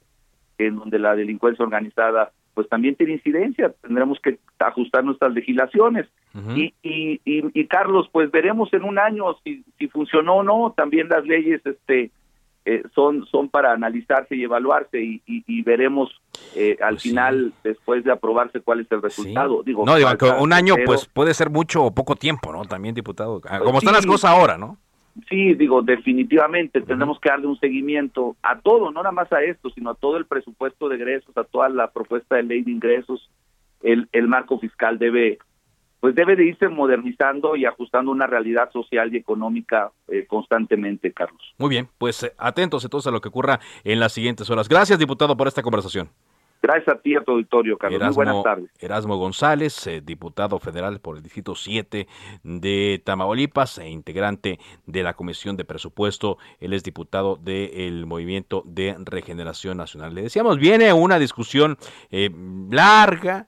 en 0.58 0.78
donde 0.78 1.00
la 1.00 1.16
delincuencia 1.16 1.64
organizada 1.64 2.32
pues 2.58 2.68
también 2.70 2.96
tiene 2.96 3.14
incidencia, 3.14 3.72
tendremos 3.84 4.20
que 4.20 4.40
ajustar 4.58 5.04
nuestras 5.04 5.32
legislaciones. 5.32 6.08
y, 6.56 6.74
y, 6.82 7.22
y, 7.24 7.68
Carlos, 7.68 8.10
pues 8.12 8.32
veremos 8.32 8.74
en 8.74 8.84
un 8.84 8.98
año 8.98 9.26
si, 9.44 9.64
si 9.78 9.88
funcionó 9.90 10.38
o 10.38 10.44
no, 10.44 10.74
también 10.76 11.08
las 11.08 11.24
leyes 11.24 11.62
este 11.64 12.10
eh, 12.66 12.82
son, 12.96 13.28
son 13.28 13.50
para 13.50 13.74
analizarse 13.74 14.36
y 14.36 14.44
evaluarse 14.44 15.00
y, 15.00 15.22
y 15.28 15.62
veremos 15.62 16.10
eh, 16.56 16.78
al 16.82 16.96
pues 16.96 17.04
final, 17.04 17.54
después 17.64 18.04
de 18.04 18.12
aprobarse, 18.12 18.60
cuál 18.62 18.80
es 18.80 18.92
el 18.92 19.04
resultado. 19.04 19.62
Digo, 19.62 19.86
no, 19.86 19.96
digo, 19.96 20.10
un 20.40 20.52
año 20.52 20.74
pues 20.84 21.06
puede 21.06 21.36
ser 21.36 21.52
mucho 21.52 21.84
o 21.84 21.92
poco 21.92 22.16
tiempo, 22.16 22.52
¿no? 22.52 22.66
También, 22.66 22.96
diputado, 22.96 23.40
ah, 23.48 23.60
como 23.60 23.78
están 23.78 23.94
las 23.94 24.08
cosas 24.08 24.32
ahora, 24.32 24.58
¿no? 24.58 24.80
Sí, 25.30 25.56
digo, 25.56 25.82
definitivamente 25.82 26.82
tenemos 26.82 27.20
que 27.20 27.30
darle 27.30 27.48
un 27.48 27.60
seguimiento 27.60 28.36
a 28.44 28.60
todo, 28.60 28.92
no 28.92 29.02
nada 29.02 29.12
más 29.12 29.32
a 29.34 29.42
esto, 29.42 29.70
sino 29.70 29.92
a 29.92 29.96
todo 29.96 30.18
el 30.18 30.26
presupuesto 30.26 30.90
de 30.90 30.96
egresos, 30.96 31.36
a 31.38 31.44
toda 31.44 31.70
la 31.70 31.92
propuesta 31.92 32.36
de 32.36 32.44
ley 32.44 32.62
de 32.64 32.72
ingresos. 32.72 33.30
El, 33.82 34.08
el 34.12 34.28
marco 34.28 34.60
fiscal 34.60 34.98
debe, 34.98 35.40
pues 36.00 36.16
debe 36.16 36.36
de 36.36 36.46
irse 36.46 36.68
modernizando 36.68 37.56
y 37.56 37.66
ajustando 37.66 38.12
una 38.12 38.28
realidad 38.28 38.72
social 38.72 39.14
y 39.14 39.18
económica 39.18 39.92
eh, 40.08 40.26
constantemente, 40.28 41.12
Carlos. 41.12 41.42
Muy 41.58 41.70
bien, 41.70 41.90
pues 41.98 42.24
eh, 42.24 42.34
atentos 42.38 42.84
entonces 42.84 43.08
a 43.08 43.12
lo 43.12 43.22
que 43.22 43.30
ocurra 43.30 43.60
en 43.84 44.00
las 44.00 44.14
siguientes 44.14 44.50
horas. 44.50 44.70
Gracias, 44.70 45.00
diputado, 45.00 45.36
por 45.36 45.48
esta 45.48 45.62
conversación. 45.62 46.10
Gracias 46.62 46.96
a 46.96 47.00
ti, 47.00 47.16
a 47.16 47.22
tu 47.22 47.32
auditorio, 47.32 47.78
Carlos. 47.78 48.02
Muy 48.02 48.16
buenas 48.16 48.44
tardes. 48.44 48.70
Erasmo 48.80 49.18
González, 49.18 49.86
eh, 49.88 50.02
diputado 50.02 50.60
federal 50.60 51.00
por 51.00 51.18
el 51.18 51.24
Distrito 51.24 51.56
7 51.56 52.08
de 52.44 53.02
Tamaulipas 53.06 53.78
e 53.78 53.90
integrante 53.90 54.60
de 54.86 55.04
la 55.04 55.14
Comisión 55.14 55.56
de 55.56 55.66
Presupuesto. 55.66 56.38
Él 56.60 56.74
es 56.74 56.84
diputado 56.84 57.36
del 57.36 58.06
Movimiento 58.06 58.64
de 58.66 58.96
Regeneración 59.00 59.78
Nacional. 59.78 60.16
Le 60.16 60.24
decíamos, 60.24 60.58
viene 60.58 60.92
una 60.94 61.20
discusión 61.20 61.78
eh, 62.10 62.32
larga, 62.72 63.48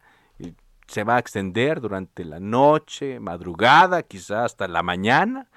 se 0.88 1.04
va 1.04 1.18
a 1.18 1.20
extender 1.20 1.82
durante 1.82 2.26
la 2.26 2.40
noche, 2.40 3.20
madrugada, 3.20 4.04
quizás 4.04 4.46
hasta 4.46 4.68
la 4.68 4.84
mañana. 4.84 5.50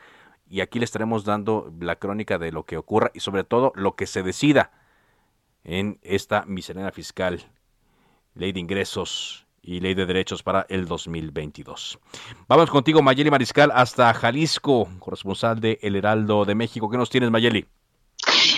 Y 0.48 0.60
aquí 0.60 0.78
le 0.78 0.84
estaremos 0.84 1.24
dando 1.24 1.72
la 1.80 1.96
crónica 1.96 2.38
de 2.38 2.52
lo 2.52 2.64
que 2.64 2.76
ocurra 2.76 3.10
y 3.14 3.20
sobre 3.20 3.44
todo 3.44 3.72
lo 3.74 3.94
que 3.94 4.06
se 4.06 4.22
decida 4.22 4.70
en 5.64 5.98
esta 6.02 6.44
miscelánea 6.46 6.92
fiscal, 6.92 7.42
ley 8.34 8.52
de 8.52 8.60
ingresos 8.60 9.46
y 9.62 9.80
ley 9.80 9.94
de 9.94 10.06
derechos 10.06 10.42
para 10.42 10.66
el 10.68 10.86
2022. 10.86 11.98
Vamos 12.48 12.70
contigo, 12.70 13.02
Mayeli 13.02 13.30
Mariscal, 13.30 13.70
hasta 13.72 14.12
Jalisco, 14.12 14.88
corresponsal 14.98 15.60
de 15.60 15.78
El 15.82 15.96
Heraldo 15.96 16.44
de 16.44 16.54
México. 16.54 16.90
¿Qué 16.90 16.96
nos 16.96 17.10
tienes, 17.10 17.30
Mayeli? 17.30 17.66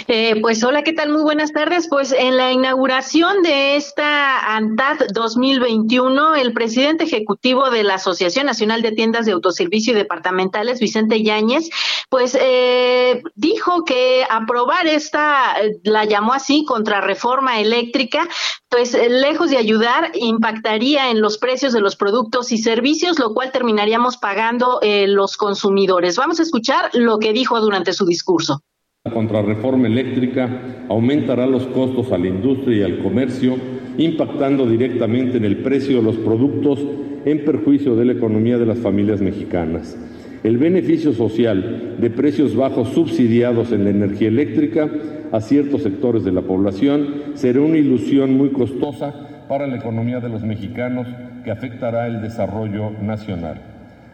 Eh, 0.06 0.38
pues 0.42 0.62
hola, 0.62 0.82
¿qué 0.82 0.92
tal? 0.92 1.10
Muy 1.10 1.22
buenas 1.22 1.52
tardes. 1.52 1.88
Pues 1.88 2.12
en 2.12 2.36
la 2.36 2.52
inauguración 2.52 3.42
de 3.42 3.76
esta 3.76 4.54
ANTAD 4.54 4.98
2021, 5.14 6.34
el 6.34 6.52
presidente 6.52 7.04
ejecutivo 7.04 7.70
de 7.70 7.84
la 7.84 7.94
Asociación 7.94 8.44
Nacional 8.44 8.82
de 8.82 8.92
Tiendas 8.92 9.24
de 9.24 9.32
Autoservicio 9.32 9.94
y 9.94 9.96
Departamentales, 9.96 10.78
Vicente 10.78 11.22
Yáñez, 11.22 11.70
pues 12.10 12.36
eh, 12.38 13.22
dijo 13.34 13.84
que 13.84 14.26
aprobar 14.28 14.86
esta, 14.86 15.54
la 15.84 16.04
llamó 16.04 16.34
así, 16.34 16.66
contrarreforma 16.66 17.58
eléctrica, 17.60 18.28
pues 18.68 18.92
lejos 19.08 19.48
de 19.48 19.56
ayudar, 19.56 20.10
impactaría 20.16 21.10
en 21.10 21.22
los 21.22 21.38
precios 21.38 21.72
de 21.72 21.80
los 21.80 21.96
productos 21.96 22.52
y 22.52 22.58
servicios, 22.58 23.18
lo 23.18 23.32
cual 23.32 23.52
terminaríamos 23.52 24.18
pagando 24.18 24.80
eh, 24.82 25.06
los 25.06 25.38
consumidores. 25.38 26.18
Vamos 26.18 26.40
a 26.40 26.42
escuchar 26.42 26.90
lo 26.92 27.18
que 27.18 27.32
dijo 27.32 27.58
durante 27.58 27.94
su 27.94 28.04
discurso. 28.04 28.60
La 29.06 29.12
contrarreforma 29.12 29.86
eléctrica 29.86 30.48
aumentará 30.88 31.46
los 31.46 31.66
costos 31.66 32.10
a 32.10 32.16
la 32.16 32.28
industria 32.28 32.78
y 32.78 32.82
al 32.84 33.00
comercio, 33.00 33.54
impactando 33.98 34.66
directamente 34.66 35.36
en 35.36 35.44
el 35.44 35.58
precio 35.58 35.98
de 35.98 36.02
los 36.02 36.16
productos 36.16 36.78
en 37.26 37.44
perjuicio 37.44 37.96
de 37.96 38.06
la 38.06 38.12
economía 38.12 38.56
de 38.56 38.64
las 38.64 38.78
familias 38.78 39.20
mexicanas. 39.20 39.94
El 40.42 40.56
beneficio 40.56 41.12
social 41.12 41.96
de 41.98 42.08
precios 42.08 42.56
bajos 42.56 42.94
subsidiados 42.94 43.72
en 43.72 43.84
la 43.84 43.90
energía 43.90 44.28
eléctrica 44.28 44.88
a 45.32 45.40
ciertos 45.42 45.82
sectores 45.82 46.24
de 46.24 46.32
la 46.32 46.40
población 46.40 47.24
será 47.34 47.60
una 47.60 47.76
ilusión 47.76 48.38
muy 48.38 48.52
costosa 48.52 49.12
para 49.50 49.66
la 49.66 49.76
economía 49.76 50.20
de 50.20 50.30
los 50.30 50.44
mexicanos 50.44 51.06
que 51.44 51.50
afectará 51.50 52.06
el 52.06 52.22
desarrollo 52.22 52.92
nacional. 53.02 53.60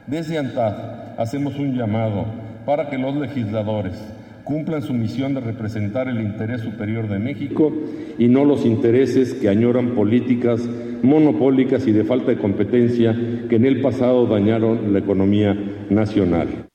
Desde 0.08 0.36
ANTAD 0.36 1.16
hacemos 1.16 1.56
un 1.60 1.76
llamado 1.76 2.26
para 2.66 2.90
que 2.90 2.98
los 2.98 3.14
legisladores 3.14 3.94
cumplan 4.50 4.82
su 4.82 4.92
misión 4.92 5.32
de 5.32 5.40
representar 5.40 6.08
el 6.08 6.20
interés 6.20 6.62
superior 6.62 7.06
de 7.06 7.20
México 7.20 7.72
y 8.18 8.26
no 8.26 8.44
los 8.44 8.66
intereses 8.66 9.32
que 9.34 9.48
añoran 9.48 9.94
políticas 9.94 10.60
monopólicas 11.02 11.86
y 11.86 11.92
de 11.92 12.02
falta 12.02 12.32
de 12.32 12.38
competencia 12.38 13.16
que 13.48 13.54
en 13.54 13.64
el 13.64 13.80
pasado 13.80 14.26
dañaron 14.26 14.92
la 14.92 14.98
economía 14.98 15.56
nacional. 15.88 16.66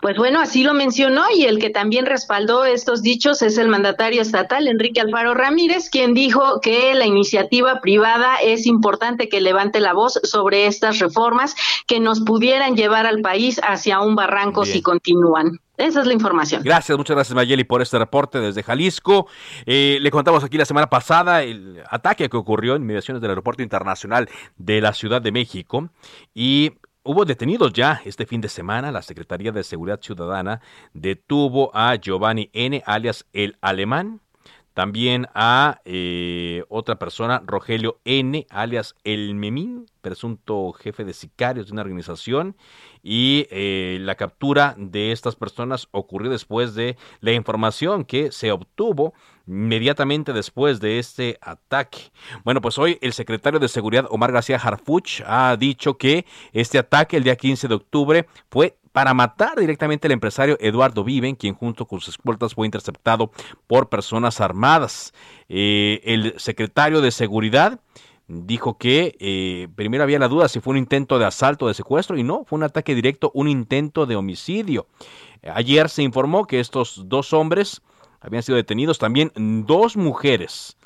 Pues 0.00 0.16
bueno, 0.16 0.40
así 0.40 0.64
lo 0.64 0.74
mencionó 0.74 1.22
y 1.32 1.44
el 1.44 1.60
que 1.60 1.70
también 1.70 2.06
respaldó 2.06 2.64
estos 2.64 3.02
dichos 3.02 3.40
es 3.40 3.56
el 3.56 3.68
mandatario 3.68 4.22
estatal 4.22 4.66
Enrique 4.66 5.00
Alfaro 5.00 5.34
Ramírez, 5.34 5.88
quien 5.88 6.14
dijo 6.14 6.60
que 6.60 6.92
la 6.96 7.06
iniciativa 7.06 7.80
privada 7.80 8.38
es 8.42 8.66
importante 8.66 9.28
que 9.28 9.40
levante 9.40 9.78
la 9.78 9.92
voz 9.92 10.18
sobre 10.24 10.66
estas 10.66 10.98
reformas 10.98 11.54
que 11.86 12.00
nos 12.00 12.22
pudieran 12.22 12.74
llevar 12.74 13.06
al 13.06 13.20
país 13.20 13.60
hacia 13.62 14.00
un 14.00 14.16
barranco 14.16 14.64
si 14.64 14.82
continúan. 14.82 15.60
Esa 15.82 16.00
es 16.00 16.06
la 16.06 16.12
información. 16.12 16.62
Gracias, 16.62 16.96
muchas 16.96 17.16
gracias 17.16 17.34
Mayeli 17.34 17.64
por 17.64 17.82
este 17.82 17.98
reporte 17.98 18.38
desde 18.38 18.62
Jalisco. 18.62 19.26
Eh, 19.66 19.98
le 20.00 20.10
contamos 20.12 20.44
aquí 20.44 20.56
la 20.56 20.64
semana 20.64 20.88
pasada 20.88 21.42
el 21.42 21.82
ataque 21.90 22.28
que 22.28 22.36
ocurrió 22.36 22.76
en 22.76 22.86
mediaciones 22.86 23.20
del 23.20 23.32
Aeropuerto 23.32 23.64
Internacional 23.64 24.28
de 24.56 24.80
la 24.80 24.92
Ciudad 24.92 25.20
de 25.20 25.32
México 25.32 25.88
y 26.34 26.72
Hubo 27.04 27.24
detenidos 27.24 27.72
ya 27.72 28.00
este 28.04 28.26
fin 28.26 28.40
de 28.40 28.48
semana. 28.48 28.92
La 28.92 29.02
Secretaría 29.02 29.50
de 29.50 29.64
Seguridad 29.64 30.00
Ciudadana 30.00 30.60
detuvo 30.94 31.72
a 31.74 31.96
Giovanni 31.96 32.48
N., 32.52 32.80
alias 32.86 33.26
el 33.32 33.56
Alemán. 33.60 34.20
También 34.74 35.26
a 35.34 35.80
eh, 35.84 36.64
otra 36.68 36.98
persona, 36.98 37.42
Rogelio 37.44 38.00
N., 38.04 38.46
alias 38.48 38.94
el 39.04 39.34
Memín, 39.34 39.86
presunto 40.00 40.72
jefe 40.72 41.04
de 41.04 41.12
sicarios 41.12 41.66
de 41.66 41.72
una 41.72 41.82
organización. 41.82 42.56
Y 43.02 43.46
eh, 43.50 43.98
la 44.00 44.14
captura 44.14 44.74
de 44.78 45.12
estas 45.12 45.36
personas 45.36 45.88
ocurrió 45.90 46.30
después 46.30 46.74
de 46.74 46.96
la 47.20 47.32
información 47.32 48.04
que 48.04 48.32
se 48.32 48.50
obtuvo 48.52 49.12
inmediatamente 49.46 50.32
después 50.32 50.80
de 50.80 50.98
este 50.98 51.38
ataque. 51.40 52.12
Bueno, 52.44 52.60
pues 52.60 52.78
hoy 52.78 52.98
el 53.00 53.12
secretario 53.12 53.58
de 53.58 53.68
Seguridad 53.68 54.06
Omar 54.10 54.32
García 54.32 54.56
Harfuch 54.56 55.22
ha 55.26 55.56
dicho 55.56 55.96
que 55.96 56.26
este 56.52 56.78
ataque 56.78 57.16
el 57.16 57.24
día 57.24 57.36
15 57.36 57.68
de 57.68 57.74
octubre 57.74 58.26
fue 58.50 58.76
para 58.92 59.14
matar 59.14 59.58
directamente 59.58 60.06
al 60.06 60.12
empresario 60.12 60.56
Eduardo 60.60 61.02
Viven, 61.02 61.34
quien 61.34 61.54
junto 61.54 61.86
con 61.86 62.00
sus 62.00 62.14
escoltas 62.14 62.54
fue 62.54 62.66
interceptado 62.66 63.30
por 63.66 63.88
personas 63.88 64.40
armadas. 64.40 65.14
Eh, 65.48 66.00
el 66.04 66.34
secretario 66.38 67.00
de 67.00 67.10
Seguridad 67.10 67.80
dijo 68.28 68.78
que 68.78 69.16
eh, 69.18 69.68
primero 69.74 70.04
había 70.04 70.18
la 70.18 70.28
duda 70.28 70.48
si 70.48 70.60
fue 70.60 70.72
un 70.72 70.78
intento 70.78 71.18
de 71.18 71.24
asalto 71.24 71.64
o 71.64 71.68
de 71.68 71.74
secuestro 71.74 72.16
y 72.16 72.22
no, 72.22 72.44
fue 72.44 72.58
un 72.58 72.64
ataque 72.64 72.94
directo, 72.94 73.30
un 73.34 73.48
intento 73.48 74.06
de 74.06 74.16
homicidio. 74.16 74.86
Ayer 75.42 75.88
se 75.88 76.02
informó 76.02 76.46
que 76.46 76.60
estos 76.60 77.02
dos 77.08 77.32
hombres 77.32 77.82
habían 78.22 78.42
sido 78.42 78.56
detenidos. 78.56 78.98
También 78.98 79.32
dos 79.66 79.96
mujeres 79.96 80.78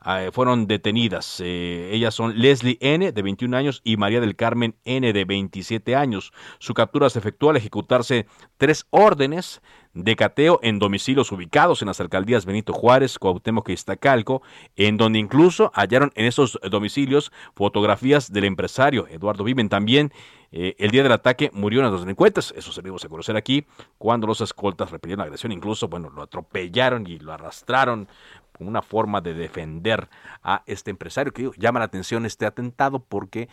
ah, 0.00 0.26
fueron 0.32 0.66
detenidas. 0.66 1.40
Eh, 1.42 1.90
ellas 1.92 2.14
son 2.14 2.38
Leslie 2.38 2.78
N., 2.80 3.12
de 3.12 3.22
21 3.22 3.56
años, 3.56 3.80
y 3.84 3.96
María 3.96 4.20
del 4.20 4.36
Carmen 4.36 4.76
N., 4.84 5.12
de 5.12 5.24
27 5.24 5.96
años. 5.96 6.32
Su 6.58 6.74
captura 6.74 7.08
se 7.10 7.20
efectuó 7.20 7.50
al 7.50 7.56
ejecutarse 7.56 8.26
tres 8.58 8.86
órdenes 8.90 9.62
de 9.92 10.14
cateo 10.14 10.60
en 10.62 10.78
domicilios 10.78 11.32
ubicados 11.32 11.82
en 11.82 11.88
las 11.88 12.00
alcaldías 12.00 12.46
Benito 12.46 12.72
Juárez, 12.72 13.18
Cuauhtémoc 13.18 13.68
y 13.68 13.72
Iztacalco, 13.72 14.42
en 14.76 14.96
donde 14.96 15.18
incluso 15.18 15.72
hallaron 15.74 16.12
en 16.14 16.26
esos 16.26 16.58
domicilios 16.70 17.32
fotografías 17.54 18.32
del 18.32 18.44
empresario 18.44 19.08
Eduardo 19.08 19.42
Viven. 19.42 19.68
También 19.68 20.12
eh, 20.52 20.74
el 20.78 20.90
día 20.90 21.02
del 21.02 21.12
ataque 21.12 21.50
murieron 21.52 21.90
los 21.90 22.00
delincuentes, 22.00 22.52
eso 22.56 22.72
se 22.72 22.80
a 22.80 23.08
conocer 23.08 23.36
aquí, 23.36 23.66
cuando 23.98 24.26
los 24.26 24.40
escoltas 24.40 24.90
repelieron 24.90 25.20
la 25.20 25.24
agresión, 25.24 25.52
incluso, 25.52 25.88
bueno, 25.88 26.10
lo 26.10 26.22
atropellaron 26.22 27.06
y 27.06 27.18
lo 27.18 27.32
arrastraron 27.32 28.08
como 28.56 28.68
una 28.68 28.82
forma 28.82 29.20
de 29.20 29.34
defender 29.34 30.08
a 30.42 30.62
este 30.66 30.90
empresario, 30.90 31.32
que 31.32 31.50
llama 31.56 31.78
la 31.78 31.84
atención 31.86 32.26
este 32.26 32.46
atentado 32.46 32.98
porque 32.98 33.48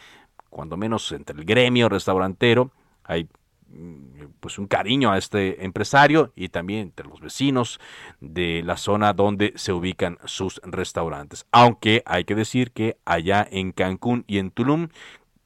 cuando 0.50 0.76
menos 0.76 1.12
entre 1.12 1.38
el 1.38 1.46
gremio 1.46 1.88
restaurantero 1.88 2.72
hay 3.04 3.30
mm, 3.70 4.26
pues 4.40 4.58
un 4.58 4.68
cariño 4.68 5.12
a 5.12 5.18
este 5.18 5.64
empresario 5.64 6.32
y 6.36 6.50
también 6.50 6.82
entre 6.82 7.08
los 7.08 7.22
vecinos 7.22 7.80
de 8.22 8.64
la 8.64 8.76
zona 8.76 9.14
donde 9.14 9.54
se 9.56 9.72
ubican 9.72 10.18
sus 10.26 10.60
restaurantes. 10.64 11.46
Aunque 11.52 12.02
hay 12.06 12.24
que 12.24 12.36
decir 12.36 12.72
que 12.72 12.98
allá 13.06 13.48
en 13.50 13.72
Cancún 13.72 14.24
y 14.28 14.40
en 14.40 14.52
Tulum 14.52 14.90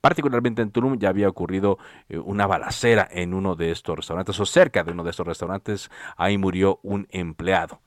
particularmente 0.02 0.62
en 0.62 0.72
Tulum 0.72 0.98
ya 0.98 1.10
había 1.10 1.30
ocurrido 1.30 1.78
eh, 2.10 2.18
una 2.18 2.48
balacera 2.48 3.08
en 3.10 3.34
uno 3.34 3.56
de 3.56 3.72
estos 3.72 3.96
restaurantes 3.96 4.40
o 4.40 4.46
cerca 4.46 4.84
de 4.84 4.92
uno 4.92 5.04
de 5.04 5.12
estos 5.12 5.26
restaurantes. 5.26 5.90
Ahí 6.18 6.38
murió 6.38 6.80
un 6.84 7.08
empleado 7.12 7.80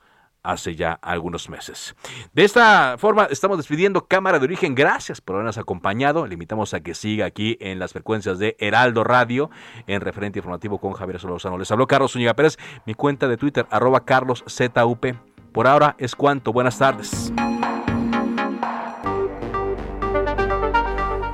hace 0.45 0.77
ya 0.77 0.93
algunos 1.03 1.49
meses. 1.49 1.97
De 2.33 2.45
esta 2.45 2.97
forma 2.99 3.27
estamos 3.31 3.57
despidiendo 3.57 4.07
Cámara 4.07 4.39
de 4.39 4.45
Origen. 4.45 4.75
Gracias 4.75 5.21
por 5.21 5.37
habernos 5.37 5.59
acompañado. 5.59 6.27
Le 6.27 6.35
invitamos 6.35 6.75
a 6.75 6.81
que 6.81 6.95
siga 6.95 7.27
aquí 7.27 7.57
en 7.61 7.81
las 7.81 7.93
frecuencias 7.93 8.39
de 8.39 8.55
Heraldo 8.61 9.03
Radio 9.03 9.51
en 9.87 10.03
referente 10.03 10.39
informativo 10.39 10.79
con 10.79 10.93
Javier 10.93 11.19
Solozano. 11.19 11.59
Les 11.59 11.71
habló 11.71 11.89
Carlos 11.89 12.13
Zúñiga 12.13 12.35
Pérez. 12.35 12.59
Mi 12.87 12.95
cuenta 12.95 13.27
de 13.27 13.37
Twitter 13.37 13.67
arroba 13.71 14.05
carloszup. 14.05 15.17
Por 15.53 15.67
ahora 15.67 15.97
es 15.99 16.15
cuanto. 16.15 16.53
Buenas 16.53 16.79
tardes. 16.79 17.33